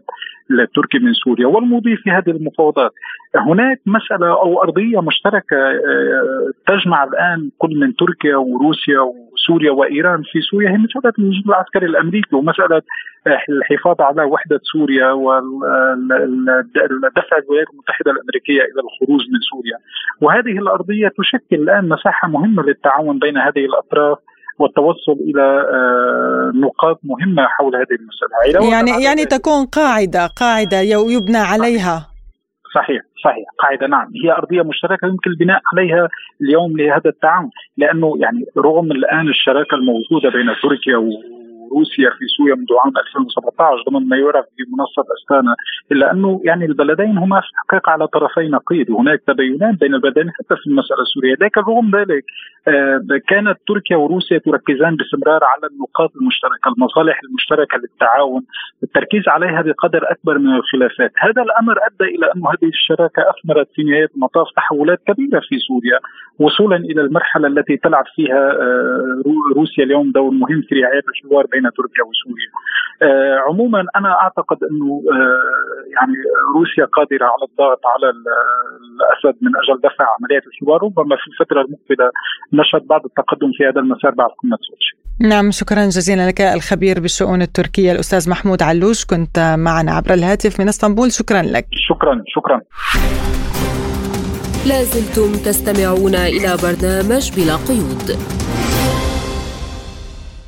التركي 0.51 0.99
من 0.99 1.13
سوريا 1.13 1.47
والمضي 1.47 1.97
في 1.97 2.11
هذه 2.11 2.29
المفاوضات. 2.29 2.91
هناك 3.35 3.81
مسألة 3.85 4.27
أو 4.27 4.63
أرضية 4.63 5.01
مشتركة 5.01 5.57
آه، 5.57 6.51
تجمع 6.67 7.03
الآن 7.03 7.49
كل 7.57 7.79
من 7.79 7.95
تركيا 7.95 8.35
وروسيا 8.35 8.99
وسوريا 8.99 9.71
وإيران 9.71 10.23
في 10.31 10.41
سوريا 10.41 10.69
هي 10.69 10.77
مساله 10.77 11.13
الوجود 11.19 11.47
العسكري 11.47 11.85
الأمريكي 11.85 12.35
ومسألة 12.35 12.81
الحفاظ 13.49 14.01
على 14.01 14.23
وحدة 14.23 14.59
سوريا 14.63 15.11
ودفع 15.11 15.37
الولايات 17.37 17.67
المتحدة 17.73 18.11
الأمريكية 18.11 18.61
إلى 18.61 18.81
الخروج 18.85 19.21
من 19.21 19.39
سوريا. 19.51 19.77
وهذه 20.21 20.57
الأرضية 20.59 21.11
تشكل 21.17 21.55
الآن 21.55 21.89
مساحة 21.89 22.27
مهمة 22.27 22.63
للتعاون 22.63 23.19
بين 23.19 23.37
هذه 23.37 23.65
الأطراف 23.65 24.17
والتوصل 24.59 25.17
إلى 25.19 25.43
آه، 25.73 26.51
نقاط 26.55 26.99
مهمة 27.03 27.47
حول 27.47 27.75
هذه 27.75 27.97
المسألة. 27.99 28.69
يعني 28.71 29.03
يعني 29.03 29.25
تكون 29.25 29.65
قاعدة 29.65 30.27
قاعدة 30.27 30.79
يبنى 30.81 31.37
عليها. 31.37 32.07
صحيح 32.75 33.01
صحيح. 33.23 33.45
قاعدة 33.59 33.87
نعم. 33.87 34.07
هي 34.23 34.31
أرضية 34.31 34.61
مشتركة 34.61 35.07
يمكن 35.07 35.29
البناء 35.29 35.61
عليها 35.73 36.09
اليوم 36.41 36.77
لهذا 36.77 37.09
التعاون 37.09 37.49
لأنه 37.77 38.13
يعني 38.19 38.45
رغم 38.57 38.91
الآن 38.91 39.27
الشراكة 39.29 39.75
الموجودة 39.75 40.29
بين 40.29 40.47
تركيا 40.63 40.97
روسيا 41.71 42.09
في 42.17 42.25
سوريا 42.37 42.55
منذ 42.55 42.71
عام 42.83 42.93
2017 42.97 43.83
ضمن 43.89 44.07
ما 44.09 44.17
يعرف 44.17 44.45
بمنصة 44.57 45.05
أستانا 45.17 45.55
إلا 45.91 46.11
أنه 46.11 46.41
يعني 46.43 46.65
البلدين 46.65 47.17
هما 47.17 47.41
في 47.41 47.47
الحقيقة 47.53 47.89
على 47.91 48.07
طرفي 48.07 48.47
نقيض 48.47 48.89
وهناك 48.89 49.21
تباينات 49.27 49.75
بين 49.79 49.93
البلدين 49.93 50.31
حتى 50.31 50.55
في 50.61 50.67
المسألة 50.67 51.01
السورية. 51.01 51.35
لكن 51.41 51.61
رغم 51.61 51.91
ذلك 51.95 52.23
آه، 52.67 52.99
كانت 53.27 53.57
تركيا 53.67 53.97
وروسيا 53.97 54.37
تركزان 54.37 54.95
باستمرار 54.95 55.43
على 55.43 55.65
النقاط 55.71 56.11
المشتركة 56.21 56.67
المصالح 56.77 57.19
المشتركة 57.23 57.77
للتعاون 57.77 58.41
التركيز 58.83 59.23
عليها 59.27 59.61
بقدر 59.61 60.11
أكبر 60.11 60.37
من 60.39 60.55
الخلافات. 60.55 61.11
هذا 61.17 61.41
الأمر 61.41 61.75
أدى 61.87 62.15
إلى 62.15 62.25
انه 62.35 62.49
هذه 62.49 62.69
الشراكة 62.69 63.21
أثمرت 63.31 63.67
في 63.75 63.83
نهاية 63.83 64.09
المطاف 64.15 64.47
تحولات 64.55 64.99
كبيرة 65.07 65.39
في 65.49 65.55
سوريا 65.67 65.99
وصولا 66.39 66.75
إلى 66.75 67.01
المرحلة 67.01 67.47
التي 67.47 67.77
تلعب 67.77 68.05
فيها 68.15 68.51
آه، 68.51 69.21
روسيا 69.55 69.83
اليوم 69.83 70.11
دور 70.11 70.31
مهم 70.31 70.61
في 70.69 70.75
رعاية 70.75 71.03
الحوار 71.09 71.45
بين 71.51 71.56
تركيا 71.77 72.03
وسوريا. 72.09 72.51
عموما 73.47 73.81
أنا 73.95 74.11
أعتقد 74.21 74.57
إنه 74.69 74.89
يعني 75.95 76.17
روسيا 76.55 76.85
قادرة 76.97 77.25
على 77.33 77.43
الضغط 77.49 77.81
على 77.93 78.07
الأسد 78.09 79.35
من 79.41 79.51
أجل 79.61 79.75
دفع 79.87 80.05
عمليات 80.15 80.43
الحوار 80.47 80.83
ربما 80.83 81.15
في 81.21 81.27
الفترة 81.31 81.61
المقبلة 81.61 82.07
نشهد 82.53 82.87
بعض 82.87 83.01
التقدم 83.05 83.51
في 83.57 83.61
هذا 83.69 83.79
المسار 83.79 84.11
بعد 84.11 84.29
قمة 84.29 84.57
سوتشي. 84.67 84.93
نعم 85.29 85.51
شكرا 85.51 85.85
جزيلا 85.85 86.29
لك 86.29 86.41
الخبير 86.41 86.99
بالشؤون 86.99 87.41
التركية 87.41 87.91
الأستاذ 87.91 88.29
محمود 88.29 88.61
علوش 88.63 89.05
كنت 89.05 89.55
معنا 89.57 89.91
عبر 89.91 90.13
الهاتف 90.13 90.59
من 90.59 90.67
إسطنبول 90.67 91.11
شكرا 91.11 91.41
لك. 91.41 91.67
شكرا 91.89 92.23
شكرا. 92.27 92.61
لازلتم 94.71 95.31
تستمعون 95.47 96.15
إلى 96.15 96.51
برنامج 96.63 97.23
بلا 97.35 97.55
قيود 97.69 98.07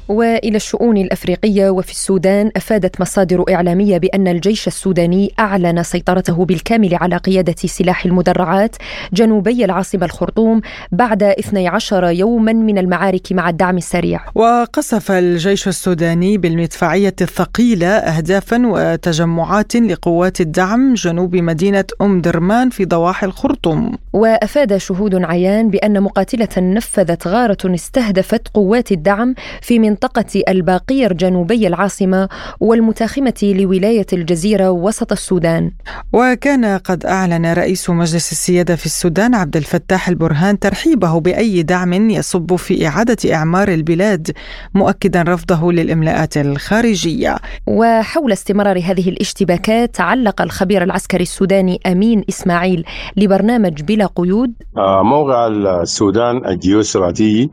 وإلى 0.09 0.55
الشؤون 0.55 0.97
الأفريقية 0.97 1.69
وفي 1.69 1.91
السودان 1.91 2.51
أفادت 2.55 3.01
مصادر 3.01 3.43
إعلامية 3.49 3.97
بأن 3.97 4.27
الجيش 4.27 4.67
السوداني 4.67 5.33
أعلن 5.39 5.83
سيطرته 5.83 6.45
بالكامل 6.45 6.95
على 6.95 7.17
قيادة 7.17 7.55
سلاح 7.65 8.05
المدرعات 8.05 8.75
جنوبي 9.13 9.65
العاصمة 9.65 10.05
الخرطوم 10.05 10.61
بعد 10.91 11.23
12 11.23 12.09
يوما 12.09 12.53
من 12.53 12.77
المعارك 12.77 13.31
مع 13.31 13.49
الدعم 13.49 13.77
السريع. 13.77 14.21
وقصف 14.35 15.11
الجيش 15.11 15.67
السوداني 15.67 16.37
بالمدفعية 16.37 17.15
الثقيلة 17.21 17.87
اهدافا 17.87 18.61
وتجمعات 18.65 19.75
لقوات 19.75 20.41
الدعم 20.41 20.93
جنوب 20.93 21.35
مدينة 21.35 21.85
أم 22.01 22.21
درمان 22.21 22.69
في 22.69 22.85
ضواحي 22.85 23.25
الخرطوم. 23.25 23.91
وأفاد 24.13 24.77
شهود 24.77 25.15
عيان 25.15 25.69
بأن 25.69 26.01
مقاتلة 26.01 26.49
نفذت 26.57 27.27
غارة 27.27 27.57
استهدفت 27.65 28.47
قوات 28.47 28.91
الدعم 28.91 29.35
في 29.61 29.79
منطقة 29.79 29.98
منطقة 30.03 30.43
الباقير 30.49 31.13
جنوبي 31.13 31.67
العاصمة 31.67 32.29
والمتاخمة 32.59 33.33
لولاية 33.43 34.05
الجزيرة 34.13 34.69
وسط 34.69 35.11
السودان. 35.11 35.71
وكان 36.13 36.65
قد 36.65 37.05
أعلن 37.05 37.53
رئيس 37.53 37.89
مجلس 37.89 38.31
السيادة 38.31 38.75
في 38.75 38.85
السودان 38.85 39.35
عبد 39.35 39.57
الفتاح 39.57 40.09
البرهان 40.09 40.59
ترحيبه 40.59 41.19
بأي 41.19 41.63
دعم 41.63 42.09
يصب 42.09 42.55
في 42.55 42.87
إعادة 42.87 43.33
إعمار 43.33 43.67
البلاد 43.67 44.31
مؤكدا 44.75 45.21
رفضه 45.21 45.71
للإملاءات 45.71 46.37
الخارجية. 46.37 47.35
وحول 47.67 48.31
استمرار 48.31 48.77
هذه 48.77 49.09
الاشتباكات 49.09 50.01
علق 50.01 50.41
الخبير 50.41 50.83
العسكري 50.83 51.23
السوداني 51.23 51.79
أمين 51.85 52.23
إسماعيل 52.29 52.83
لبرنامج 53.17 53.81
بلا 53.81 54.05
قيود. 54.15 54.53
آه، 54.77 55.03
موقع 55.03 55.47
السودان 55.47 56.45
الجيوستراتيجي 56.45 57.49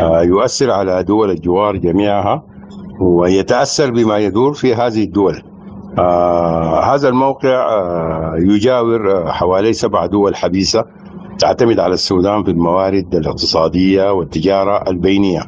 آه، 0.00 0.22
يؤثر 0.22 0.70
على 0.70 1.02
دول 1.02 1.30
الجوار 1.30 1.76
جميعها 1.92 2.42
ويتأثر 3.00 3.90
بما 3.90 4.18
يدور 4.18 4.52
في 4.52 4.74
هذه 4.74 5.04
الدول. 5.04 5.42
آه 5.98 6.80
هذا 6.94 7.08
الموقع 7.08 7.48
آه 7.48 8.34
يجاور 8.38 9.12
آه، 9.12 9.30
حوالي 9.30 9.72
سبع 9.72 10.06
دول 10.06 10.36
حبيسة 10.36 10.84
تعتمد 11.38 11.78
على 11.80 11.94
السودان 11.94 12.44
في 12.44 12.50
الموارد 12.50 13.14
الاقتصادية 13.14 14.12
والتجارة 14.12 14.90
البينية. 14.90 15.40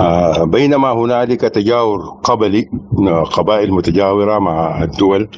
آه 0.00 0.44
بينما 0.44 0.92
هنالك 0.92 1.40
تجاور 1.40 2.00
قبلي 2.24 2.68
آه، 3.08 3.22
قبائل 3.22 3.72
متجاورة 3.72 4.38
مع 4.38 4.82
الدول 4.82 5.28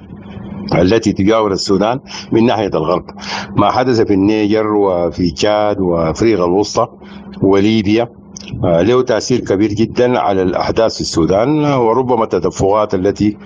التي 0.75 1.13
تجاور 1.13 1.53
السودان 1.53 2.01
من 2.33 2.47
ناحية 2.47 2.71
الغرب. 2.75 3.05
ما 3.57 3.71
حدث 3.71 4.01
في 4.01 4.15
النيجر 4.15 4.67
وفي 4.67 5.31
تشاد 5.31 5.81
وأفريقيا 5.81 6.45
الوسطى 6.45 6.87
وليبيا. 7.43 8.09
له 8.63 9.03
تأثير 9.03 9.41
كبير 9.41 9.73
جدا 9.73 10.19
على 10.19 10.43
الأحداث 10.43 10.95
في 10.95 11.01
السودان 11.01 11.65
وربما 11.65 12.25
التدفقات 12.25 12.95
التي 12.95 13.37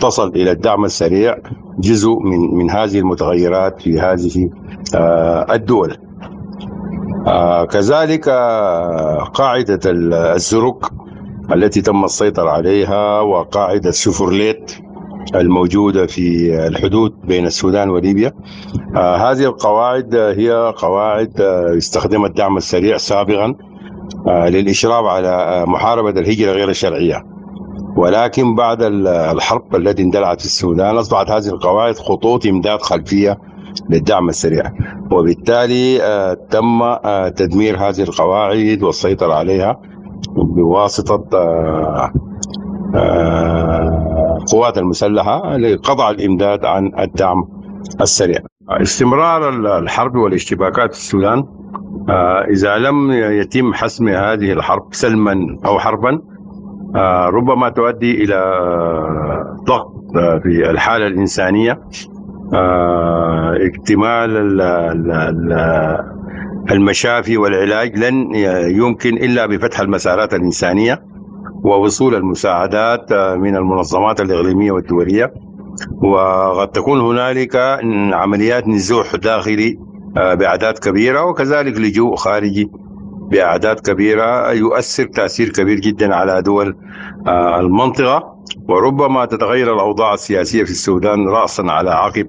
تصل 0.00 0.28
إلى 0.28 0.50
الدعم 0.50 0.84
السريع 0.84 1.38
جزء 1.78 2.18
من 2.18 2.54
من 2.54 2.70
هذه 2.70 2.98
المتغيرات 2.98 3.82
في 3.82 4.00
هذه 4.00 4.50
آه، 4.94 5.46
الدول. 5.54 5.96
آه، 7.26 7.64
كذلك 7.64 8.28
قاعدة 9.34 9.80
الزرق 9.86 10.92
التي 11.52 11.80
تم 11.80 12.04
السيطرة 12.04 12.50
عليها 12.50 13.20
وقاعدة 13.20 13.90
سفرليت 13.90 14.72
الموجودة 15.34 16.06
في 16.06 16.54
الحدود 16.66 17.14
بين 17.24 17.46
السودان 17.46 17.90
وليبيا. 17.90 18.32
هذه 18.96 19.44
القواعد 19.44 20.14
هي 20.14 20.72
قواعد 20.76 21.40
استخدم 21.76 22.24
الدعم 22.24 22.56
السريع 22.56 22.96
سابقا. 22.96 23.44
آه، 23.46 23.67
للإشراف 24.26 25.04
على 25.04 25.28
آه، 25.28 25.64
محاربة 25.64 26.10
الهجرة 26.10 26.52
غير 26.52 26.68
الشرعية. 26.68 27.24
ولكن 27.96 28.54
بعد 28.54 28.82
الحرب 28.82 29.76
التي 29.76 30.02
اندلعت 30.02 30.40
في 30.40 30.46
السودان 30.46 30.96
أصبحت 30.96 31.30
هذه 31.30 31.46
القواعد 31.46 31.94
خطوط 31.98 32.46
إمداد 32.46 32.82
خلفية 32.82 33.38
للدعم 33.90 34.28
السريع. 34.28 34.72
وبالتالي 35.12 36.02
آه، 36.02 36.34
تم 36.50 36.94
تدمير 37.28 37.76
هذه 37.78 38.02
القواعد 38.02 38.82
والسيطرة 38.82 39.34
عليها 39.34 39.80
بواسطة 40.36 41.24
القوات 42.94 44.78
المسلحة 44.78 45.56
لقطع 45.56 46.10
الإمداد 46.10 46.64
عن 46.64 46.92
الدعم 46.98 47.44
السريع. 48.00 48.38
استمرار 48.70 49.48
الحرب 49.78 50.16
والاشتباكات 50.16 50.94
في 50.94 51.00
السودان 51.00 51.38
آه، 51.38 51.44
إذا 52.50 52.78
لم 52.78 53.10
يتم 53.12 53.74
حسم 53.74 54.08
هذه 54.08 54.52
الحرب 54.52 54.88
سلما 54.90 55.58
أو 55.64 55.78
حربا 55.78 56.20
آه، 56.96 57.26
ربما 57.28 57.68
تؤدي 57.68 58.24
إلى 58.24 58.36
ضغط 59.64 59.92
آه، 60.16 60.38
في 60.38 60.70
الحالة 60.70 61.06
الإنسانية 61.06 61.80
اكتمال 63.66 64.60
المشافي 66.70 67.36
والعلاج 67.36 67.98
لن 67.98 68.34
يمكن 68.76 69.16
إلا 69.16 69.46
بفتح 69.46 69.80
المسارات 69.80 70.34
الإنسانية 70.34 71.02
ووصول 71.64 72.14
المساعدات 72.14 73.12
من 73.12 73.56
المنظمات 73.56 74.20
الإقليمية 74.20 74.72
والدولية. 74.72 75.32
وقد 76.02 76.68
تكون 76.68 77.00
هنالك 77.00 77.56
عمليات 78.12 78.68
نزوح 78.68 79.16
داخلي 79.16 79.78
آه، 80.18 80.34
بأعداد 80.34 80.78
كبيرة 80.78 81.24
وكذلك 81.24 81.76
لجوء 81.78 82.16
خارجي 82.16 82.70
بأعداد 83.30 83.80
كبيرة 83.80 84.52
يؤثر 84.52 85.04
تأثير 85.04 85.48
كبير 85.48 85.80
جدا 85.80 86.14
على 86.14 86.42
دول 86.42 86.76
آه، 87.26 87.60
المنطقة 87.60 88.38
وربما 88.68 89.24
تتغير 89.24 89.74
الأوضاع 89.74 90.14
السياسية 90.14 90.64
في 90.64 90.70
السودان 90.70 91.28
راسا 91.28 91.62
على 91.62 91.90
عقب 91.90 92.28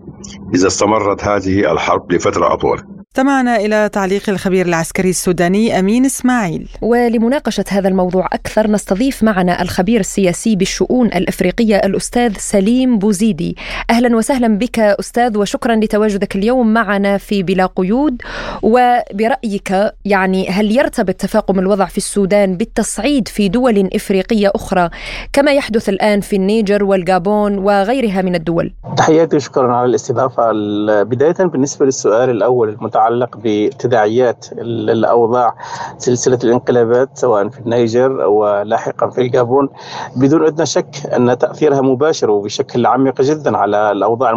إذا 0.56 0.67
استمرت 0.67 1.23
هذه 1.23 1.71
الحرب 1.71 2.12
لفترة 2.12 2.54
أطول. 2.54 2.82
استمعنا 3.13 3.56
إلى 3.56 3.89
تعليق 3.89 4.30
الخبير 4.30 4.65
العسكري 4.65 5.10
السوداني 5.10 5.80
أمين 5.80 6.06
إسماعيل. 6.06 6.69
ولمناقشة 6.82 7.65
هذا 7.69 7.88
الموضوع 7.89 8.26
أكثر 8.26 8.72
نستضيف 8.72 9.24
معنا 9.24 9.62
الخبير 9.62 10.00
السياسي 10.00 10.56
بالشؤون 10.56 11.08
الأفريقية 11.08 11.76
الأستاذ 11.76 12.34
سليم 12.38 13.00
بوزيدي. 13.00 13.58
أهلا 13.89 14.17
وسهلا 14.17 14.58
بك 14.58 14.80
أستاذ 14.80 15.38
وشكرا 15.38 15.76
لتواجدك 15.76 16.36
اليوم 16.36 16.74
معنا 16.74 17.17
في 17.17 17.43
بلا 17.43 17.65
قيود. 17.65 18.22
وبرأيك 18.62 19.93
يعني 20.06 20.50
هل 20.50 20.78
يرتبط 20.78 21.15
تفاقم 21.15 21.60
الوضع 21.60 21.86
في 21.86 21.98
السودان 21.98 22.58
بالتصعيد 22.58 23.28
في 23.28 23.50
دول 23.50 23.89
إفريقية 23.93 24.52
أخرى 24.56 24.89
كما 25.34 25.52
يحدث 25.52 25.89
الآن 25.89 26.22
في 26.22 26.36
النيجر 26.36 26.84
والغابون 26.84 27.58
وغيرها 27.58 28.22
من 28.22 28.36
الدول؟ 28.36 28.74
تحياتي 28.98 29.39
شكرا 29.39 29.74
على 29.74 29.89
الاستضافة 29.89 30.52
بداية 31.04 31.45
بالنسبة 31.45 31.86
للسؤال 31.86 32.30
الأول 32.30 32.69
المتعلق 32.69 32.98
المتعلق 33.07 33.38
بتداعيات 33.43 34.45
الأوضاع 34.62 35.55
سلسلة 35.97 36.39
الانقلابات 36.43 37.09
سواء 37.13 37.49
في 37.49 37.59
النيجر 37.59 38.12
ولاحقا 38.12 39.09
في 39.09 39.21
الجابون 39.21 39.69
بدون 40.15 40.45
ادنى 40.45 40.65
شك 40.65 40.95
أن 41.15 41.38
تأثيرها 41.38 41.81
مباشر 41.81 42.29
وبشكل 42.31 42.85
عميق 42.85 43.21
جدا 43.21 43.57
على 43.57 43.91
الأوضاع 43.91 44.29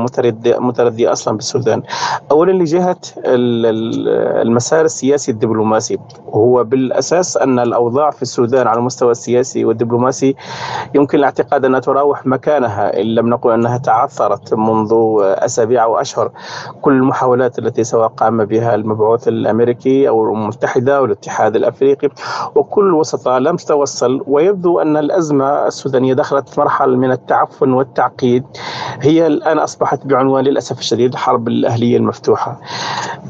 المتردية 0.46 1.12
أصلا 1.12 1.37
بالسودان. 1.37 1.83
اولا 2.31 2.53
لجهة 2.53 2.96
المسار 3.27 4.85
السياسي 4.85 5.33
الدبلوماسي 5.33 5.98
وهو 6.27 6.64
بالأساس 6.64 7.37
أن 7.37 7.59
الأوضاع 7.59 8.11
في 8.11 8.22
السودان 8.22 8.66
على 8.66 8.79
المستوى 8.79 9.11
السياسي 9.11 9.64
والدبلوماسي 9.64 10.37
يمكن 10.94 11.18
الاعتقاد 11.18 11.64
أنها 11.64 11.81
تراوح 11.81 12.27
مكانها 12.27 13.01
إن 13.01 13.07
لم 13.07 13.29
نقل 13.29 13.51
أنها 13.53 13.79
تعثرت 13.79 14.55
منذ 14.55 14.92
أسابيع 15.22 15.85
أو 15.85 15.96
أشهر. 16.01 16.31
كل 16.83 16.92
المحاولات 16.92 17.59
التي 17.59 17.85
سواء 17.85 18.09
قام 18.09 18.44
بها 18.53 18.75
المبعوث 18.75 19.29
الأمريكي 19.29 20.09
أو 20.09 20.25
المتحدة 20.25 20.97
أو 20.97 21.05
الاتحاد 21.05 21.57
الأفريقي. 21.57 22.09
وكل 22.55 22.85
الوسطاء 22.85 23.38
لم 23.38 23.57
تتوصل 23.57 24.25
ويبدو 24.27 24.81
أن 24.81 24.97
الأزمة 24.97 25.67
السودانية 25.67 26.15
دخلت 26.15 26.59
مرحلة 26.59 26.97
من 26.97 27.12
التعفن 27.12 27.73
والتعقيد. 27.73 28.45
هي 29.01 29.27
الآن 29.27 29.59
أصبحت 29.59 30.07
بعنوان 30.07 30.45
للأسف 30.45 30.79
الشديد 30.79 31.12
الحرب 31.12 31.49
الأهلية 31.49 31.97
المفتوحة. 31.97 32.61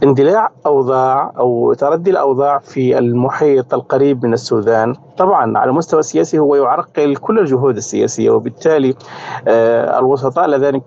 اندلاع 0.02 0.50
أوضاع 0.66 1.32
أو 1.38 1.72
تردي 1.72 2.10
الأوضاع 2.10 2.58
في 2.58 2.98
المحيط 2.98 3.74
القريب 3.74 4.26
من 4.26 4.32
السودان. 4.32 4.94
طبعا 5.18 5.58
على 5.58 5.70
المستوى 5.70 6.00
السياسي 6.00 6.38
هو 6.38 6.54
يعرقل 6.54 7.16
كل 7.16 7.38
الجهود 7.38 7.76
السياسية 7.76 8.30
وبالتالي 8.30 8.94
آه، 9.48 9.98
الوسطاء 9.98 10.44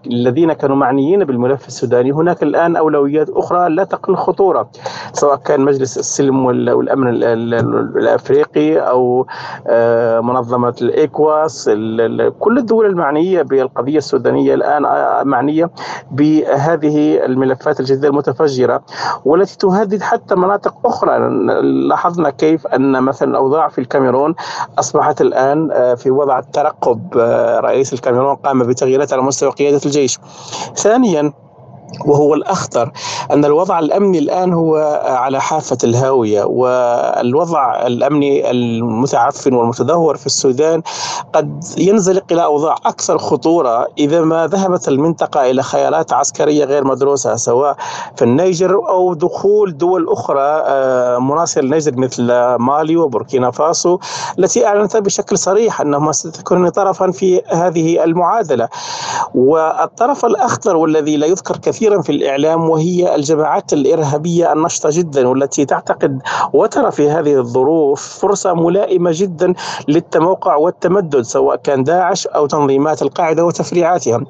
الذين 0.07 0.53
كانوا 0.53 0.75
معنيين 0.75 1.23
بالملف 1.23 1.67
السوداني. 1.67 2.11
هناك 2.11 2.43
الآن 2.43 2.75
أولويات 2.75 3.29
أخرى 3.29 3.69
لا 3.69 3.83
تقل 3.83 4.17
خطورة 4.25 4.69
سواء 5.13 5.35
كان 5.35 5.61
مجلس 5.61 5.97
السلم 5.97 6.45
والأمن 6.45 7.07
الأفريقي 7.97 8.77
أو 8.77 9.27
آه، 9.67 10.19
منظمة 10.19 10.75
الايكواس 10.81 11.65
كل 12.39 12.57
الدول 12.57 12.85
المعنية 12.85 13.41
بالقضية 13.41 13.97
السودانية 13.97 14.53
الآن 14.53 14.85
آه، 14.85 15.23
معنية 15.23 15.69
بهذه 16.11 17.25
الملفات 17.25 17.79
الجديدة 17.79 18.07
المتفجرة 18.07 18.81
والتي 19.25 19.57
تهدد 19.57 20.01
حتى 20.01 20.35
مناطق 20.35 20.75
أخرى. 20.85 21.19
لاحظنا 21.61 22.29
كيف 22.29 22.67
أن 22.67 23.03
مثلا 23.03 23.29
الاوضاع 23.31 23.67
في 23.67 23.81
الكاميرون 23.81 24.35
أصبحت 24.79 25.21
الآن 25.21 25.69
آه، 25.71 25.93
في 25.95 26.11
وضع 26.11 26.39
الترقب 26.39 27.17
رئيس 27.63 27.93
الكاميرون 27.93 28.35
قام 28.35 28.63
بتغييرات 28.63 29.13
على 29.13 29.21
مستوى 29.21 29.49
قيادة 29.51 29.81
الجيش. 29.85 30.19
ثانيا 30.75 31.33
وهو 32.05 32.33
الأخطر 32.33 32.91
أن 33.31 33.45
الوضع 33.45 33.79
الأمني 33.79 34.19
الآن 34.19 34.53
هو 34.53 35.01
على 35.05 35.41
حافة 35.41 35.77
الهاوية 35.83 36.43
والوضع 36.43 37.87
الأمني 37.87 38.51
المتعفن 38.51 39.53
والمتدهور 39.53 40.17
في 40.17 40.25
السودان 40.25 40.81
قد 41.33 41.63
ينزلق 41.77 42.23
إلى 42.31 42.43
أوضاع 42.43 42.75
أكثر 42.85 43.17
خطورة 43.17 43.87
إذا 43.97 44.21
ما 44.21 44.47
ذهبت 44.47 44.87
المنطقة 44.87 45.51
إلى 45.51 45.63
خيارات 45.63 46.13
عسكرية 46.13 46.65
غير 46.65 46.83
مدروسة 46.83 47.35
سواء 47.35 47.75
في 48.15 48.21
النيجر 48.21 48.75
أو 48.89 49.13
دخول 49.13 49.77
دول 49.77 50.09
أخرى 50.09 50.63
آه، 50.65 51.19
مناصرة 51.19 51.61
للنيجر 51.61 51.97
مثل 51.97 52.23
مالي 52.55 52.97
وبوركينا 52.97 53.51
فاسو 53.51 53.99
التي 54.39 54.65
أعلنت 54.65 54.97
بشكل 54.97 55.37
صريح 55.37 55.81
أنهما 55.81 56.11
ستكون 56.11 56.69
طرفا 56.69 57.11
في 57.11 57.41
هذه 57.47 58.03
المعادلة. 58.03 58.69
والطرف 59.35 60.25
الأخطر 60.25 60.75
والذي 60.75 61.17
لا 61.17 61.27
يذكر 61.27 61.57
كثيرا 61.57 61.84
كثيرا 61.85 62.01
في 62.01 62.11
الإعلام 62.11 62.69
وهي 62.69 63.15
الجماعات 63.15 63.73
الإرهابية 63.73 64.53
النشطة 64.53 64.89
جدا 64.91 65.27
والتي 65.27 65.65
تعتقد 65.65 66.21
وترى 66.53 66.91
في 66.91 67.09
هذه 67.09 67.39
الظروف 67.39 68.19
فرصة 68.21 68.53
ملائمة 68.53 69.11
جدا 69.13 69.53
للتموقع 69.87 70.55
والتمدد 70.55 71.21
سواء 71.21 71.55
كان 71.55 71.83
داعش 71.83 72.27
أو 72.27 72.45
تنظيمات 72.45 73.01
القاعدة 73.01 73.45
وتفريعاتها. 73.45 74.21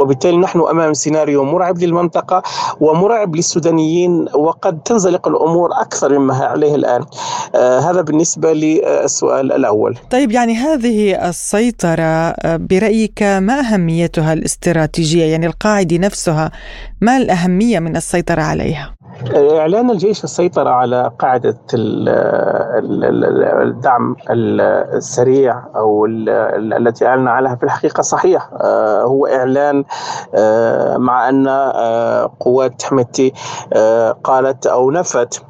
وبالتالي 0.00 0.36
نحن 0.36 0.60
أمام 0.70 0.94
سيناريو 0.94 1.44
مرعب 1.44 1.78
للمنطقة 1.78 2.42
ومرعب 2.80 3.36
للسودانيين 3.36 4.26
وقد 4.34 4.80
تنزلق 4.82 5.28
الأمور 5.28 5.70
أكثر 5.72 6.18
مما 6.18 6.34
عليه 6.34 6.74
الآن. 6.74 7.04
آه 7.54 7.78
هذا 7.78 8.00
بالنسبة 8.00 8.52
للسؤال 8.52 9.52
الأول. 9.52 9.98
طيب 10.10 10.32
يعني 10.32 10.54
هذه 10.54 11.28
السيطرة 11.28 12.02
آه، 12.02 12.56
برأيك 12.56 13.22
ما 13.22 13.60
أهميتها 13.60 14.32
الاستراتيجية؟ 14.32 15.24
يعني 15.24 15.46
القاعدة 15.46 15.96
نفسها 15.98 16.50
ما 17.02 17.16
الأهمية 17.16 17.78
من 17.78 17.96
السيطرة 17.96 18.42
عليها؟ 18.42 18.94
إعلان 19.36 19.90
الجيش 19.90 20.24
السيطرة 20.24 20.70
على 20.70 21.10
قاعدة 21.18 21.56
الدعم 23.62 24.16
السريع 24.30 25.62
أو 25.76 26.06
التي 26.06 27.06
أعلن 27.06 27.28
عليها 27.28 27.54
في 27.54 27.62
الحقيقة 27.62 28.02
صحيح. 28.02 28.50
آه، 28.60 29.02
هو 29.02 29.26
إعلان 29.26 29.84
آه، 30.34 30.96
مع 30.96 31.28
أن 31.28 31.46
آه، 31.48 32.30
قوات 32.40 32.82
حميتي 32.82 33.32
قالت 34.24 34.66
أو 34.66 34.90
نفت 34.90 35.44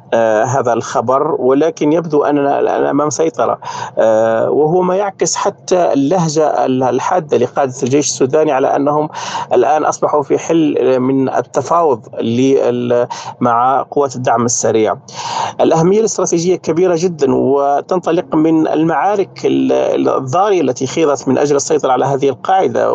هذا 0.47 0.73
الخبر 0.73 1.35
ولكن 1.39 1.93
يبدو 1.93 2.23
أننا 2.23 2.59
الآن 2.59 2.85
أمام 2.85 3.09
سيطرة. 3.09 3.59
آه 3.97 4.49
وهو 4.49 4.81
ما 4.81 4.95
يعكس 4.95 5.35
حتى 5.35 5.93
اللهجة 5.93 6.65
الحادة 6.65 7.37
لقادة 7.37 7.73
الجيش 7.83 8.09
السوداني 8.09 8.51
على 8.51 8.75
أنهم 8.75 9.09
الآن 9.53 9.85
أصبحوا 9.85 10.21
في 10.23 10.37
حل 10.37 10.99
من 10.99 11.29
التفاوض 11.29 12.07
مع 13.39 13.52
قوات 13.91 14.15
الدعم 14.15 14.45
السريع. 14.45 14.95
الأهمية 15.61 15.99
الاستراتيجية 15.99 16.55
كبيرة 16.55 16.95
جدا 16.99 17.35
وتنطلق 17.35 18.35
من 18.35 18.67
المعارك 18.67 19.29
الضارية 19.45 20.61
التي 20.61 20.87
خيضت 20.87 21.27
من 21.27 21.37
أجل 21.37 21.55
السيطرة 21.55 21.91
على 21.91 22.05
هذه 22.05 22.29
القاعدة. 22.29 22.93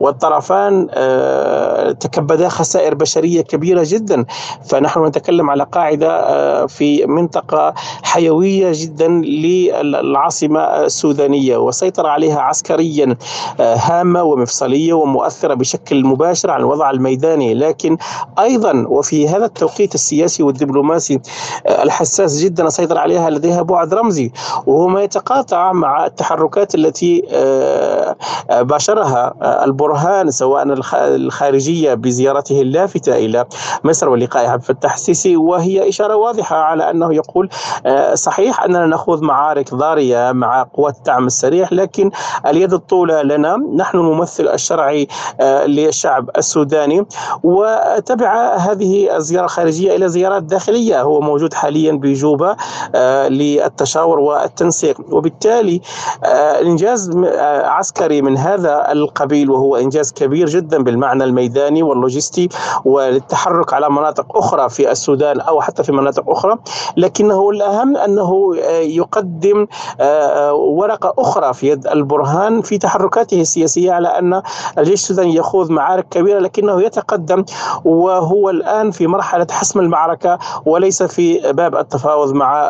والطرفان 0.00 0.88
آه 0.90 1.90
تكبدا 1.92 2.48
خسائر 2.48 2.94
بشرية 2.94 3.40
كبيرة 3.40 3.82
جدا. 3.86 4.24
فنحن 4.68 5.04
نتكلم 5.04 5.50
على 5.50 5.64
قاعدة 5.72 6.66
في 6.66 7.06
منطقة 7.06 7.74
حيوية 8.02 8.70
جدا 8.74 9.08
للعاصمة 9.08 10.60
السودانية. 10.60 11.56
وسيطر 11.56 12.06
عليها 12.06 12.40
عسكريا 12.40 13.16
آه، 13.60 13.74
هامة 13.76 14.22
ومفصلية 14.22 14.92
ومؤثرة 14.92 15.54
بشكل 15.54 16.04
مباشر 16.04 16.50
على 16.50 16.60
الوضع 16.60 16.90
الميداني. 16.90 17.54
لكن 17.54 17.96
أيضا 18.38 18.86
وفي 18.88 19.28
هذا 19.28 19.44
التوقيت 19.44 19.73
السياسي 19.80 20.42
والدبلوماسي 20.42 21.20
آه، 21.66 21.82
الحساس 21.82 22.38
جدا 22.38 22.68
سيطر 22.68 22.98
عليها 22.98 23.30
لديها 23.30 23.62
بعد 23.62 23.94
رمزي 23.94 24.32
وهو 24.66 24.88
ما 24.88 25.02
يتقاطع 25.02 25.72
مع 25.72 26.06
التحركات 26.06 26.74
التي 26.74 27.22
آه، 27.32 28.16
باشرها 28.50 29.34
البرهان 29.64 30.30
سواء 30.30 30.64
الخارجية 30.94 31.94
بزيارته 31.94 32.62
اللافتة 32.62 33.16
إلى 33.16 33.46
مصر 33.84 34.08
ولقاء 34.08 34.46
عبد 34.46 34.62
الفتاح 34.62 34.94
السيسي 34.94 35.36
وهي 35.36 35.88
إشارة 35.88 36.16
واضحة 36.16 36.56
على 36.56 36.90
أنه 36.90 37.14
يقول 37.14 37.48
آه، 37.86 38.14
صحيح 38.14 38.62
أننا 38.64 38.86
نخوض 38.86 39.22
معارك 39.22 39.74
ضارية 39.74 40.32
مع 40.32 40.66
قوات 40.74 40.96
الدعم 40.96 41.26
السريع 41.26 41.68
لكن 41.72 42.10
اليد 42.46 42.72
الطولة 42.72 43.22
لنا 43.22 43.56
نحن 43.56 43.98
الممثل 43.98 44.48
الشرعي 44.48 45.08
آه، 45.40 45.66
للشعب 45.66 46.30
السوداني 46.38 47.06
وتبع 47.42 48.56
هذه 48.56 49.16
الزيارة 49.16 49.46
الخارجية 49.64 49.96
إلى 49.96 50.08
زيارات 50.08 50.42
داخلية. 50.42 51.02
هو 51.02 51.20
موجود 51.20 51.54
حاليا 51.54 51.92
بجوبة 51.92 52.56
آه، 52.94 53.28
للتشاور 53.28 54.18
والتنسيق. 54.18 55.00
وبالتالي 55.10 55.80
إنجاز 56.62 57.10
عسكري 57.64 58.22
من 58.22 58.38
هذا 58.38 58.92
القبيل 58.92 59.50
وهو 59.50 59.76
إنجاز 59.76 60.12
كبير 60.12 60.48
جدا 60.48 60.82
بالمعنى 60.82 61.24
الميداني 61.24 61.82
واللوجستي 61.82 62.48
وللتحرك 62.84 63.72
على 63.74 63.90
مناطق 63.90 64.36
أخرى 64.36 64.68
في 64.68 64.90
السودان 64.90 65.40
أو 65.40 65.60
حتى 65.60 65.82
في 65.82 65.92
مناطق 65.92 66.30
أخرى. 66.30 66.58
لكنه 66.96 67.50
الأهم 67.50 67.96
أنه 67.96 68.54
آه، 68.62 68.78
يقدم 68.78 69.66
آه، 70.00 70.04
آه، 70.04 70.54
ورقة 70.54 71.14
أخرى 71.18 71.54
في 71.54 71.68
يد 71.68 71.86
البرهان 71.86 72.62
في 72.62 72.78
تحركاته 72.78 73.40
السياسية 73.40 73.92
على 73.92 74.08
أن 74.08 74.42
الجيش 74.78 75.02
السوداني 75.02 75.34
يخوض 75.34 75.70
معارك 75.70 76.06
كبيرة 76.10 76.38
لكنه 76.38 76.82
يتقدم 76.82 77.44
وهو 77.84 78.50
الآن 78.50 78.90
في 78.90 79.06
مرحلة 79.06 79.46
حسم 79.54 79.80
المعركة 79.80 80.38
وليس 80.66 81.02
في 81.02 81.52
باب 81.52 81.76
التفاوض 81.76 82.32
مع 82.32 82.62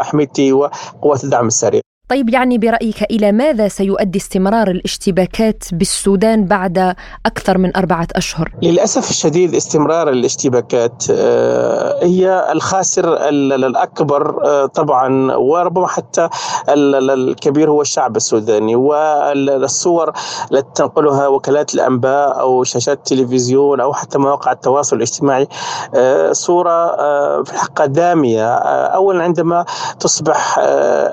أحمدتي 0.00 0.52
وقوات 0.52 1.24
الدعم 1.24 1.46
السريع. 1.46 1.80
طيب 2.14 2.30
يعني 2.30 2.58
برأيك 2.58 3.02
إلى 3.02 3.32
ماذا 3.32 3.68
سيؤدي 3.68 4.18
استمرار 4.18 4.70
الاشتباكات 4.70 5.64
بالسودان 5.72 6.44
بعد 6.44 6.94
أكثر 7.26 7.58
من 7.58 7.76
أربعة 7.76 8.08
أشهر؟ 8.16 8.52
للأسف 8.62 9.10
الشديد 9.10 9.54
استمرار 9.54 10.08
الاشتباكات 10.08 11.04
آه، 11.10 12.04
هي 12.04 12.52
الخاسر 12.52 13.28
الأكبر 13.28 14.44
آه، 14.44 14.66
طبعا 14.66 15.34
وربما 15.34 15.86
حتى 15.86 16.28
الكبير 16.68 17.70
هو 17.70 17.82
الشعب 17.82 18.16
السوداني 18.16 18.76
والصور 18.76 20.12
التي 20.52 20.70
تنقلها 20.74 21.28
وكالات 21.28 21.74
الأنباء 21.74 22.40
أو 22.40 22.64
شاشات 22.64 22.98
التلفزيون 22.98 23.80
أو 23.80 23.92
حتى 23.92 24.18
مواقع 24.18 24.52
التواصل 24.52 24.96
الاجتماعي 24.96 25.48
آه، 25.94 26.32
صورة 26.32 26.96
في 27.42 27.52
الحقيقة 27.52 27.86
دامية 27.86 28.54
أولا 28.84 29.22
عندما 29.22 29.64
تصبح 30.00 30.58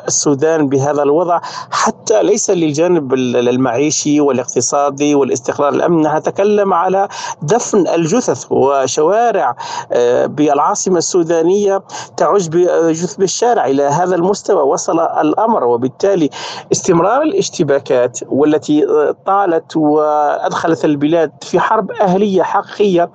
السودان 0.08 0.70
بهذا 0.92 1.04
الوضع 1.04 1.40
حتى 1.72 2.24
ليس 2.24 2.50
للجانب 2.50 3.14
المعيشي 3.14 4.22
والاقتصادي 4.22 5.16
والاستقرار 5.16 5.74
الامني 5.74 6.08
نتكلم 6.08 6.74
على 6.74 7.08
دفن 7.42 7.88
الجثث 7.88 8.46
وشوارع 8.52 9.56
آه، 9.92 10.26
بالعاصمة 10.26 10.98
السودانية 10.98 11.84
تعج 12.18 12.48
بجثث 12.50 13.16
بالشارع 13.16 13.66
إلى 13.66 13.84
هذا 13.84 14.16
المستوى. 14.16 14.64
وصل 14.64 15.00
الأمر 15.00 15.64
وبالتالي 15.64 16.30
استمرار 16.72 17.22
الاشتباكات 17.22 18.20
والتي 18.28 18.86
طالت 19.26 19.78
وأدخلت 19.78 20.86
البلاد 20.86 21.32
في 21.42 21.60
حرب 21.60 21.92
أهلية 21.92 22.44
حقيقية. 22.44 23.10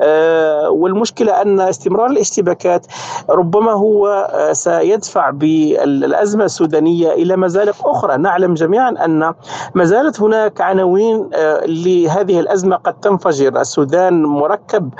آه، 0.00 0.70
والمشكلة 0.70 1.42
أن 1.42 1.60
استمرار 1.60 2.06
الاشتباكات 2.06 2.86
ربما 3.28 3.72
هو 3.72 4.08
آه، 4.32 4.52
سيدفع 4.52 5.30
بالأزمة 5.30 6.44
السودانية 6.44 7.07
إلى 7.12 7.36
مزالق 7.36 7.88
أخرى. 7.88 8.16
نعلم 8.16 8.54
جميعا 8.54 9.04
أن 9.04 9.34
ما 9.74 9.84
زالت 9.84 10.20
هناك 10.20 10.60
عناوين 10.60 11.30
لهذه 11.66 12.40
الأزمة 12.40 12.76
قد 12.76 13.00
تنفجر. 13.00 13.60
السودان 13.60 14.22
مركب 14.22 14.90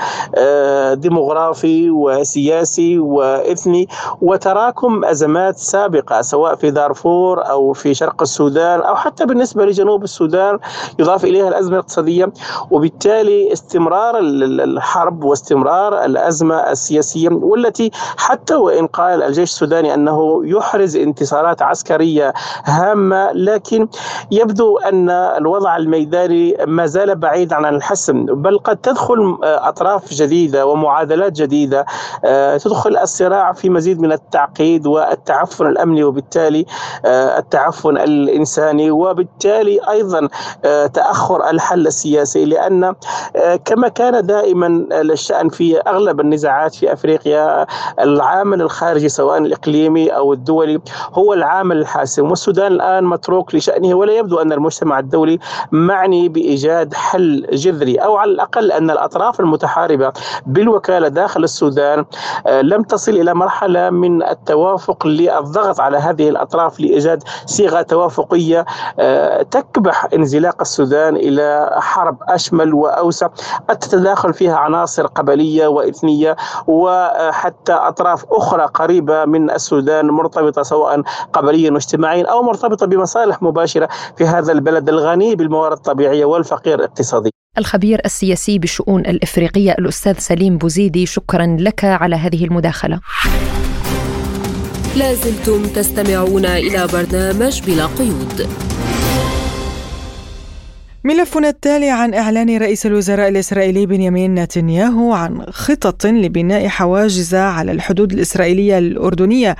ديموغرافي 0.92 1.90
وسياسي 1.90 2.98
وإثني 2.98 3.88
وتراكم 4.22 5.04
أزمات 5.04 5.56
سابقة 5.56 6.22
سواء 6.22 6.54
في 6.54 6.70
دارفور 6.70 7.50
أو 7.50 7.72
في 7.72 7.94
شرق 7.94 8.22
السودان 8.22 8.80
أو 8.80 8.94
حتى 8.94 9.26
بالنسبة 9.26 9.64
لجنوب 9.64 10.04
السودان 10.04 10.58
يضاف 10.98 11.24
إليها 11.24 11.48
الأزمة 11.48 11.74
الاقتصادية. 11.74 12.32
وبالتالي 12.70 13.52
استمرار 13.52 14.18
الحرب 14.18 15.24
واستمرار 15.24 16.04
الأزمة 16.04 16.56
السياسية 16.56 17.28
والتي 17.28 17.90
حتى 18.16 18.54
وإن 18.54 18.86
قال 18.86 19.22
الجيش 19.22 19.50
السوداني 19.50 19.94
أنه 19.94 20.42
يحرز 20.44 20.96
انتصارات 20.96 21.62
عسكرية 21.62 21.97
هامة 22.64 23.32
لكن 23.32 23.88
يبدو 24.30 24.78
أن 24.78 25.10
الوضع 25.10 25.76
الميداني 25.76 26.56
ما 26.66 26.86
زال 26.86 27.16
بعيد 27.16 27.52
عن 27.52 27.64
الحسم 27.64 28.24
بل 28.24 28.58
قد 28.58 28.76
تدخل 28.76 29.38
أطراف 29.42 30.14
جديدة 30.14 30.66
ومعادلات 30.66 31.32
جديدة 31.32 31.86
آه، 32.24 32.56
تدخل 32.56 32.96
الصراع 32.96 33.52
في 33.52 33.70
مزيد 33.70 34.00
من 34.00 34.12
التعقيد 34.12 34.86
والتعفن 34.86 35.66
الأمني 35.66 36.04
وبالتالي 36.04 36.66
آه، 37.04 37.38
التعفن 37.38 37.96
الإنساني 37.98 38.90
وبالتالي 38.90 39.80
أيضا 39.90 40.28
آه، 40.64 40.86
تأخر 40.86 41.50
الحل 41.50 41.86
السياسي 41.86 42.44
لأن 42.44 42.94
كما 43.64 43.88
كان 43.88 44.26
دائما 44.26 44.86
الشأن 44.92 45.48
في 45.48 45.80
أغلب 45.80 46.20
النزاعات 46.20 46.74
في 46.74 46.92
أفريقيا 46.92 47.66
العامل 48.00 48.62
الخارجي 48.62 49.08
سواء 49.08 49.38
الإقليمي 49.38 50.08
أو 50.08 50.32
الدولي 50.32 50.80
هو 51.12 51.34
العامل 51.34 51.76
الحاسم. 51.88 52.30
والسودان 52.30 52.72
الآن 52.72 53.04
متروك 53.04 53.54
لشأنه 53.54 53.94
ولا 53.94 54.12
يبدو 54.12 54.38
أن 54.38 54.52
المجتمع 54.52 54.98
الدولي 54.98 55.38
معني 55.72 56.28
بإيجاد 56.28 56.94
حل 56.94 57.46
جذري 57.52 57.96
أو 57.96 58.16
على 58.16 58.30
الأقل 58.30 58.72
أن 58.72 58.90
الأطراف 58.90 59.40
المتحاربة 59.40 60.12
بالوكالة 60.46 61.08
داخل 61.08 61.44
السودان 61.44 62.04
آه، 62.46 62.60
لم 62.60 62.82
تصل 62.82 63.12
إلى 63.12 63.34
مرحلة 63.34 63.90
من 63.90 64.22
التوافق 64.22 65.06
للضغط 65.06 65.80
على 65.80 65.98
هذه 65.98 66.28
الأطراف 66.28 66.80
لإيجاد 66.80 67.22
صيغة 67.46 67.82
توافقية 67.82 68.64
آه، 69.00 69.42
تكبح 69.42 70.06
انزلاق 70.14 70.56
السودان 70.60 71.16
إلى 71.16 71.70
حرب 71.78 72.16
أشمل 72.28 72.74
وأوسع. 72.74 73.28
قد 73.68 73.78
تتداخل 73.78 74.34
فيها 74.34 74.56
عناصر 74.56 75.06
قبلية 75.06 75.66
وإثنية 75.66 76.36
وحتى 76.66 77.72
أطراف 77.72 78.24
أخرى 78.30 78.66
قريبة 78.74 79.24
من 79.24 79.50
السودان 79.50 80.06
مرتبطة 80.10 80.62
سواء 80.62 81.02
قبليا 81.32 81.70
واجتماعيا 81.78 82.26
أو 82.26 82.42
مرتبطة 82.42 82.86
بمصالح 82.86 83.42
مباشرة 83.42 83.88
في 84.16 84.24
هذا 84.24 84.52
البلد 84.52 84.88
الغني 84.88 85.34
بالموارد 85.34 85.76
الطبيعية 85.76 86.24
والفقير 86.24 86.84
اقتصاديا 86.84 87.30
الخبير 87.58 88.00
السياسي 88.04 88.58
بالشؤون 88.58 89.00
الإفريقية 89.00 89.72
الأستاذ 89.72 90.18
سليم 90.18 90.58
بوزيدي 90.58 91.06
شكرا 91.06 91.56
لك 91.60 91.84
على 91.84 92.16
هذه 92.16 92.44
المداخلة. 92.44 93.00
لازلتم 94.96 95.62
تستمعون 95.66 96.44
إلى 96.44 96.86
برنامج 96.92 97.62
بلا 97.66 97.86
قيود. 97.86 98.48
ملفنا 101.08 101.48
التالي 101.48 101.90
عن 101.90 102.14
إعلان 102.14 102.58
رئيس 102.58 102.86
الوزراء 102.86 103.28
الإسرائيلي 103.28 103.86
بنيامين 103.86 104.34
نتنياهو 104.34 105.12
عن 105.12 105.42
خطط 105.42 106.06
لبناء 106.06 106.68
حواجز 106.68 107.34
على 107.34 107.72
الحدود 107.72 108.12
الإسرائيلية 108.12 108.78
الأردنية 108.78 109.56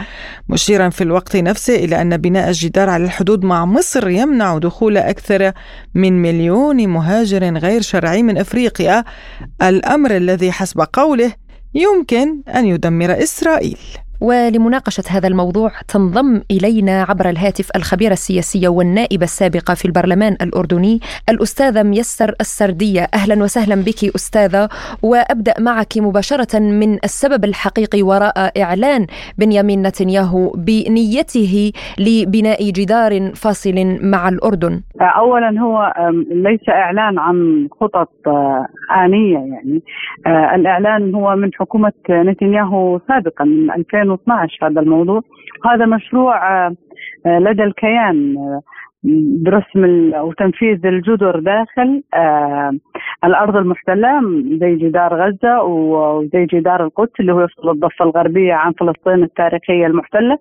مشيرا 0.49 0.89
في 0.89 1.05
الوقت 1.05 1.37
نفسه 1.37 1.75
إلى 1.75 2.03
أن 2.03 2.17
بناء 2.17 2.49
الجدار 2.49 2.91
على 2.91 3.05
الحدود 3.05 3.45
مع 3.45 3.65
مصر 3.65 4.09
يمنع 4.09 4.59
دخول 4.59 4.97
أكثر 4.97 5.53
من 5.95 6.23
مليون 6.23 6.89
مهاجر 6.89 7.59
غير 7.59 7.81
شرعي 7.81 8.23
من 8.23 8.39
أفريقيا. 8.39 9.05
الأمر 9.63 10.17
الذي 10.17 10.53
حسب 10.53 10.81
قوله 10.93 11.33
يمكن 11.75 12.43
أن 12.49 12.67
يدمر 12.67 13.23
إسرائيل. 13.23 13.79
ولمناقشة 14.21 15.03
هذا 15.11 15.29
الموضوع 15.29 15.71
تنضم 15.89 16.41
إلينا 16.51 17.03
عبر 17.09 17.29
الهاتف 17.29 17.71
الخبيرة 17.77 18.13
السياسية 18.13 18.69
والنائبة 18.69 19.25
السابقة 19.25 19.75
في 19.75 19.85
البرلمان 19.85 20.37
الأردني 20.43 21.01
الأستاذة 21.29 21.83
ميسر 21.83 22.35
السردية. 22.41 23.07
أهلا 23.15 23.43
وسهلا 23.43 23.75
بك 23.75 24.15
أستاذة. 24.15 24.69
وأبدأ 25.03 25.55
معك 25.61 25.93
مباشرة 25.97 26.59
من 26.59 26.95
السبب 26.95 27.45
الحقيقي 27.45 28.03
وراء 28.03 28.63
إعلان 28.63 29.07
بنيامين 29.39 29.83
نتنياهو 29.83 30.51
بنيته 30.51 31.73
لبناء 31.99 32.71
جدار 32.71 33.13
فاصل 33.35 33.99
مع 34.03 34.29
الأردن. 34.29 34.81
أولا 35.01 35.61
هو 35.61 35.95
ليس 36.31 36.69
إعلان 36.69 37.19
عن 37.19 37.69
خطط 37.81 38.11
آه، 38.27 38.67
آنية 39.05 39.39
يعني. 39.39 39.83
آه، 40.27 40.55
الإعلان 40.55 41.15
هو 41.15 41.37
من 41.37 41.51
حكومة 41.55 41.93
نتنياهو 42.11 43.01
سابقا 43.09 43.45
من 43.45 43.71
2000 43.71 44.08
2012 44.13 44.67
هذا 44.67 44.81
الموضوع. 44.81 45.23
هذا 45.65 45.87
مشروع 45.87 46.67
آه، 46.67 46.75
آه، 47.27 47.39
لدى 47.39 47.63
الكيان 47.63 48.37
آه، 48.37 48.61
برسم 49.45 50.15
أو 50.15 50.33
تنفيذ 50.33 50.87
الجدر 50.87 51.41
داخل 51.41 52.03
الأرض 53.25 53.57
المحتلة 53.57 54.21
زي 54.61 54.75
جدار 54.77 55.15
غزة 55.15 55.63
وزي 55.63 56.47
جدار 56.47 56.85
القدس 56.85 57.13
اللي 57.21 57.33
هو 57.33 57.41
يفصل 57.41 57.71
الضفة 57.71 58.05
الغربية 58.05 58.55
عن 58.55 58.73
فلسطين 58.73 59.23
التاريخية 59.23 59.87
المحتلة. 59.87 60.39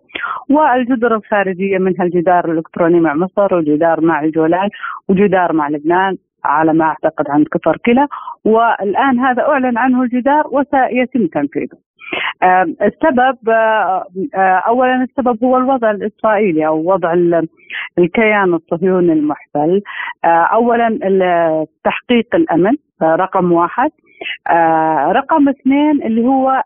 والجدر 0.50 1.16
الخارجية 1.16 1.78
منها 1.78 2.04
الجدار 2.04 2.52
الإلكتروني 2.52 3.00
مع 3.00 3.14
مصر 3.14 3.56
وجدار 3.56 4.02
مع 4.02 4.24
الجولان 4.24 4.70
وجدار 5.10 5.54
مع 5.54 5.70
لبنان 5.70 6.18
على 6.46 6.74
ما 6.74 6.86
أعتقد 6.86 7.30
عند 7.30 7.48
كفر 7.48 7.78
كلا. 7.86 8.08
والآن 8.46 9.20
هذا 9.20 9.42
أعلن 9.42 9.78
عنه 9.78 10.04
الجدار 10.04 10.44
وسيتم 10.52 11.28
تنفيذه. 11.28 11.87
السبب 12.82 13.50
آه، 13.50 14.06
آه، 14.36 14.64
اولا 14.68 15.04
السبب 15.04 15.44
هو 15.44 15.58
الوضع 15.58 15.92
الإسرائيلي 15.92 16.68
أو 16.68 16.92
وضع 16.92 17.14
الكيان 18.00 18.54
الصهيوني 18.54 19.14
المحتل. 19.14 19.82
آه، 20.26 20.28
اولا 20.28 20.88
تحقيق 21.84 22.36
الأمن 22.36 22.76
رقم 23.04 23.52
واحد. 23.52 23.92
رقم 25.12 25.50
اثنين 25.50 26.04
اللي 26.04 26.22
هو 26.28 26.64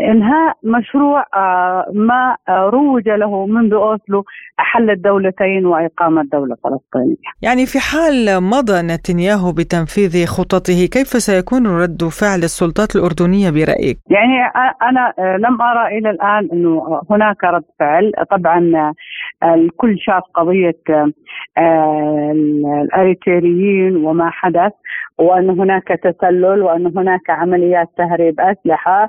انهاء 0.00 0.56
مشروع 0.64 1.24
آه، 1.34 1.84
ما 1.94 2.36
آه، 2.48 2.70
روج 2.72 3.08
له 3.08 3.46
منذ 3.46 3.72
أوسلو 3.72 4.24
حل 4.56 4.90
الدولتين 4.90 5.66
واقامه 5.66 6.22
دوله 6.32 6.56
فلسطينيه. 6.64 7.16
يعني 7.42 7.66
في 7.66 7.78
حال 7.78 8.42
مضى 8.42 8.82
نتنياهو 8.82 9.52
بتنفيذ 9.52 10.26
خططه 10.26 10.86
كيف 10.92 11.08
سيكون 11.08 11.66
رد 11.66 12.04
فعل 12.04 12.38
السلطات 12.38 12.96
الأردنية 12.96 13.50
برأيك؟ 13.50 13.98
يعني 14.10 14.44
أنا 14.82 15.12
آه، 15.18 15.36
لم 15.36 15.62
أرى 15.62 15.98
إلى 15.98 16.10
الآن 16.10 16.48
إنه 16.52 17.00
هناك 17.10 17.44
رد 17.44 17.64
فعل، 17.78 18.12
طبعا 18.30 18.92
الكل 19.44 19.98
شاف 19.98 20.22
قضية 20.34 20.76
الاريتريين 21.58 23.96
وما 23.96 24.30
حدث 24.30 24.72
وأن 25.18 25.50
هناك 25.50 25.88
تسلل 25.88 26.62
وأن 26.62 26.86
هناك 26.96 27.30
عمليات 27.30 27.88
تهريب 27.96 28.40
أسلحة 28.40 29.08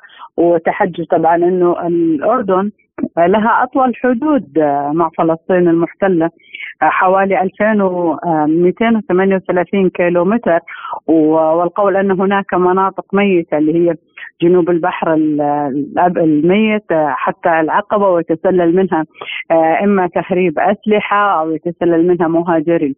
وتحجج 0.81 1.05
طبعا 1.05 1.35
إنه 1.35 1.87
الأردن 1.87 2.71
لها 3.17 3.63
أطول 3.63 3.95
حدود 3.95 4.59
مع 4.93 5.09
فلسطين 5.17 5.67
المحتلة. 5.67 6.29
حوالي 6.81 7.41
2238 7.41 9.89
كيلو 9.89 10.25
متر 10.25 10.59
والقول 11.07 11.97
أن 11.97 12.11
هناك 12.11 12.53
مناطق 12.53 13.05
ميتة 13.13 13.57
اللي 13.57 13.73
هي 13.73 13.95
جنوب 14.41 14.69
البحر 14.69 15.13
الميت 16.17 16.93
حتى 17.09 17.59
العقبة 17.59 18.09
ويتسلل 18.09 18.75
منها 18.75 19.05
إما 19.83 20.07
تهريب 20.07 20.59
أسلحة 20.59 21.41
أو 21.41 21.51
يتسلل 21.51 22.07
منها 22.07 22.27
مهاجرين. 22.27 22.95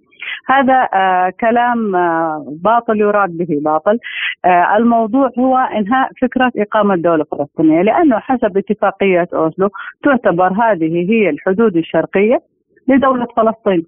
هذا 0.50 0.90
آه، 0.94 1.34
كلام 1.40 1.96
آه، 1.96 2.46
باطل 2.64 3.00
يراد 3.00 3.30
به 3.30 3.60
باطل 3.62 4.00
آه، 4.46 4.78
الموضوع 4.78 5.32
هو 5.40 5.58
إنهاء 5.58 6.10
فكرة 6.22 6.52
إقامة 6.58 6.96
دوله 6.96 7.24
فلسطينيه 7.24 7.82
لأنه 7.82 8.20
حسب 8.20 8.58
اتفاقية 8.58 9.28
أوسلو 9.34 9.70
تعتبر 10.04 10.48
هذه 10.48 11.12
هي 11.12 11.30
الحدود 11.30 11.78
الشرقية 11.78 12.53
لدولة 12.88 13.28
فلسطين. 13.38 13.84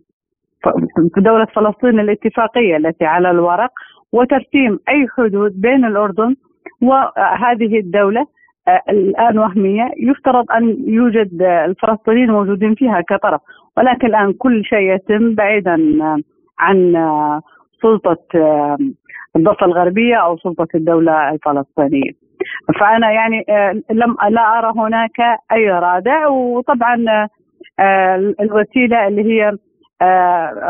دولة 1.17 1.45
فلسطين 1.45 1.99
الاتفاقية 1.99 2.77
التي 2.77 3.05
على 3.05 3.31
الورق 3.31 3.71
وترسيم 4.13 4.79
أي 4.89 5.07
حدود 5.17 5.61
بين 5.61 5.85
الأردن 5.85 6.35
وهذه 6.81 7.79
الدولة 7.79 8.27
الآن 8.89 9.37
وهمية. 9.37 9.91
يفترض 9.97 10.51
أن 10.51 10.75
يوجد 10.87 11.41
الفلسطينيين 11.41 12.31
موجودين 12.31 12.75
فيها 12.75 13.01
كطرف 13.01 13.41
ولكن 13.77 14.07
الآن 14.07 14.33
كل 14.33 14.63
شيء 14.65 14.95
يتم 14.95 15.35
بعيدا 15.35 15.77
عن 16.59 16.93
سلطة 17.81 18.17
الضفة 19.35 19.65
الغربية 19.65 20.15
أو 20.15 20.37
سلطة 20.37 20.67
الدولة 20.75 21.29
الفلسطينية. 21.29 22.11
فأنا 22.79 23.11
يعني 23.11 23.45
لم 23.91 24.15
لا 24.29 24.59
أرى 24.59 24.73
هناك 24.75 25.19
أي 25.51 25.69
رادع 25.69 26.27
وطبعا 26.27 27.27
الوسيلة 28.39 29.07
اللي 29.07 29.23
هي 29.23 29.57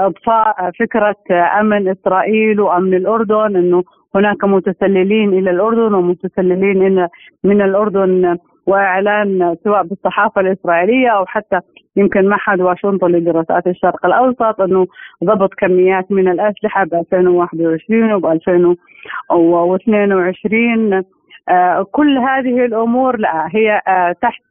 إضفاء 0.06 0.72
فكرة 0.80 1.16
أمن 1.60 1.88
إسرائيل 1.88 2.62
وأمن 2.62 2.94
الأردن 2.94 3.56
إنه 3.56 3.84
هناك 4.16 4.44
متسللين 4.44 5.34
إلى 5.34 5.52
الأردن 5.52 5.94
ومتسللين 5.94 7.08
من 7.44 7.62
الأردن 7.62 8.38
وإعلان 8.68 9.56
سواء 9.64 9.84
بالصحافة 9.84 10.42
الإسرائيلية 10.42 11.10
أو 11.10 11.26
حتى 11.26 11.60
يمكن 11.98 12.26
معهد 12.26 12.62
واشنطن 12.62 13.12
لدراسات 13.12 13.68
الشرق 13.68 14.06
الأوسط 14.06 14.62
إنه 14.62 14.88
ضبط 15.24 15.54
كميات 15.54 16.12
من 16.12 16.28
الأسلحة 16.28 16.84
ب 16.84 16.94
2021 16.94 18.14
وب 18.14 18.26
2022 18.26 21.04
آه 21.50 21.86
كل 21.92 22.18
هذه 22.18 22.66
الأمور 22.66 23.18
لا 23.18 23.48
هي 23.52 23.82
آه 23.88 24.16
تحت 24.22 24.42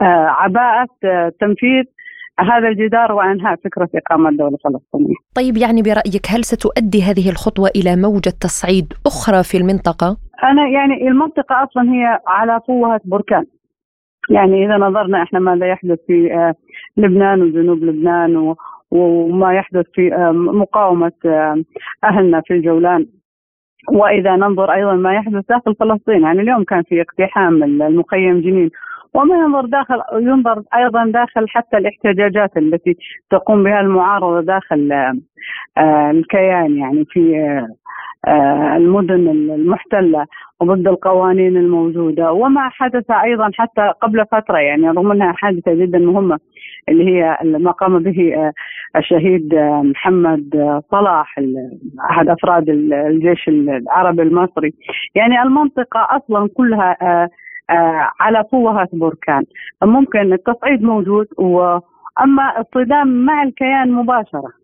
آه 0.00 0.26
عباءة 0.28 0.88
تنفيذ 1.40 1.84
هذا 2.40 2.68
الجدار 2.68 3.12
وأنهاء 3.12 3.56
فكرة 3.56 3.88
إقامة 3.94 4.30
دوله 4.30 4.56
فلسطينيه. 4.64 5.14
طيب 5.36 5.56
يعني 5.56 5.82
برأيك 5.82 6.26
هل 6.30 6.44
ستؤدي 6.44 7.02
هذه 7.02 7.30
الخطوة 7.30 7.68
إلى 7.76 7.96
موجة 7.96 8.32
تصعيد 8.40 8.92
أخرى 9.06 9.42
في 9.42 9.56
المنطقة؟ 9.56 10.16
أنا 10.44 10.68
يعني 10.68 11.08
المنطقة 11.08 11.64
أصلا 11.64 11.92
هي 11.92 12.20
على 12.26 12.60
فوهه 12.66 13.00
بركان. 13.04 13.44
يعني 14.30 14.66
إذا 14.66 14.76
نظرنا 14.76 15.22
إحنا 15.22 15.38
ماذا 15.38 15.66
يحدث 15.66 15.98
في 16.06 16.52
لبنان 16.96 17.42
وجنوب 17.42 17.78
لبنان 17.84 18.54
وما 18.90 19.54
يحدث 19.54 19.86
في 19.94 20.10
مقاومة 20.34 21.12
أهلنا 22.04 22.40
في 22.40 22.54
الجولان 22.54 23.06
وإذا 23.88 24.36
ننظر 24.36 24.72
أيضا 24.72 24.94
ما 24.94 25.14
يحدث 25.14 25.44
داخل 25.48 25.74
فلسطين 25.74 26.22
يعني 26.22 26.40
اليوم 26.40 26.64
كان 26.64 26.82
في 26.82 27.00
اقتحام 27.00 27.62
المخيم 27.62 28.40
جنين 28.40 28.70
وما 29.14 29.36
ينظر 29.36 29.66
داخل 29.66 30.00
ينظر 30.12 30.62
أيضا 30.76 31.04
داخل 31.06 31.48
حتى 31.48 31.76
الاحتجاجات 31.76 32.56
التي 32.56 32.96
تقوم 33.30 33.62
بها 33.64 33.80
المعارضة 33.80 34.40
داخل 34.40 35.12
الكيان 36.10 36.76
يعني 36.76 37.04
في 37.04 37.66
المدن 38.76 39.28
المحتلة 39.28 40.26
وضد 40.60 40.88
القوانين 40.88 41.56
الموجودة. 41.56 42.32
وما 42.32 42.68
حدث 42.68 43.10
أيضا 43.10 43.50
حتى 43.54 43.92
قبل 44.02 44.24
فترة 44.32 44.58
يعني 44.58 44.88
رغم 44.88 45.12
أنها 45.12 45.32
حادثة 45.32 45.74
جدا 45.74 45.98
مهمة 45.98 46.38
اللي 46.88 47.04
هي 47.06 47.38
ما 47.44 47.70
قام 47.70 47.98
به 47.98 48.50
الشهيد 48.96 49.54
محمد 49.82 50.80
صلاح 50.90 51.34
أحد 52.10 52.28
أفراد 52.28 52.68
الجيش 52.68 53.48
العربي 53.48 54.22
المصري. 54.22 54.72
يعني 55.14 55.42
المنطقة 55.42 56.08
أصلا 56.10 56.48
كلها 56.56 56.96
على 58.20 58.44
فوهة 58.50 58.88
بركان 58.92 59.42
ممكن 59.82 60.32
التصعيد 60.32 60.82
موجود 60.82 61.26
وأما 61.38 62.60
الصدام 62.60 63.24
مع 63.24 63.42
الكيان 63.42 63.92
مباشرة 63.92 64.62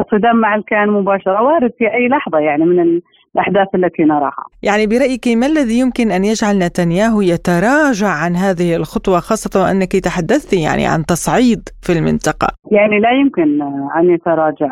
الصدام 0.00 0.36
مع 0.36 0.54
الكيان 0.54 0.88
مباشرة 0.88 1.42
وارد 1.42 1.72
في 1.78 1.84
أي 1.94 2.08
لحظة 2.08 2.38
يعني 2.38 2.64
من 2.64 3.00
الأحداث 3.34 3.68
التي 3.74 4.02
نراها. 4.02 4.44
يعني 4.62 4.86
برأيك 4.86 5.28
ما 5.28 5.46
الذي 5.46 5.78
يمكن 5.78 6.10
أن 6.10 6.24
يجعل 6.24 6.58
نتنياهو 6.58 7.20
يتراجع 7.20 8.08
عن 8.08 8.36
هذه 8.36 8.76
الخطوة 8.76 9.20
خاصة 9.20 9.62
وانك 9.62 9.92
تحدثت 9.92 10.52
يعني 10.52 10.86
عن 10.86 11.04
تصعيد 11.06 11.68
في 11.82 11.92
المنطقة؟ 11.92 12.48
يعني 12.70 13.00
لا 13.00 13.10
يمكن 13.20 13.62
أن 13.98 14.10
يتراجع 14.14 14.70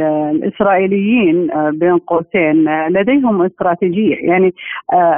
الإسرائيليين 0.00 1.50
بين 1.70 1.98
قوسين 1.98 2.86
لديهم 2.88 3.42
استراتيجية. 3.42 4.16
يعني 4.16 4.54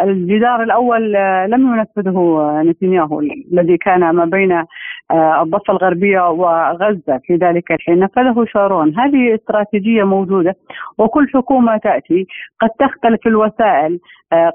الجدار 0.04 0.62
الأول 0.62 1.12
لم 1.50 1.74
ينفذه 1.74 2.50
نتنياهو 2.66 3.20
الذي 3.52 3.76
كان 3.76 4.10
ما 4.10 4.24
بين 4.24 4.64
الضفة 5.12 5.72
الغربية 5.72 6.30
وغزة 6.30 7.20
في 7.24 7.36
ذلك 7.36 7.72
الحين 7.72 7.98
نفذه 7.98 8.44
شارون. 8.52 8.98
هذه 8.98 9.34
استراتيجية 9.34 10.04
موجودة 10.04 10.56
وكل 10.98 11.28
حكومة 11.34 11.76
تأتي. 11.76 12.26
قد 12.60 12.70
تختلف 12.78 13.26
الوسائل 13.26 14.00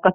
قد 0.03 0.11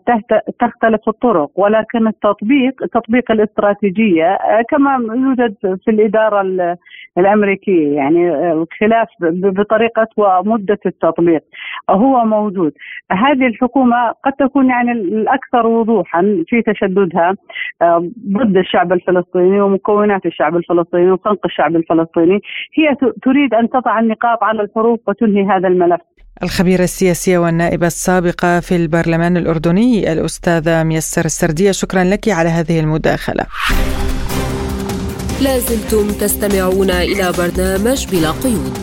تختلف 0.60 1.08
الطرق 1.08 1.50
ولكن 1.56 2.06
التطبيق 2.06 2.86
تطبيق 2.92 3.30
الاستراتيجية 3.30 4.38
كما 4.70 4.96
يوجد 5.14 5.54
في 5.84 5.90
الإدارة 5.90 6.76
الأمريكية. 7.18 7.96
يعني 7.96 8.52
الخلاف 8.52 9.08
بطريقة 9.20 10.06
ومدة 10.16 10.78
التطبيق 10.86 11.42
هو 11.90 12.24
موجود. 12.24 12.72
هذه 13.12 13.46
الحكومة 13.46 14.10
قد 14.24 14.32
تكون 14.32 14.70
يعني 14.70 14.92
الأكثر 14.92 15.66
وضوحا 15.66 16.44
في 16.46 16.62
تشددها 16.62 17.34
ضد 18.32 18.56
الشعب 18.56 18.92
الفلسطيني 18.92 19.60
ومكونات 19.60 20.26
الشعب 20.32 20.56
الفلسطيني 20.56 21.10
وخنق 21.12 21.42
الشعب 21.44 21.76
الفلسطيني. 21.76 22.38
هي 22.78 22.86
تريد 23.26 23.54
أن 23.60 23.68
تضع 23.74 23.94
النقاط 24.00 24.38
على 24.42 24.62
الحروف 24.62 25.00
وتنهي 25.08 25.44
هذا 25.52 25.68
الملف. 25.68 26.00
الخبيرة 26.42 26.82
السياسية 26.82 27.38
والنائبة 27.38 27.86
السابقة 27.86 28.60
في 28.60 28.76
البرلمان 28.76 29.36
الأردني 29.36 30.12
الأستاذة 30.12 30.82
ميسر 30.82 31.24
السردية 31.24 31.70
شكرا 31.70 32.04
لك 32.04 32.28
على 32.28 32.48
هذه 32.48 32.80
المداخلة. 32.80 33.44
لازلتم 35.42 36.06
تستمعون 36.22 36.90
إلى 36.90 37.26
برنامج 37.38 38.00
بلا 38.12 38.30
قيود. 38.44 38.82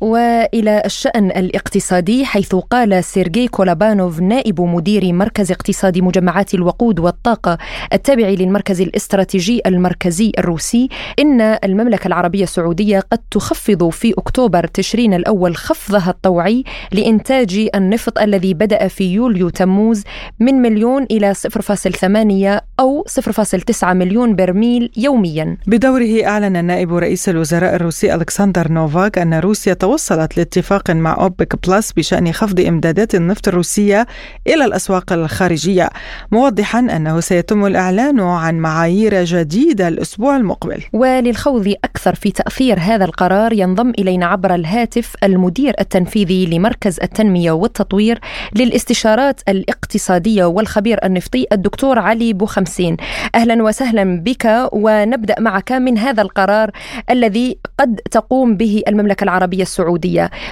وإلى 0.00 0.82
الشأن 0.86 1.30
الاقتصادي 1.30 2.24
حيث 2.24 2.54
قال 2.54 3.04
سيرجي 3.04 3.48
كولابانوف 3.48 4.20
نائب 4.20 4.60
مدير 4.60 5.12
مركز 5.12 5.52
اقتصاد 5.52 5.98
مجمعات 5.98 6.54
الوقود 6.54 7.00
والطاقة 7.00 7.58
التابع 7.92 8.28
للمركز 8.28 8.80
الاستراتيجي 8.80 9.60
المركزي 9.66 10.32
الروسي 10.38 10.88
إن 11.18 11.40
المملكة 11.40 12.06
العربية 12.06 12.42
السعودية 12.42 13.00
قد 13.00 13.18
تخفض 13.30 13.88
في 13.88 14.14
أكتوبر 14.18 14.66
تشرين 14.66 15.14
الأول 15.14 15.56
خفضها 15.56 16.10
الطوعي 16.10 16.64
لإنتاج 16.92 17.68
النفط 17.74 18.18
الذي 18.18 18.54
بدأ 18.54 18.88
في 18.88 19.12
يوليو 19.12 19.48
تموز 19.48 20.04
من 20.40 20.54
مليون 20.54 21.06
إلى 21.10 21.34
0.8 21.34 22.62
أو 22.80 23.04
0.9 23.08 23.84
مليون 23.84 24.36
برميل 24.36 24.90
يوميا. 24.96 25.56
بدوره 25.66 26.26
أعلن 26.26 26.64
نائب 26.64 26.94
رئيس 26.94 27.28
الوزراء 27.28 27.74
الروسي 27.74 28.14
ألكسندر 28.14 28.72
نوفاك 28.72 29.18
أن 29.18 29.34
روسيا 29.34 29.74
توصلت 29.90 30.36
لاتفاق 30.36 30.90
مع 30.90 31.16
أوبك 31.20 31.68
بلس 31.68 31.92
بشأن 31.92 32.32
خفض 32.32 32.60
إمدادات 32.60 33.14
النفط 33.14 33.48
الروسية 33.48 34.06
إلى 34.46 34.64
الأسواق 34.64 35.12
الخارجية 35.12 35.90
موضحا 36.32 36.78
أنه 36.78 37.20
سيتم 37.20 37.66
الإعلان 37.66 38.20
عن 38.20 38.58
معايير 38.58 39.24
جديدة 39.24 39.88
الأسبوع 39.88 40.36
المقبل. 40.36 40.82
وللخوض 40.92 41.74
أكثر 41.84 42.14
في 42.14 42.30
تأثير 42.30 42.78
هذا 42.78 43.04
القرار 43.04 43.52
ينضم 43.52 43.90
إلينا 43.90 44.26
عبر 44.26 44.54
الهاتف 44.54 45.14
المدير 45.24 45.74
التنفيذي 45.80 46.46
لمركز 46.46 47.00
التنمية 47.02 47.50
والتطوير 47.50 48.18
للاستشارات 48.54 49.40
الاقتصادية 49.48 50.44
والخبير 50.44 50.98
النفطي 51.04 51.46
الدكتور 51.52 51.98
علي 51.98 52.32
بوخمسين. 52.32 52.96
أهلا 53.34 53.62
وسهلا 53.62 54.20
بك 54.20 54.68
ونبدأ 54.72 55.40
معك 55.40 55.72
من 55.72 55.98
هذا 55.98 56.22
القرار 56.22 56.70
الذي 57.10 57.58
قد 57.78 58.00
تقوم 58.10 58.56
به 58.56 58.82
المملكة 58.88 59.24
العربية 59.24 59.62
السعودية. 59.62 59.79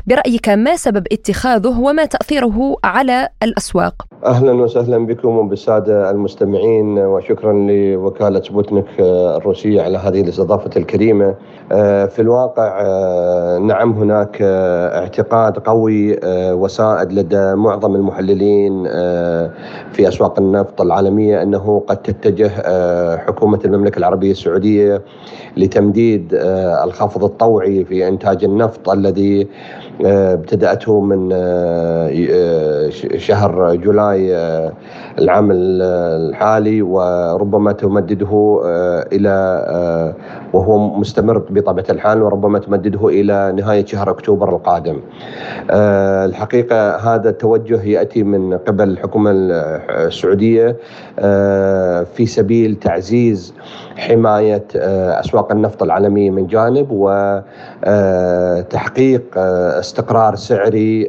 برأيك 0.06 0.48
ما 0.48 0.76
سبب 0.76 1.06
اتخاذه 1.12 1.80
وما 1.80 2.04
تأثيره 2.04 2.76
على 2.84 3.28
الأسواق؟ 3.42 3.94
أهلا 4.24 4.52
وسهلا 4.52 5.06
بكم 5.06 5.28
وبالسادة 5.28 6.10
المستمعين 6.10 6.98
وشكرا 6.98 7.52
لوكالة 7.52 8.42
سبوتنيك 8.42 8.86
الروسية 9.00 9.82
على 9.82 9.98
هذه 9.98 10.20
الاستضافة 10.20 10.70
الكريمة. 10.76 11.34
في 12.08 12.18
الواقع 12.18 12.82
نعم 13.58 13.92
هناك 13.92 14.38
اعتقاد 14.42 15.58
قوي 15.58 16.18
وسائد 16.52 17.12
لدى 17.12 17.54
معظم 17.54 17.94
المحللين 17.94 18.84
في 19.92 20.08
أسواق 20.08 20.38
النفط 20.38 20.80
العالمية 20.80 21.42
أنه 21.42 21.84
قد 21.88 21.96
تتجه 21.96 22.48
حكومة 23.16 23.60
المملكة 23.64 23.98
العربية 23.98 24.30
السعودية 24.30 25.02
لتمديد 25.56 26.28
الخفض 26.84 27.24
الطوعي 27.24 27.84
في 27.84 28.08
إنتاج 28.08 28.44
النفط 28.44 28.90
الذي 28.90 29.17
ابتدأته 30.00 31.00
من 31.00 31.28
شهر 33.18 33.74
جولاي 33.74 34.34
العام 35.18 35.48
الحالي 35.52 36.82
وربما 36.82 37.72
تمدده 37.72 38.60
إلى 39.12 39.34
وهو 40.52 40.78
مستمر 40.98 41.38
بطبيعة 41.38 41.86
الحال 41.90 42.22
وربما 42.22 42.58
تمدده 42.58 43.08
إلى 43.08 43.52
نهاية 43.56 43.84
شهر 43.86 44.10
أكتوبر 44.10 44.48
القادم. 44.56 45.00
الحقيقة 46.28 46.96
هذا 46.96 47.28
التوجه 47.30 47.82
يأتي 47.82 48.22
من 48.22 48.58
قبل 48.58 48.88
الحكومة 48.88 49.30
السعودية 49.30 50.76
في 52.14 52.26
سبيل 52.26 52.74
تعزيز 52.76 53.54
حماية 53.98 54.64
أسواق 55.20 55.52
النفط 55.52 55.82
العالمية 55.82 56.30
من 56.30 56.46
جانب 56.46 56.86
وتحقيق 57.86 59.22
استقرار 59.78 60.36
سعري 60.36 61.08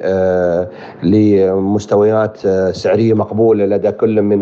لمستويات 1.04 2.38
سعرية 2.76 3.14
مقبولة 3.14 3.66
لدى 3.66 3.92
كل 3.92 4.22
من 4.22 4.40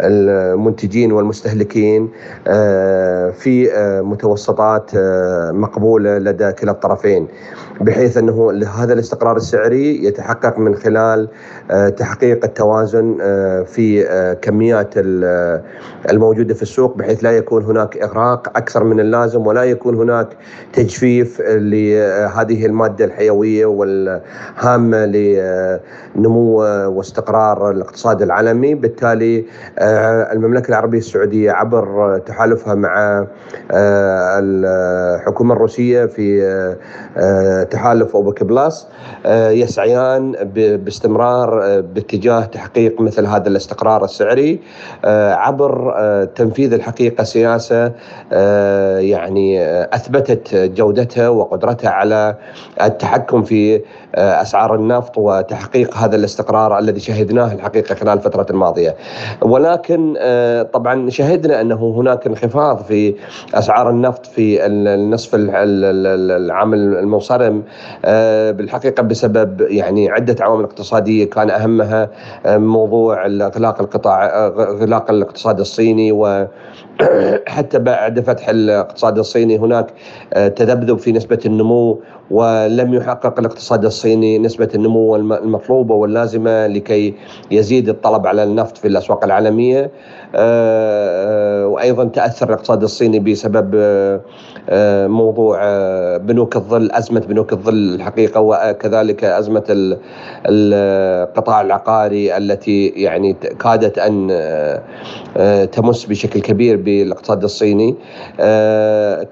المنتجين 0.00 1.12
والمستهلكين 1.12 2.10
في 3.32 3.70
متوسطات 4.04 4.90
مقبولة 5.52 6.18
لدى 6.18 6.52
كلا 6.52 6.70
الطرفين. 6.70 7.28
بحيث 7.80 8.16
أنه 8.16 8.52
هذا 8.78 8.92
الاستقرار 8.92 9.36
السعري 9.36 10.04
يتحقق 10.04 10.58
من 10.58 10.74
خلال 10.74 11.28
تحقيق 11.96 12.44
التوازن 12.44 13.16
في 13.66 14.04
كميات 14.42 14.94
الموجودة 16.10 16.54
في 16.54 16.62
السوق 16.62 16.96
بحيث 16.96 17.24
لا 17.24 17.30
يكون 17.30 17.53
هناك 17.62 17.96
إغراق 17.96 18.48
أكثر 18.56 18.84
من 18.84 19.00
اللازم 19.00 19.46
ولا 19.46 19.64
يكون 19.64 19.94
هناك 19.94 20.28
تجفيف 20.72 21.40
لهذه 21.40 22.66
المادة 22.66 23.04
الحيوية 23.04 23.66
والهامة 23.66 25.04
لنمو 25.06 26.58
واستقرار 26.96 27.70
الاقتصاد 27.70 28.22
العالمي. 28.22 28.74
بالتالي 28.74 29.44
المملكة 30.32 30.68
العربية 30.68 30.98
السعودية 30.98 31.52
عبر 31.52 32.18
تحالفها 32.26 32.74
مع 32.74 33.26
الحكومة 34.38 35.54
الروسية 35.54 36.06
في 36.06 36.44
تحالف 37.70 38.16
اوبك 38.16 38.44
بلاس 38.44 38.86
يسعيان 39.26 40.32
باستمرار 40.84 41.80
باتجاه 41.80 42.44
تحقيق 42.44 43.00
مثل 43.00 43.26
هذا 43.26 43.48
الاستقرار 43.48 44.04
السعري 44.04 44.60
عبر 45.34 45.94
تنفيذ 46.36 46.72
الحقيقة 46.72 47.24
سياسه 47.44 47.92
يعني 48.98 49.62
أثبتت 49.94 50.54
جودتها 50.54 51.28
وقدرتها 51.28 51.90
على 51.90 52.36
التحكم 52.82 53.42
في 53.42 53.80
أسعار 54.14 54.74
النفط 54.74 55.18
وتحقيق 55.18 55.96
هذا 55.96 56.16
الاستقرار 56.16 56.78
الذي 56.78 57.00
شهدناه 57.00 57.52
الحقيقة 57.52 57.94
خلال 57.94 58.18
الفترة 58.18 58.46
الماضية. 58.50 58.96
ولكن 59.42 60.14
طبعا 60.72 61.10
شهدنا 61.10 61.60
أنه 61.60 61.94
هناك 61.96 62.26
انخفاض 62.26 62.78
في 62.78 63.14
أسعار 63.54 63.90
النفط 63.90 64.26
في 64.26 64.66
النصف 64.66 65.30
العام 65.34 66.74
المنصرم 66.74 67.62
بالحقيقة 68.56 69.02
بسبب 69.02 69.60
يعني 69.60 70.10
عدة 70.10 70.44
عوامل 70.44 70.64
اقتصادية 70.64 71.30
كان 71.30 71.50
أهمها 71.50 72.10
موضوع 72.46 73.26
اغلاق 73.26 73.80
القطاع 73.80 74.46
إغلاق 74.46 75.10
الاقتصاد 75.10 75.60
الصيني 75.60 76.12
و 76.12 76.46
حتى 77.54 77.78
بعد 77.78 78.20
فتح 78.20 78.48
الاقتصاد 78.48 79.18
الصيني 79.18 79.58
هناك 79.58 79.86
تذبذب 80.32 80.98
في 80.98 81.12
نسبة 81.12 81.38
النمو 81.46 82.00
ولم 82.30 82.94
يحقق 82.94 83.38
الاقتصاد 83.38 83.84
الصيني 83.84 84.38
نسبة 84.38 84.68
النمو 84.74 85.16
المطلوبة 85.16 85.94
واللازمة 85.94 86.66
لكي 86.66 87.14
يزيد 87.50 87.88
الطلب 87.88 88.26
على 88.26 88.42
النفط 88.44 88.76
في 88.76 88.88
الأسواق 88.88 89.24
العالمية. 89.24 89.90
وأيضا 91.72 92.04
تأثر 92.04 92.48
الاقتصاد 92.48 92.82
الصيني 92.82 93.18
بسبب 93.18 93.74
موضوع 95.10 95.58
بنوك 96.16 96.56
الظل 96.56 96.90
أزمة 96.92 97.20
بنوك 97.20 97.52
الظل 97.52 97.94
الحقيقة 97.94 98.40
وكذلك 98.40 99.24
أزمة 99.24 99.96
القطاع 100.46 101.60
العقاري 101.60 102.36
التي 102.36 102.86
يعني 102.86 103.32
كادت 103.32 103.98
أن 103.98 104.28
تمس 105.72 106.04
بشكل 106.04 106.40
كبير 106.40 106.76
بالاقتصاد 106.76 107.44
الصيني. 107.44 107.94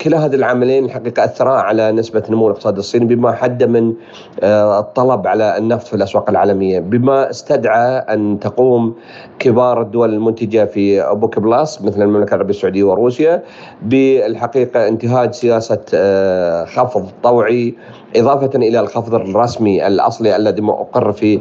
كلا 0.01 0.19
هذه 0.27 0.35
العاملين 0.35 0.85
الحقيقة 0.85 1.25
أثرا 1.25 1.53
على 1.53 1.93
نسبة 1.93 2.23
نمو 2.31 2.47
الاقتصاد 2.47 2.79
الصيني 2.79 3.15
بما 3.15 3.33
حد 3.33 3.65
من 3.65 3.95
الطلب 4.43 5.27
على 5.27 5.59
النفط 5.59 5.87
في 5.87 5.95
الأسواق 5.95 6.31
العالمية. 6.31 6.81
بما 6.81 7.31
استدعى 7.31 7.99
أن 7.99 8.39
تقوم 8.41 8.95
كبار 9.39 9.83
الدول 9.83 10.15
المنتجة 10.15 10.65
في 10.65 10.92
أوبك 11.01 11.39
بلاس 11.39 11.83
مثل 11.83 12.03
المملكة 12.03 12.35
العربية 12.35 12.51
السعودية 12.55 12.85
وروسيا 12.85 13.43
بالحقيقة 13.83 14.89
انتهاج 14.89 15.33
سياسة 15.35 15.81
خفض 16.65 17.09
طوعي 17.23 17.75
إضافة 18.17 18.51
إلى 18.55 18.81
الخفض 18.81 19.15
الرسمي 19.15 19.87
الأصلي 19.87 20.37
الذي 20.37 20.63
أقر 20.63 21.13
في 21.13 21.41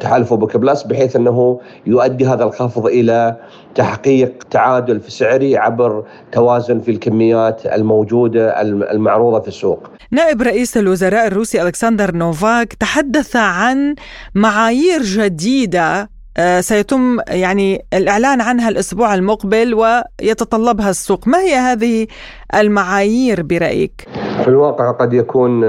تحالف 0.00 0.32
أوبك 0.32 0.56
بلاس 0.56 0.82
بحيث 0.82 1.16
أنه 1.16 1.60
يؤدي 1.86 2.26
هذا 2.26 2.44
الخفض 2.44 2.86
إلى 2.86 3.36
تحقيق 3.74 4.44
تعادل 4.50 5.00
في 5.00 5.10
سعري 5.10 5.56
عبر 5.56 6.04
توازن 6.32 6.80
في 6.80 6.90
الكميات 6.90 7.66
الموجودة 7.66 8.60
المعروضة 8.62 9.40
في 9.40 9.48
السوق. 9.48 9.90
نائب 10.10 10.42
رئيس 10.42 10.76
الوزراء 10.76 11.26
الروسي 11.26 11.62
ألكسندر 11.62 12.14
نوفاك 12.16 12.72
تحدث 12.72 13.36
عن 13.36 13.94
معايير 14.34 15.02
جديدة 15.02 16.10
سيتم 16.60 17.18
يعني 17.28 17.84
الإعلان 17.94 18.40
عنها 18.40 18.68
الأسبوع 18.68 19.14
المقبل 19.14 19.74
ويتطلبها 19.74 20.90
السوق 20.90 21.28
ما 21.28 21.38
هي 21.38 21.54
هذه 21.54 22.06
المعايير 22.54 23.42
برأيك؟ 23.42 24.08
في 24.42 24.48
الواقع 24.48 24.90
قد 24.90 25.12
يكون 25.12 25.60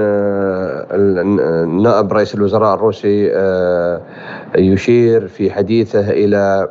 نائب 1.82 2.12
رئيس 2.12 2.34
الوزراء 2.34 2.74
الروسي 2.74 3.30
يشير 4.58 5.28
في 5.28 5.50
حديثه 5.50 6.10
إلى 6.10 6.68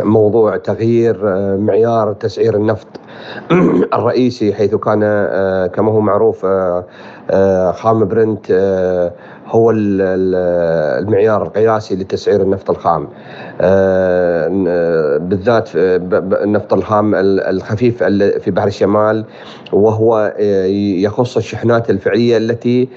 موضوع 0.00 0.56
تغيير 0.56 1.18
معيار 1.56 2.12
تسعير 2.12 2.56
النفط 2.56 2.86
الرئيسي 3.94 4.54
حيث 4.54 4.74
كان 4.74 5.00
كما 5.66 5.92
هو 5.92 6.00
معروف 6.00 6.46
خام 7.74 8.04
برنت 8.04 8.52
هو 9.48 9.72
المعيار 9.74 11.42
القياسي 11.42 11.96
لتسعير 11.96 12.42
النفط 12.42 12.70
الخام. 12.70 13.08
بالذات 15.28 15.70
النفط 15.74 16.72
الخام 16.74 17.14
الخفيف 17.24 18.02
في 18.38 18.50
بحر 18.50 18.66
الشمال 18.66 19.24
وهو 19.72 20.34
يخص 21.02 21.36
الشحنات 21.36 21.90
الفعلية 21.90 22.36
التي 22.36 22.88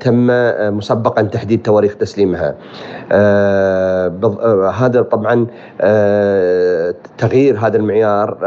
تم 0.00 0.26
مسبقا 0.76 1.22
تحديد 1.22 1.62
تواريخ 1.62 1.96
تسليمها. 1.96 2.54
هذا 4.72 5.02
طبعا 5.02 5.46
تغيير 7.18 7.58
هذا 7.58 7.76
المعيار 7.76 8.38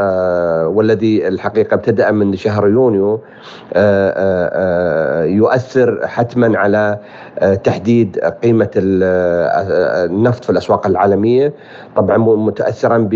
والذي 0.68 1.28
الحقيقة 1.28 1.74
ابتدأ 1.74 2.12
من 2.12 2.36
شهر 2.36 2.68
يونيو 2.68 3.20
يؤثر 5.38 6.00
حتما 6.08 6.58
على 6.58 7.00
تحديد 7.64 8.20
قيمة 8.43 8.70
النفط 8.76 10.43
في 10.43 10.49
الأسواق 10.49 10.88
العالمية. 10.88 11.53
طبعا 11.95 12.18
متأثرا 12.18 13.07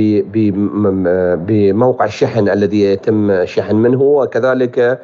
بموقع 1.48 2.06
الشحن 2.06 2.50
الذي 2.50 2.82
يتم 2.82 3.46
شحن 3.46 3.76
منه 3.76 4.02
وكذلك 4.02 5.00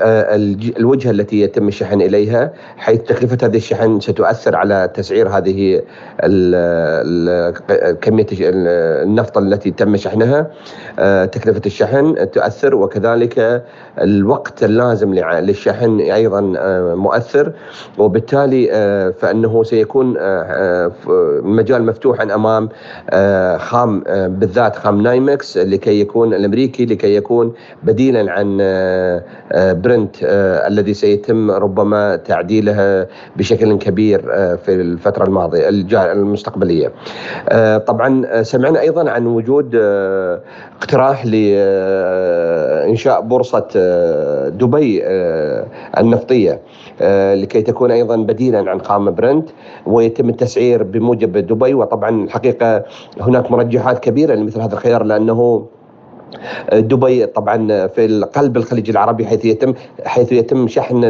الوجهة 0.00 1.10
التي 1.10 1.40
يتم 1.40 1.68
الشحن 1.68 2.00
إليها 2.00 2.52
حيث 2.76 3.02
تكلفة 3.02 3.46
هذه 3.46 3.56
الشحن 3.56 4.00
ستؤثر 4.00 4.56
على 4.56 4.90
تسعير 4.94 5.28
هذه 5.28 5.82
كمية 8.00 8.26
النفط 8.32 9.38
التي 9.38 9.70
تم 9.70 9.96
شحنها. 9.96 10.50
تكلفة 11.26 11.62
الشحن 11.66 12.30
تؤثر 12.30 12.74
وكذلك 12.74 13.64
الوقت 14.00 14.64
اللازم 14.64 15.14
للشحن 15.14 16.00
أيضا 16.00 16.40
مؤثر. 16.94 17.52
وبالتالي 17.98 18.66
فإنه 19.18 19.62
سيكون 19.62 20.14
المجال 21.08 21.86
مفتوحا 21.86 22.24
أمام 22.24 22.68
خام 23.58 24.00
بالذات 24.28 24.76
خام 24.76 25.02
نايمكس 25.02 25.58
لكي 25.58 26.00
يكون 26.00 26.34
الأمريكي 26.34 26.86
لكي 26.86 27.16
يكون 27.16 27.52
بديلا 27.82 28.32
عن 28.32 28.56
برنت 29.86 30.16
آه 30.24 30.68
الذي 30.68 30.94
سيتم 30.94 31.50
ربما 31.50 32.16
تعديلها 32.16 33.06
بشكل 33.36 33.78
كبير 33.78 34.24
آه 34.32 34.54
في 34.54 34.74
الفترة 34.74 35.24
الماضية 35.24 35.68
المستقبلييه 35.68 36.92
آه 37.48 37.78
طبعا 37.78 38.42
سمعنا 38.42 38.80
أيضا 38.80 39.10
عن 39.10 39.26
وجود 39.26 39.74
اقتراح 40.80 41.26
لإنشاء 41.26 43.20
بورصة 43.20 43.68
دبي 44.48 45.02
النفطية 45.98 46.60
لكي 47.34 47.62
تكون 47.62 47.90
أيضا 47.90 48.16
بديلا 48.16 48.70
عن 48.70 48.80
خام 48.80 49.10
برنت 49.10 49.48
ويتم 49.86 50.28
التسعير 50.28 50.82
بموجب 50.82 51.32
دبي. 51.38 51.74
وطبعا 51.74 52.24
الحقيقة 52.24 52.84
هناك 53.20 53.50
مرجحات 53.50 53.98
كبيرة 53.98 54.34
لمثل 54.34 54.60
هذا 54.60 54.74
الخيار 54.74 55.02
لأنه 55.02 55.66
دبي 56.72 57.26
طبعا 57.26 57.86
في 57.86 58.24
قلب 58.34 58.56
الخليج 58.56 58.90
العربي 58.90 59.26
حيث 59.26 59.44
يتم 59.44 59.74
حيث 60.04 60.32
يتم 60.32 60.68
شحن 60.68 61.00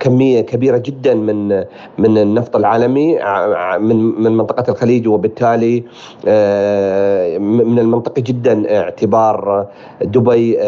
كمية 0.00 0.40
كبيرة 0.40 0.76
جدا 0.76 1.14
من 1.14 1.48
من 1.98 2.18
النفط 2.18 2.56
العالمي 2.56 3.18
من 3.78 3.96
من 3.96 4.36
منطقة 4.36 4.70
الخليج 4.72 5.08
وبالتالي 5.08 5.82
من 7.38 7.78
المنطقي 7.78 8.22
جدا 8.22 8.80
اعتبار 8.80 9.66
دبي 10.02 10.58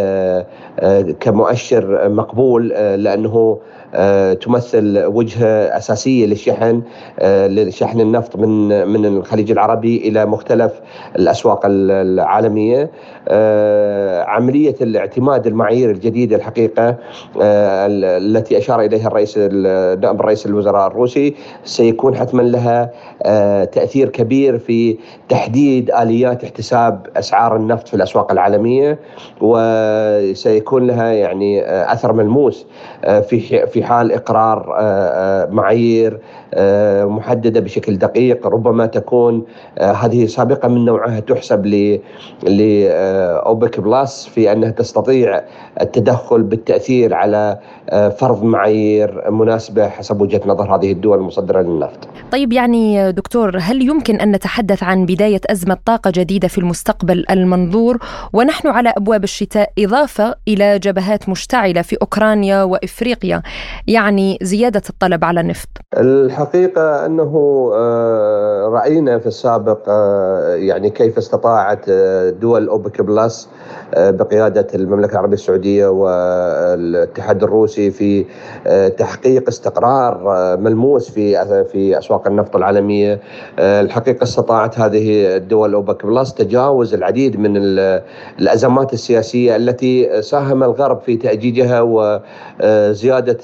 كمؤشر 1.21 2.09
مقبول 2.09 2.69
لأنه 2.69 3.37
آه، 3.37 3.59
تمثل 4.35 5.05
وجهة 5.07 5.77
أساسية 5.77 6.27
للشحن 6.27 6.83
آه، 7.19 7.47
لشحن 7.47 8.01
النفط 8.01 8.37
من 8.37 8.89
من 8.89 9.07
الخليج 9.07 9.51
العربي 9.51 10.09
إلى 10.09 10.27
مختلف 10.27 10.73
الأسواق 11.17 11.61
العالمية. 11.65 12.91
آه، 13.29 14.23
عملية 14.25 14.75
الاعتماد 14.81 15.47
المعايير 15.47 15.91
الجديدة 15.91 16.37
الحقيقة 16.37 16.97
التي 17.37 18.59
أشار 18.59 18.81
إليها 18.81 19.07
الرئيس 19.07 19.39
نائب 19.39 20.21
رئيس 20.21 20.47
الوزراء 20.47 20.87
الروسي 20.87 21.35
سيكون 21.65 22.17
حتما 22.17 22.43
لها 22.43 22.91
تأثير 23.65 24.09
كبير 24.09 24.59
في 24.59 24.97
تحديد 25.29 25.91
آليات 25.91 26.45
احتساب 26.45 27.07
أسعار 27.17 27.57
النفط 27.57 27.89
في 27.89 27.95
الأسواق 27.95 28.33
العالمية 28.33 28.99
وسيكون 29.41 30.87
لها 30.87 31.13
يعني 31.13 31.63
أثر 31.93 32.13
ملموس 32.13 32.67
في 33.03 33.67
في 33.67 33.86
حال 33.87 34.13
إقرار 34.13 34.75
آه، 34.79 34.81
آه، 34.81 35.51
معايير 35.51 36.21
آه، 36.55 37.05
محددة 37.05 37.61
بشكل 37.61 37.99
دقيق. 37.99 38.47
ربما 38.47 38.87
تكون 38.87 39.45
هذه 39.81 40.27
سابقة 40.27 40.69
من 40.69 40.85
نوعها 40.85 41.21
تحسب 41.21 41.67
لاوبك 42.43 43.81
بلس 43.81 44.27
في 44.27 44.53
أنها 44.53 44.71
تستطيع 44.71 45.43
التدخل 45.81 46.43
بالتأثير 46.43 47.15
على 47.15 47.59
فرض 48.19 48.43
معايير 48.43 49.31
مناسبة 49.31 49.89
حسب 49.89 50.21
وجهة 50.21 50.41
نظر 50.47 50.77
هذه 50.77 50.93
الدول 50.93 51.19
المصدره 51.19 51.61
للنفط. 51.61 52.09
طيب 52.33 52.53
يعني 52.53 53.13
دكتور 53.13 53.59
هل 53.61 53.83
يمكن 53.83 54.17
أن 54.17 54.33
نتحدث 54.33 54.83
عن 54.83 55.07
بداية 55.07 55.41
أزمة 55.51 55.79
طاقة 55.85 56.13
جديدة 56.15 56.49
في 56.49 56.59
المستقبل 56.59 57.25
المنظور؟ 57.31 57.99
ونحن 58.33 58.69
على 58.69 58.93
أبواب 58.97 59.25
الشتاء 59.25 59.73
إضافة 59.79 60.35
إلى 60.49 60.79
جبهات 60.79 61.29
مشتعلة 61.29 61.83
في 61.83 61.97
أوكرانيا 62.03 62.63
وإفريقيا. 62.63 63.43
يعني 63.87 64.39
زيادة 64.43 64.83
الطلب 64.91 65.25
على 65.25 65.41
النفط؟ 65.41 65.69
الحقيقة 65.99 67.07
أنه 67.07 67.71
آه، 67.75 68.69
رأينا 68.69 69.19
في 69.19 69.27
السابق 69.27 69.79
آه، 69.89 70.55
يعني 70.55 70.91
كيف 70.91 71.19
استطاعت 71.19 71.85
آه، 71.89 72.31
دول 72.31 72.69
أوبك 72.69 73.01
بلس 73.03 73.49
بقيادة 73.97 74.67
المملكة 74.75 75.13
العربية 75.13 75.35
السعودية 75.35 75.87
والاتحاد 75.87 77.43
الروسي 77.43 77.91
في 77.91 78.25
تحقيق 78.99 79.49
استقرار 79.49 80.21
ملموس 80.61 81.11
في 81.11 81.65
في 81.65 81.99
أسواق 81.99 82.27
النفط 82.27 82.57
العالمية 82.57 83.21
الحقيقة 83.59 84.23
استطاعت 84.23 84.79
هذه 84.79 85.37
الدول 85.37 85.75
أوبك 85.75 86.07
بلس 86.07 86.35
تجاوز 86.35 86.95
العديد 86.95 87.41
من 87.41 87.57
الأزمات 88.39 88.93
السياسية 88.93 89.57
التي 89.57 90.23
ساهم 90.23 90.63
الغرب 90.63 91.01
في 91.01 91.17
تأجيجها 91.17 91.81
وزياده 91.83 93.39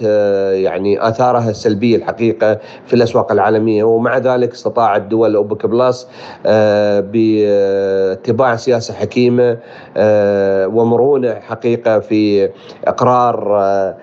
يعني 0.52 1.08
آثارها 1.08 1.50
السلبية 1.50 1.96
الحقيقة 1.96 2.58
في 2.86 2.94
الأسواق 2.94 3.32
العالمية 3.32 3.84
ومع 3.84 4.18
ذلك 4.18 4.52
استطاعت 4.52 5.02
دول 5.02 5.36
أوبك 5.36 5.66
بلس 5.66 6.08
آه، 6.46 7.00
باتباع 7.00 8.56
سياسة 8.56 8.94
حكيمة 8.94 9.58
آه، 9.96 10.66
ومرونة 10.66 11.34
حقيقة 11.34 11.98
في 11.98 12.50
إقرار 12.84 13.60
آه، 13.60 13.96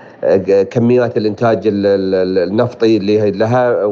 كميات 0.64 1.18
الإنتاج 1.18 1.62
النفطي 1.66 2.98
اللي 2.98 3.32
لها 3.32 3.86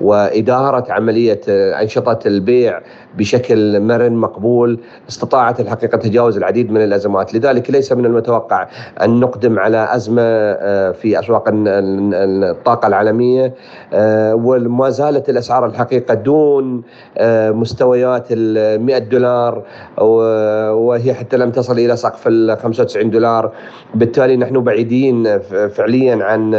وإدارة 0.00 0.92
عملية 0.92 1.40
أنشطة 1.48 2.18
البيع 2.28 2.80
بشكل 3.18 3.80
مرن 3.80 4.12
مقبول 4.12 4.80
استطاعت 5.08 5.60
الحقيقة 5.60 5.98
تجاوز 5.98 6.36
العديد 6.36 6.70
من 6.70 6.84
الأزمات. 6.84 7.34
لذلك 7.34 7.70
ليس 7.70 7.92
من 7.92 8.06
المتوقع 8.06 8.68
أن 9.02 9.20
نقدم 9.20 9.58
على 9.58 9.88
أزمة 9.90 10.22
آه، 10.22 10.90
في 10.92 11.18
أسواق 11.18 11.44
الطاقة 11.48 12.86
العالمية 12.86 13.54
آه، 13.92 14.34
وما 14.34 14.90
زالت 14.90 15.28
الأسعار 15.30 15.66
الحقيقة 15.66 16.14
دون 16.14 16.82
آه، 17.18 17.50
مستويات 17.50 18.26
ال 18.30 18.80
100 18.80 18.98
دولار 18.98 19.62
وهي 19.98 21.14
حتى 21.14 21.36
لم 21.36 21.50
تصل 21.50 21.78
إلى 21.78 21.96
سقف 21.96 22.26
ال 22.26 22.58
95 22.58 23.10
دولار. 23.10 23.52
بالتالي 23.94 24.36
نحن 24.36 24.60
بعيدين 24.60 25.38
فعليا 25.68 26.24
عن 26.24 26.54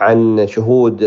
عن 0.00 0.46
شهود 0.46 0.98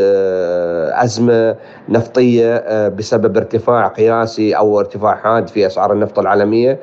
أزمة. 0.93 1.55
نفطية 1.89 2.87
بسبب 2.87 3.37
ارتفاع 3.37 3.87
قياسي 3.87 4.53
أو 4.57 4.79
ارتفاع 4.79 5.15
حاد 5.15 5.47
في 5.47 5.67
أسعار 5.67 5.93
النفط 5.93 6.19
العالمية. 6.19 6.79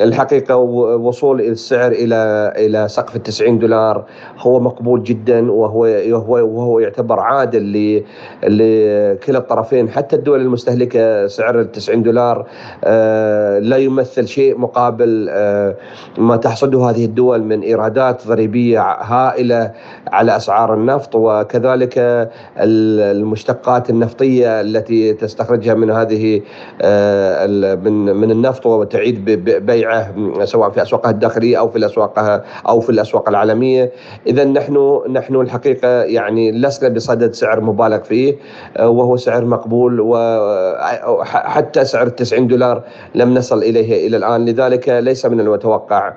الحقيقة 0.00 0.56
وصول 0.56 1.40
السعر 1.40 1.92
إلى 1.92 2.52
إلى 2.56 2.88
سقف 2.88 3.16
ال 3.16 3.22
90 3.22 3.58
دولار 3.58 4.04
هو 4.38 4.60
مقبول 4.60 5.02
جدا 5.02 5.52
وهو 5.52 5.80
وهو 6.10 6.34
وهو 6.34 6.78
يعتبر 6.78 7.20
عادل 7.20 8.02
لكلا 8.42 9.38
الطرفين. 9.38 9.90
حتى 9.90 10.16
الدول 10.16 10.40
المستهلكة 10.40 11.26
سعر 11.26 11.60
ال 11.60 11.72
90 11.72 12.02
دولار 12.02 12.46
آه، 12.84 13.58
لا 13.58 13.76
يمثل 13.76 14.28
شيء 14.28 14.58
مقابل 14.58 15.26
آه، 15.30 15.74
ما 16.18 16.36
تحصده 16.36 16.90
هذه 16.90 17.04
الدول 17.04 17.42
من 17.42 17.60
إيرادات 17.62 18.26
ضريبية 18.26 18.80
هائلة 18.82 19.72
على 20.12 20.36
أسعار 20.36 20.74
النفط 20.74 21.14
وكذلك 21.14 22.28
المشتقات 22.58 23.90
النفطية 23.90 24.60
التي 24.60 25.12
تستخرجها 25.12 25.74
من 25.74 25.90
هذه 25.90 26.40
آه، 26.82 27.46
من 27.74 28.16
من 28.16 28.30
النفط 28.30 28.66
وتعيد 28.66 29.24
بيعه 29.66 30.14
سواء 30.44 30.70
في 30.70 30.82
أسواقها 30.82 31.10
الداخلية 31.10 31.58
أو 31.58 31.68
في 31.68 31.78
الاسواق 31.78 32.42
أو 32.68 32.80
في 32.80 32.90
الأسواق 32.90 33.28
العالمية. 33.28 33.92
اذا 34.26 34.44
نحن 34.44 35.02
نحن 35.10 35.34
الحقيقة 35.34 35.88
يعني 35.88 36.52
لسنا 36.52 36.88
بصدد 36.88 37.34
سعر 37.34 37.60
مبالغ 37.60 38.02
فيه 38.02 38.36
وهو 38.80 39.16
سعر 39.16 39.44
مقبول 39.44 40.00
وحتى 40.00 41.84
سعر 41.84 42.08
90 42.08 42.46
دولار 42.46 42.82
لم 43.14 43.34
نصل 43.34 43.58
إليه 43.58 44.06
إلى 44.06 44.16
الآن. 44.16 44.46
لذلك 44.46 44.88
ليس 44.88 45.26
من 45.26 45.40
المتوقع 45.40 46.12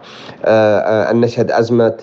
أن 1.12 1.22
نشهد 1.22 1.52
أزمة 1.52 1.98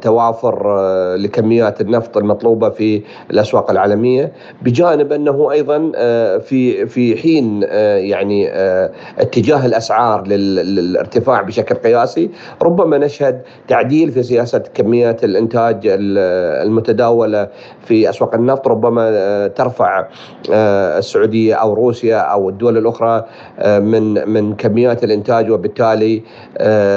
توافر 0.00 0.76
لكميات 1.16 1.80
النفط 1.80 2.16
المطلوبة 2.16 2.70
في 2.70 3.02
الأسواق 3.30 3.70
العالمية 3.70 4.32
بجانب 4.62 5.12
أنه 5.12 5.52
أيضا 5.52 5.92
في 6.38 6.86
في 6.86 7.16
حين 7.16 7.64
آه، 7.64 7.96
يعني 7.96 8.50
آه، 8.50 8.90
اتجاه 9.18 9.66
الأسعار 9.66 10.26
للارتفاع 10.26 11.42
بشكل 11.42 11.74
قياسي 11.74 12.30
ربما 12.62 12.98
نشهد 12.98 13.42
تعديل 13.68 14.12
في 14.12 14.22
سياسة 14.22 14.58
كميات 14.58 15.24
الإنتاج 15.24 15.80
المتداولة 15.84 17.48
في 17.84 18.10
أسواق 18.10 18.34
النفط 18.34 18.68
ربما 18.68 19.10
آه، 19.12 19.46
ترفع 19.46 20.06
السعودية 20.50 21.54
أو 21.54 21.74
روسيا 21.74 22.16
أو 22.16 22.48
الدول 22.48 22.78
الأخرى 22.78 23.24
من 23.64 24.28
من 24.28 24.54
كميات 24.56 25.04
الإنتاج 25.04 25.50
وبالتالي 25.50 26.22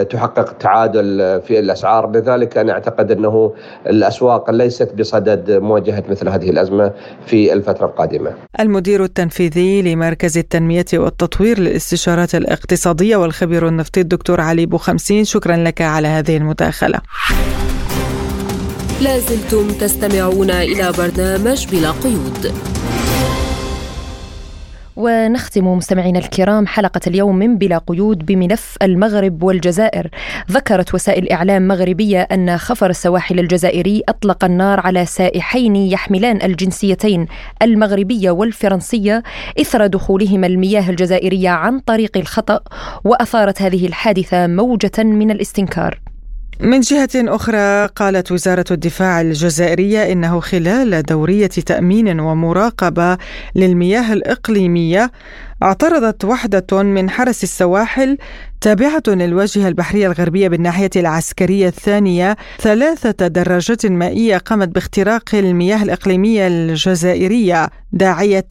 تحقق 0.09 0.57
تعادل 0.57 1.41
في 1.41 1.59
الأسعار. 1.59 2.11
لذلك 2.11 2.56
أنا 2.57 2.71
أعتقد 2.71 3.11
أنه 3.11 3.53
الأسواق 3.87 4.51
ليست 4.51 4.93
بصدد 4.99 5.51
مواجهة 5.51 6.03
مثل 6.09 6.29
هذه 6.29 6.49
الأزمة 6.49 6.91
في 7.25 7.53
الفترة 7.53 7.85
القادمة. 7.85 8.33
المدير 8.59 9.03
التنفيذي 9.03 9.81
لمركز 9.81 10.37
التنمية 10.37 10.67
التنمية 10.67 10.85
والتطوير 10.93 11.59
للاستشارات 11.59 12.35
الاقتصادية 12.35 13.15
والخبير 13.15 13.67
النفطي 13.67 14.01
الدكتور 14.01 14.41
علي 14.41 14.65
بوخمسين 14.65 15.23
شكرا 15.23 15.55
لك 15.57 15.81
على 15.81 16.07
هذه 16.07 16.37
المداخلة 16.37 16.99
لازلتم 19.01 19.67
تستمعون 19.67 20.51
إلى 20.51 20.91
برنامج 20.97 21.67
بلا 21.71 21.91
قيود 21.91 22.53
ونختم 24.97 25.67
مستمعينا 25.67 26.19
الكرام 26.19 26.67
حلقة 26.67 27.01
اليوم 27.07 27.35
من 27.35 27.57
بلا 27.57 27.77
قيود 27.77 28.25
بملف 28.25 28.77
المغرب 28.81 29.43
والجزائر. 29.43 30.09
ذكرت 30.51 30.93
وسائل 30.93 31.31
إعلام 31.31 31.67
مغربية 31.67 32.21
أن 32.21 32.57
خفر 32.57 32.89
السواحل 32.89 33.39
الجزائري 33.39 34.03
أطلق 34.09 34.45
النار 34.45 34.79
على 34.79 35.05
سائحين 35.05 35.75
يحملان 35.75 36.41
الجنسيتين 36.41 37.25
المغربية 37.61 38.31
والفرنسية 38.31 39.23
إثر 39.61 39.87
دخولهما 39.87 40.47
المياه 40.47 40.89
الجزائرية 40.89 41.49
عن 41.49 41.79
طريق 41.79 42.17
الخطأ 42.17 42.59
وأثارت 43.03 43.61
هذه 43.61 43.87
الحادثة 43.87 44.47
موجة 44.47 45.03
من 45.03 45.31
الاستنكار. 45.31 45.99
من 46.59 46.79
جهة 46.79 47.09
أخرى 47.15 47.85
قالت 47.85 48.31
وزارة 48.31 48.65
الدفاع 48.71 49.21
الجزائرية 49.21 50.11
إنه 50.11 50.39
خلال 50.39 51.03
دورية 51.03 51.47
تأمين 51.47 52.19
ومراقبة 52.19 53.17
للمياه 53.55 54.13
الإقليمية 54.13 55.11
اعترضت 55.63 56.25
وحدة 56.25 56.83
من 56.83 57.09
حرس 57.09 57.43
السواحل 57.43 58.17
تابعة 58.61 59.03
للواجهة 59.07 59.67
البحرية 59.67 60.07
الغربية 60.07 60.47
بالناحية 60.47 60.89
العسكرية 60.95 61.67
الثانية 61.67 62.37
ثلاثة 62.59 63.27
دراجات 63.27 63.85
مائية 63.85 64.37
قامت 64.37 64.67
باختراق 64.67 65.23
المياه 65.33 65.83
الإقليمية 65.83 66.47
الجزائرية 66.47 67.69
داعية 67.91 68.47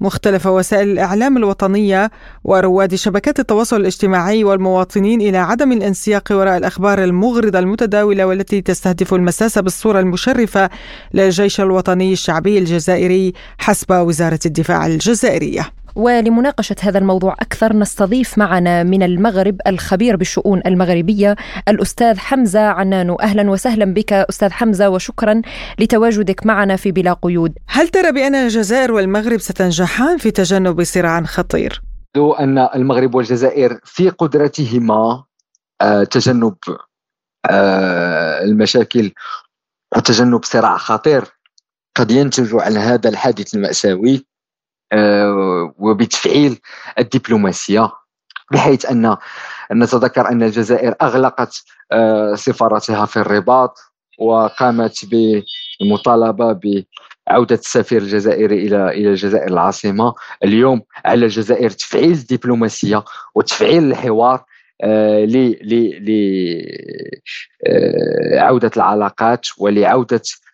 مختلف 0.00 0.46
وسائل 0.46 0.88
الإعلام 0.88 1.36
الوطنية 1.36 2.10
ورواد 2.44 2.94
شبكات 2.94 3.40
التواصل 3.40 3.80
الاجتماعي 3.80 4.44
والمواطنين 4.44 5.20
إلى 5.20 5.38
عدم 5.38 5.72
الانسياق 5.72 6.28
وراء 6.30 6.56
الأخبار 6.56 7.04
المغرضة 7.04 7.58
المتداولة 7.58 8.26
والتي 8.26 8.60
تستهدف 8.60 9.14
المساس 9.14 9.58
بالصورة 9.58 10.00
المشرفة 10.00 10.70
للجيش 11.14 11.60
الوطني 11.60 12.12
الشعبي 12.12 12.58
الجزائري 12.58 13.32
حسب 13.58 13.92
وزارة 13.92 14.40
الدفاع 14.46 14.86
الجزائرية. 14.86 15.77
ولمناقشة 15.94 16.76
هذا 16.80 16.98
الموضوع 16.98 17.32
أكثر 17.32 17.76
نستضيف 17.76 18.38
معنا 18.38 18.82
من 18.82 19.02
المغرب 19.02 19.56
الخبير 19.66 20.16
بالشؤون 20.16 20.62
المغربية 20.66 21.36
الأستاذ 21.68 22.18
حمزة 22.18 22.60
عنانو 22.60 23.14
أهلا 23.14 23.50
وسهلا 23.50 23.84
بك 23.84 24.12
أستاذ 24.12 24.50
حمزة 24.50 24.88
وشكرا 24.88 25.42
لتواجدك 25.78 26.46
معنا 26.46 26.76
في 26.76 26.92
بلا 26.92 27.12
قيود. 27.12 27.58
هل 27.66 27.88
ترى 27.88 28.12
بأن 28.12 28.34
الجزائر 28.34 28.92
والمغرب 28.92 29.38
ستنجحان 29.38 30.18
في 30.18 30.30
تجنب 30.30 30.84
صراع 30.84 31.22
خطير؟ 31.22 31.82
أن 32.16 32.58
المغرب 32.58 33.14
والجزائر 33.14 33.80
في 33.84 34.08
قدرتهما 34.08 35.24
آه، 35.80 36.04
تجنب 36.04 36.56
آه، 37.50 38.44
المشاكل 38.44 39.12
وتجنب 39.96 40.44
صراع 40.44 40.76
خطير. 40.76 41.24
قد 41.96 42.10
ينتج 42.10 42.54
عن 42.54 42.76
هذا 42.76 43.08
الحادث 43.08 43.54
المأساوي 43.54 44.26
وبتفعيل 45.78 46.58
الدبلوماسية 46.98 47.90
بحيث 48.52 48.86
ان 48.86 49.16
نتذكر 49.72 50.28
أن 50.28 50.42
الجزائر 50.42 50.94
أغلقت 51.02 51.64
آه، 51.92 52.34
سفارتها 52.34 53.06
في 53.06 53.16
الرباط 53.16 53.78
وقامت 54.18 55.04
بالمطالبه 55.04 56.52
بعودة 57.28 57.54
السفير 57.54 58.02
الجزائري 58.02 58.66
إلى 58.66 58.88
إلى 58.90 59.10
الجزائر 59.10 59.48
العاصمة. 59.48 60.14
اليوم 60.44 60.82
على 61.04 61.24
الجزائر 61.24 61.70
تفعيل 61.70 62.12
الدبلوماسية 62.12 63.04
وتفعيل 63.34 63.90
الحوار 63.90 64.44
آه، 64.82 65.24
لعودة 68.32 68.70
العلاقات 68.76 69.46
ولعودة 69.58 70.16
آه، 70.16 70.47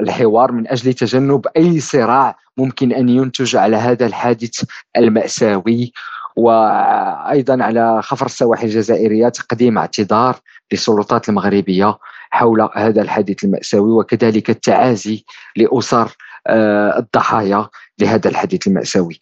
الحوار 0.00 0.52
من 0.52 0.68
أجل 0.68 0.94
تجنب 0.94 1.46
أي 1.56 1.80
صراع 1.80 2.36
ممكن 2.56 2.92
أن 2.92 3.08
ينتج 3.08 3.56
على 3.56 3.76
هذا 3.76 4.06
الحادث 4.06 4.64
المأساوي. 4.96 5.92
وأيضا 6.38 7.62
على 7.64 8.02
خفر 8.02 8.26
السواحل 8.26 8.66
الجزائرية 8.66 9.28
تقديم 9.28 9.78
اعتذار 9.78 10.36
للسلطات 10.72 11.28
المغربية 11.28 11.98
حول 12.30 12.68
هذا 12.74 13.02
الحادث 13.02 13.44
المأساوي 13.44 13.90
وكذلك 13.90 14.50
التعازي 14.50 15.24
لأسر 15.56 16.16
آه، 16.46 16.98
الضحايا 16.98 17.68
لهذا 17.98 18.30
الحادث 18.30 18.66
المأساوي. 18.66 19.18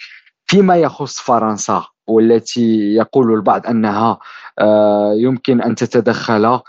فيما 0.46 0.76
يخص 0.76 1.20
فرنسا 1.20 1.84
والتي 2.06 2.94
يقول 2.94 3.34
البعض 3.34 3.66
أنها 3.66 4.18
آه، 4.58 5.12
يمكن 5.14 5.62
أن 5.62 5.74
تتدخل 5.74 6.44
آه، 6.44 6.62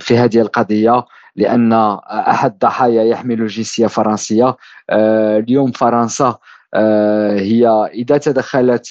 في 0.00 0.18
هذه 0.18 0.40
القضية 0.40 1.04
لأن 1.36 1.72
أحد 2.10 2.50
الضحايا 2.52 3.02
يحمل 3.02 3.40
الجنسية 3.42 3.86
فرنسية 3.86 4.56
آه، 4.90 5.38
اليوم 5.38 5.70
فرنسا 5.72 6.38
آه، 6.74 7.38
هي 7.38 7.68
إذا 7.94 8.18
تدخلت 8.18 8.86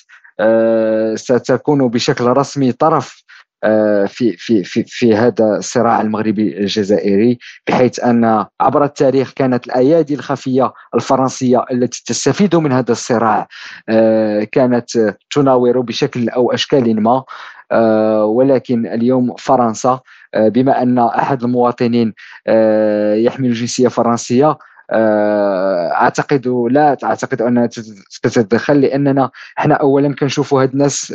ستكون 1.16 1.88
بشكل 1.88 2.26
رسمي 2.26 2.72
طرف 2.72 3.24
في 4.08 4.36
في 4.38 4.64
في 4.64 4.84
في 4.88 5.16
هذا 5.16 5.58
الصراع 5.58 6.02
المغربي 6.02 6.58
الجزائري 6.58 7.40
بحيث 7.68 8.00
أن 8.00 8.46
عبر 8.62 8.84
التاريخ 8.84 9.34
كانت 9.34 9.66
الأيادي 9.68 10.14
الخفية 10.14 10.74
الفرنسية 10.96 11.66
التي 11.72 12.04
تستفيد 12.06 12.56
من 12.56 12.72
هذا 12.72 12.92
الصراع 12.92 13.48
كانت 14.52 15.16
تناور 15.32 15.80
بشكل 15.80 16.30
أو 16.30 16.52
أشكال 16.52 17.04
ما 17.04 17.24
آه، 17.72 18.26
ولكن 18.26 18.86
اليوم 18.88 19.36
فرنسا 19.36 20.00
آه، 20.34 20.50
بما 20.50 20.82
أن 20.82 21.00
أحد 21.00 21.44
المواطنين 21.44 22.14
آه، 22.48 23.14
يحمل 23.14 23.54
جنسية 23.54 23.88
فرنسية 23.88 24.58
أعتقد 24.92 26.48
لا 26.72 26.98
أعتقد 27.04 27.42
أنها 27.42 27.70
تتدخل 28.24 28.82
لأننا 28.82 29.30
إحنا 29.60 29.76
اولا 29.76 30.16
كنشوفوا 30.16 30.62
هاد 30.62 30.72
الناس 30.72 31.14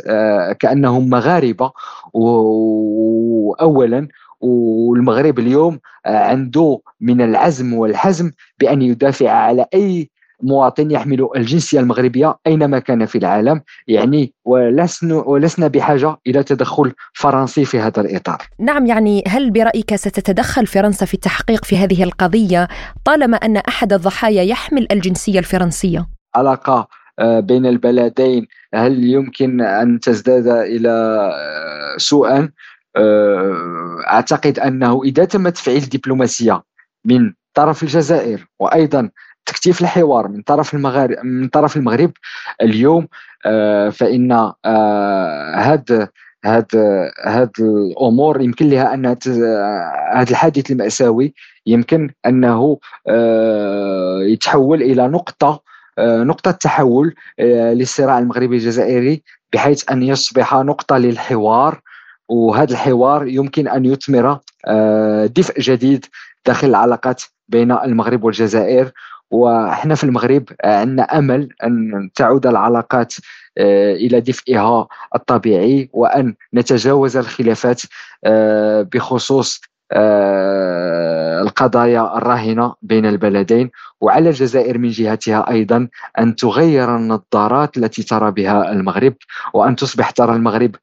كأنهم 0.59 1.09
مغاربة 1.09 1.71
واولا 2.13 4.07
والمغرب 4.41 5.39
اليوم 5.39 5.79
عنده 6.05 6.79
من 7.01 7.21
العزم 7.21 7.73
والحزم 7.73 8.31
بأن 8.59 8.81
يدافع 8.81 9.29
على 9.31 9.65
أي 9.73 10.09
مواطن 10.41 10.91
يحمل 10.91 11.27
الجنسية 11.35 11.79
المغربية 11.79 12.35
أينما 12.47 12.79
كان 12.79 13.05
في 13.05 13.17
العالم 13.17 13.61
يعني 13.87 14.33
ولسنا 14.45 15.15
ولسنا 15.15 15.67
بحاجة 15.67 16.17
إلى 16.27 16.43
تدخل 16.43 16.91
فرنسي 17.13 17.65
في 17.65 17.79
هذا 17.79 18.01
الإطار. 18.01 18.37
نعم 18.59 18.85
يعني 18.85 19.23
هل 19.27 19.51
برأيك 19.51 19.95
ستتدخل 19.95 20.67
فرنسا 20.67 21.05
في 21.05 21.13
التحقيق 21.13 21.65
في 21.65 21.77
هذه 21.77 22.03
القضية 22.03 22.67
طالما 23.05 23.37
أن 23.37 23.57
أحد 23.57 23.93
الضحايا 23.93 24.43
يحمل 24.43 24.87
الجنسية 24.91 25.39
الفرنسية؟ 25.39 26.07
علاقة 26.35 26.87
آه، 27.19 27.39
بين 27.39 27.65
البلدين 27.65 28.47
هل 28.73 29.03
يمكن 29.03 29.61
أن 29.61 29.99
تزداد 29.99 30.47
إلى 30.47 30.89
آه، 31.33 31.97
سوءا؟ 31.97 32.49
آه، 32.95 34.01
أعتقد 34.07 34.59
أنه 34.59 35.03
إذا 35.03 35.25
تم 35.25 35.49
تفعيل 35.49 35.83
الدبلوماسيه 35.83 36.63
من 37.05 37.33
طرف 37.53 37.83
الجزائر 37.83 38.47
وأيضا 38.59 39.09
تكتيف 39.45 39.81
الحوار 39.81 40.27
من 40.27 40.41
طرف 40.41 40.73
المغرب 40.73 41.17
من 41.23 41.47
طرف 41.47 41.77
المغرب 41.77 42.11
اليوم 42.61 43.07
آه، 43.45 43.89
فإن 43.89 44.31
هذا 44.31 44.53
آه، 44.65 46.09
هاد 46.45 46.65
هاد 47.25 47.51
الأمور 47.59 48.41
يمكن 48.41 48.69
لها 48.69 48.93
أن 48.93 49.05
هذا 49.05 50.29
الحادث 50.31 50.71
المأساوي 50.71 51.33
يمكن 51.65 52.09
أنه 52.25 52.79
آه، 53.07 54.19
يتحول 54.21 54.81
إلى 54.81 55.07
نقطة 55.07 55.65
نقطة 55.99 56.51
تحول 56.51 57.15
للصراع 57.39 58.19
المغربي 58.19 58.55
الجزائري 58.55 59.23
بحيث 59.53 59.91
أن 59.91 60.03
يصبح 60.03 60.53
نقطة 60.53 60.97
للحوار 60.97 61.81
وهذا 62.29 62.71
الحوار 62.71 63.27
يمكن 63.27 63.67
أن 63.67 63.85
يثمر 63.85 64.39
دفء 65.27 65.59
جديد 65.59 66.05
داخل 66.45 66.67
العلاقات 66.67 67.23
بين 67.47 67.71
المغرب 67.71 68.23
والجزائر 68.23 68.91
وإحنا 69.31 69.95
في 69.95 70.03
المغرب 70.03 70.43
عندنا 70.63 71.03
أمل 71.03 71.49
أن 71.63 72.09
تعود 72.15 72.47
العلاقات 72.47 73.13
آه، 73.57 73.93
إلى 73.93 74.21
دفئها 74.21 74.87
الطبيعي 75.15 75.89
وأن 75.93 76.35
نتجاوز 76.53 77.17
الخلافات 77.17 77.81
آه، 78.25 78.81
بخصوص 78.81 79.61
آه، 79.91 81.41
القضايا 81.41 82.17
الراهنة 82.17 82.73
بين 82.81 83.05
البلدين. 83.05 83.71
وعلى 84.01 84.29
الجزائر 84.29 84.77
من 84.77 84.89
جهتها 84.89 85.49
أيضا 85.49 85.87
أن 86.19 86.35
تغير 86.35 86.95
النظارات 86.95 87.77
التي 87.77 88.03
ترى 88.03 88.31
بها 88.31 88.71
المغرب 88.71 89.13
وأن 89.53 89.75
تصبح 89.75 90.09
ترى 90.09 90.35
المغرب 90.35 90.75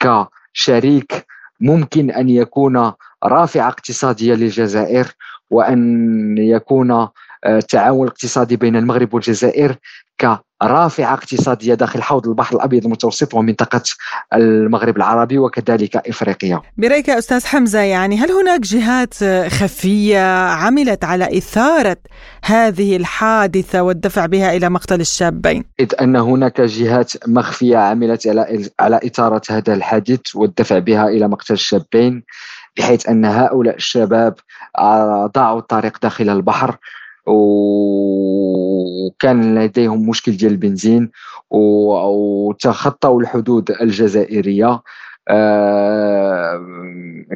كشريك 0.00 1.26
ممكن 1.60 2.10
أن 2.10 2.28
يكون 2.28 2.92
رافعه 3.24 3.68
اقتصادية 3.68 4.34
للجزائر 4.34 5.12
وأن 5.50 6.38
يكون 6.38 7.08
التعاون 7.46 8.06
الاقتصادي 8.06 8.56
بين 8.56 8.76
المغرب 8.76 9.14
والجزائر 9.14 9.76
كرافعة 10.20 11.14
اقتصادية 11.14 11.74
داخل 11.74 12.02
حوض 12.02 12.28
البحر 12.28 12.56
الأبيض 12.56 12.84
المتوسط 12.84 13.34
ومنطقة 13.34 13.82
المغرب 14.34 14.96
العربي 14.96 15.38
وكذلك 15.38 15.96
إفريقيا 15.96 16.60
برأيك 16.76 17.10
أستاذ 17.10 17.46
حمزة 17.46 17.80
يعني 17.80 18.16
هل 18.16 18.30
هناك 18.30 18.60
جهات 18.60 19.14
خفية 19.52 20.48
عملت 20.48 21.04
على 21.04 21.38
إثارة 21.38 21.96
هذه 22.44 22.96
الحادثة 22.96 23.82
والدفع 23.82 24.26
بها 24.26 24.56
إلى 24.56 24.68
مقتل 24.68 25.00
الشابين؟ 25.00 25.64
إذ 25.80 25.88
أن 26.00 26.16
هناك 26.16 26.60
جهات 26.60 27.12
مخفية 27.28 27.76
عملت 27.76 28.26
على 28.26 28.70
على 28.80 29.00
إثارة 29.06 29.42
هذا 29.50 29.74
الحادث 29.74 30.36
والدفع 30.36 30.78
بها 30.78 31.08
إلى 31.08 31.28
مقتل 31.28 31.54
الشابين 31.54 32.22
بحيث 32.76 33.08
أن 33.08 33.24
هؤلاء 33.24 33.76
الشباب 33.76 34.34
ضاعوا 35.34 35.58
الطريق 35.58 35.98
داخل 36.02 36.30
البحر 36.30 36.76
وكان 37.26 39.14
لديهم 39.58 40.08
مشكل 40.08 40.32
ديال 40.32 40.52
البنزين 40.52 41.10
وتخطوا 41.50 43.20
الحدود 43.20 43.70
الجزائرية. 43.70 44.82
آه، 45.28 46.60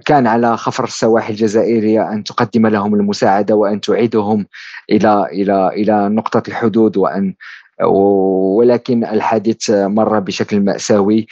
كان 0.06 0.26
على 0.26 0.56
خفر 0.56 0.84
السواحل 0.84 1.32
الجزائرية 1.32 2.12
أن 2.12 2.24
تقدم 2.24 2.66
لهم 2.66 2.94
المساعدة 2.94 3.54
وأن 3.54 3.80
تعيدهم 3.80 4.46
إلى 4.90 5.26
إلى 5.32 5.68
إلى 5.68 6.08
نقطة 6.08 6.42
الحدود 6.48 6.96
وأن 6.96 7.34
ولكن 7.84 9.04
الحادث 9.04 9.70
مر 9.70 10.18
بشكل 10.18 10.60
مأساوي. 10.60 11.26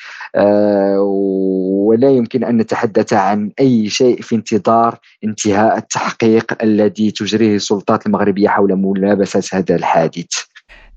ولا 1.89 2.11
يمكن 2.11 2.45
أن 2.45 2.57
نتحدث 2.57 3.13
عن 3.13 3.51
أي 3.61 3.89
شيء 3.89 4.23
في 4.23 4.35
انتظار 4.35 4.99
انتهاء 5.25 5.77
التحقيق 5.77 6.53
الذي 6.63 7.11
تجريه 7.11 7.57
السلطات 7.57 8.07
المغربية 8.07 8.49
حول 8.49 8.77
ملابسة 8.77 9.59
هذا 9.59 9.77
الحادث. 9.77 10.27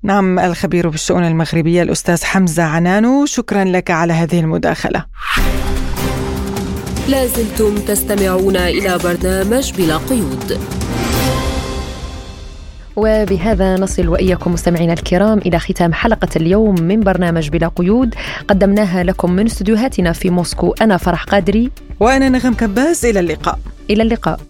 نعم 0.02 0.38
الخبير 0.38 0.88
بالشؤون 0.88 1.24
المغربية 1.24 1.82
الأستاذ 1.82 2.24
حمزة 2.24 2.62
عنانو 2.62 3.26
شكرا 3.26 3.64
لك 3.64 3.90
على 3.90 4.12
هذه 4.12 4.40
المداخلة. 4.40 5.04
لازلتم 7.08 7.74
تستمعون 7.74 8.56
إلى 8.56 8.98
برنامج 9.04 9.72
بلا 9.72 9.96
قيود. 9.96 10.58
وبهذا 12.96 13.76
نصل 13.76 14.08
وإياكم 14.08 14.52
مستمعينا 14.52 14.92
الكرام 14.92 15.38
إلى 15.38 15.58
ختام 15.58 15.92
حلقة 15.92 16.28
اليوم 16.36 16.80
من 16.80 17.00
برنامج 17.00 17.48
بلا 17.48 17.68
قيود. 17.68 18.14
قدمناها 18.48 19.02
لكم 19.02 19.32
من 19.32 19.46
استديوهاتنا 19.46 20.12
في 20.12 20.30
موسكو. 20.30 20.74
أنا 20.80 20.96
فرح 20.96 21.24
قادري. 21.24 21.70
وأنا 22.00 22.28
نغم 22.28 22.54
كباس 22.54 23.04
إلى 23.04 23.20
اللقاء. 23.20 23.58
إلى 23.90 24.02
اللقاء. 24.02 24.40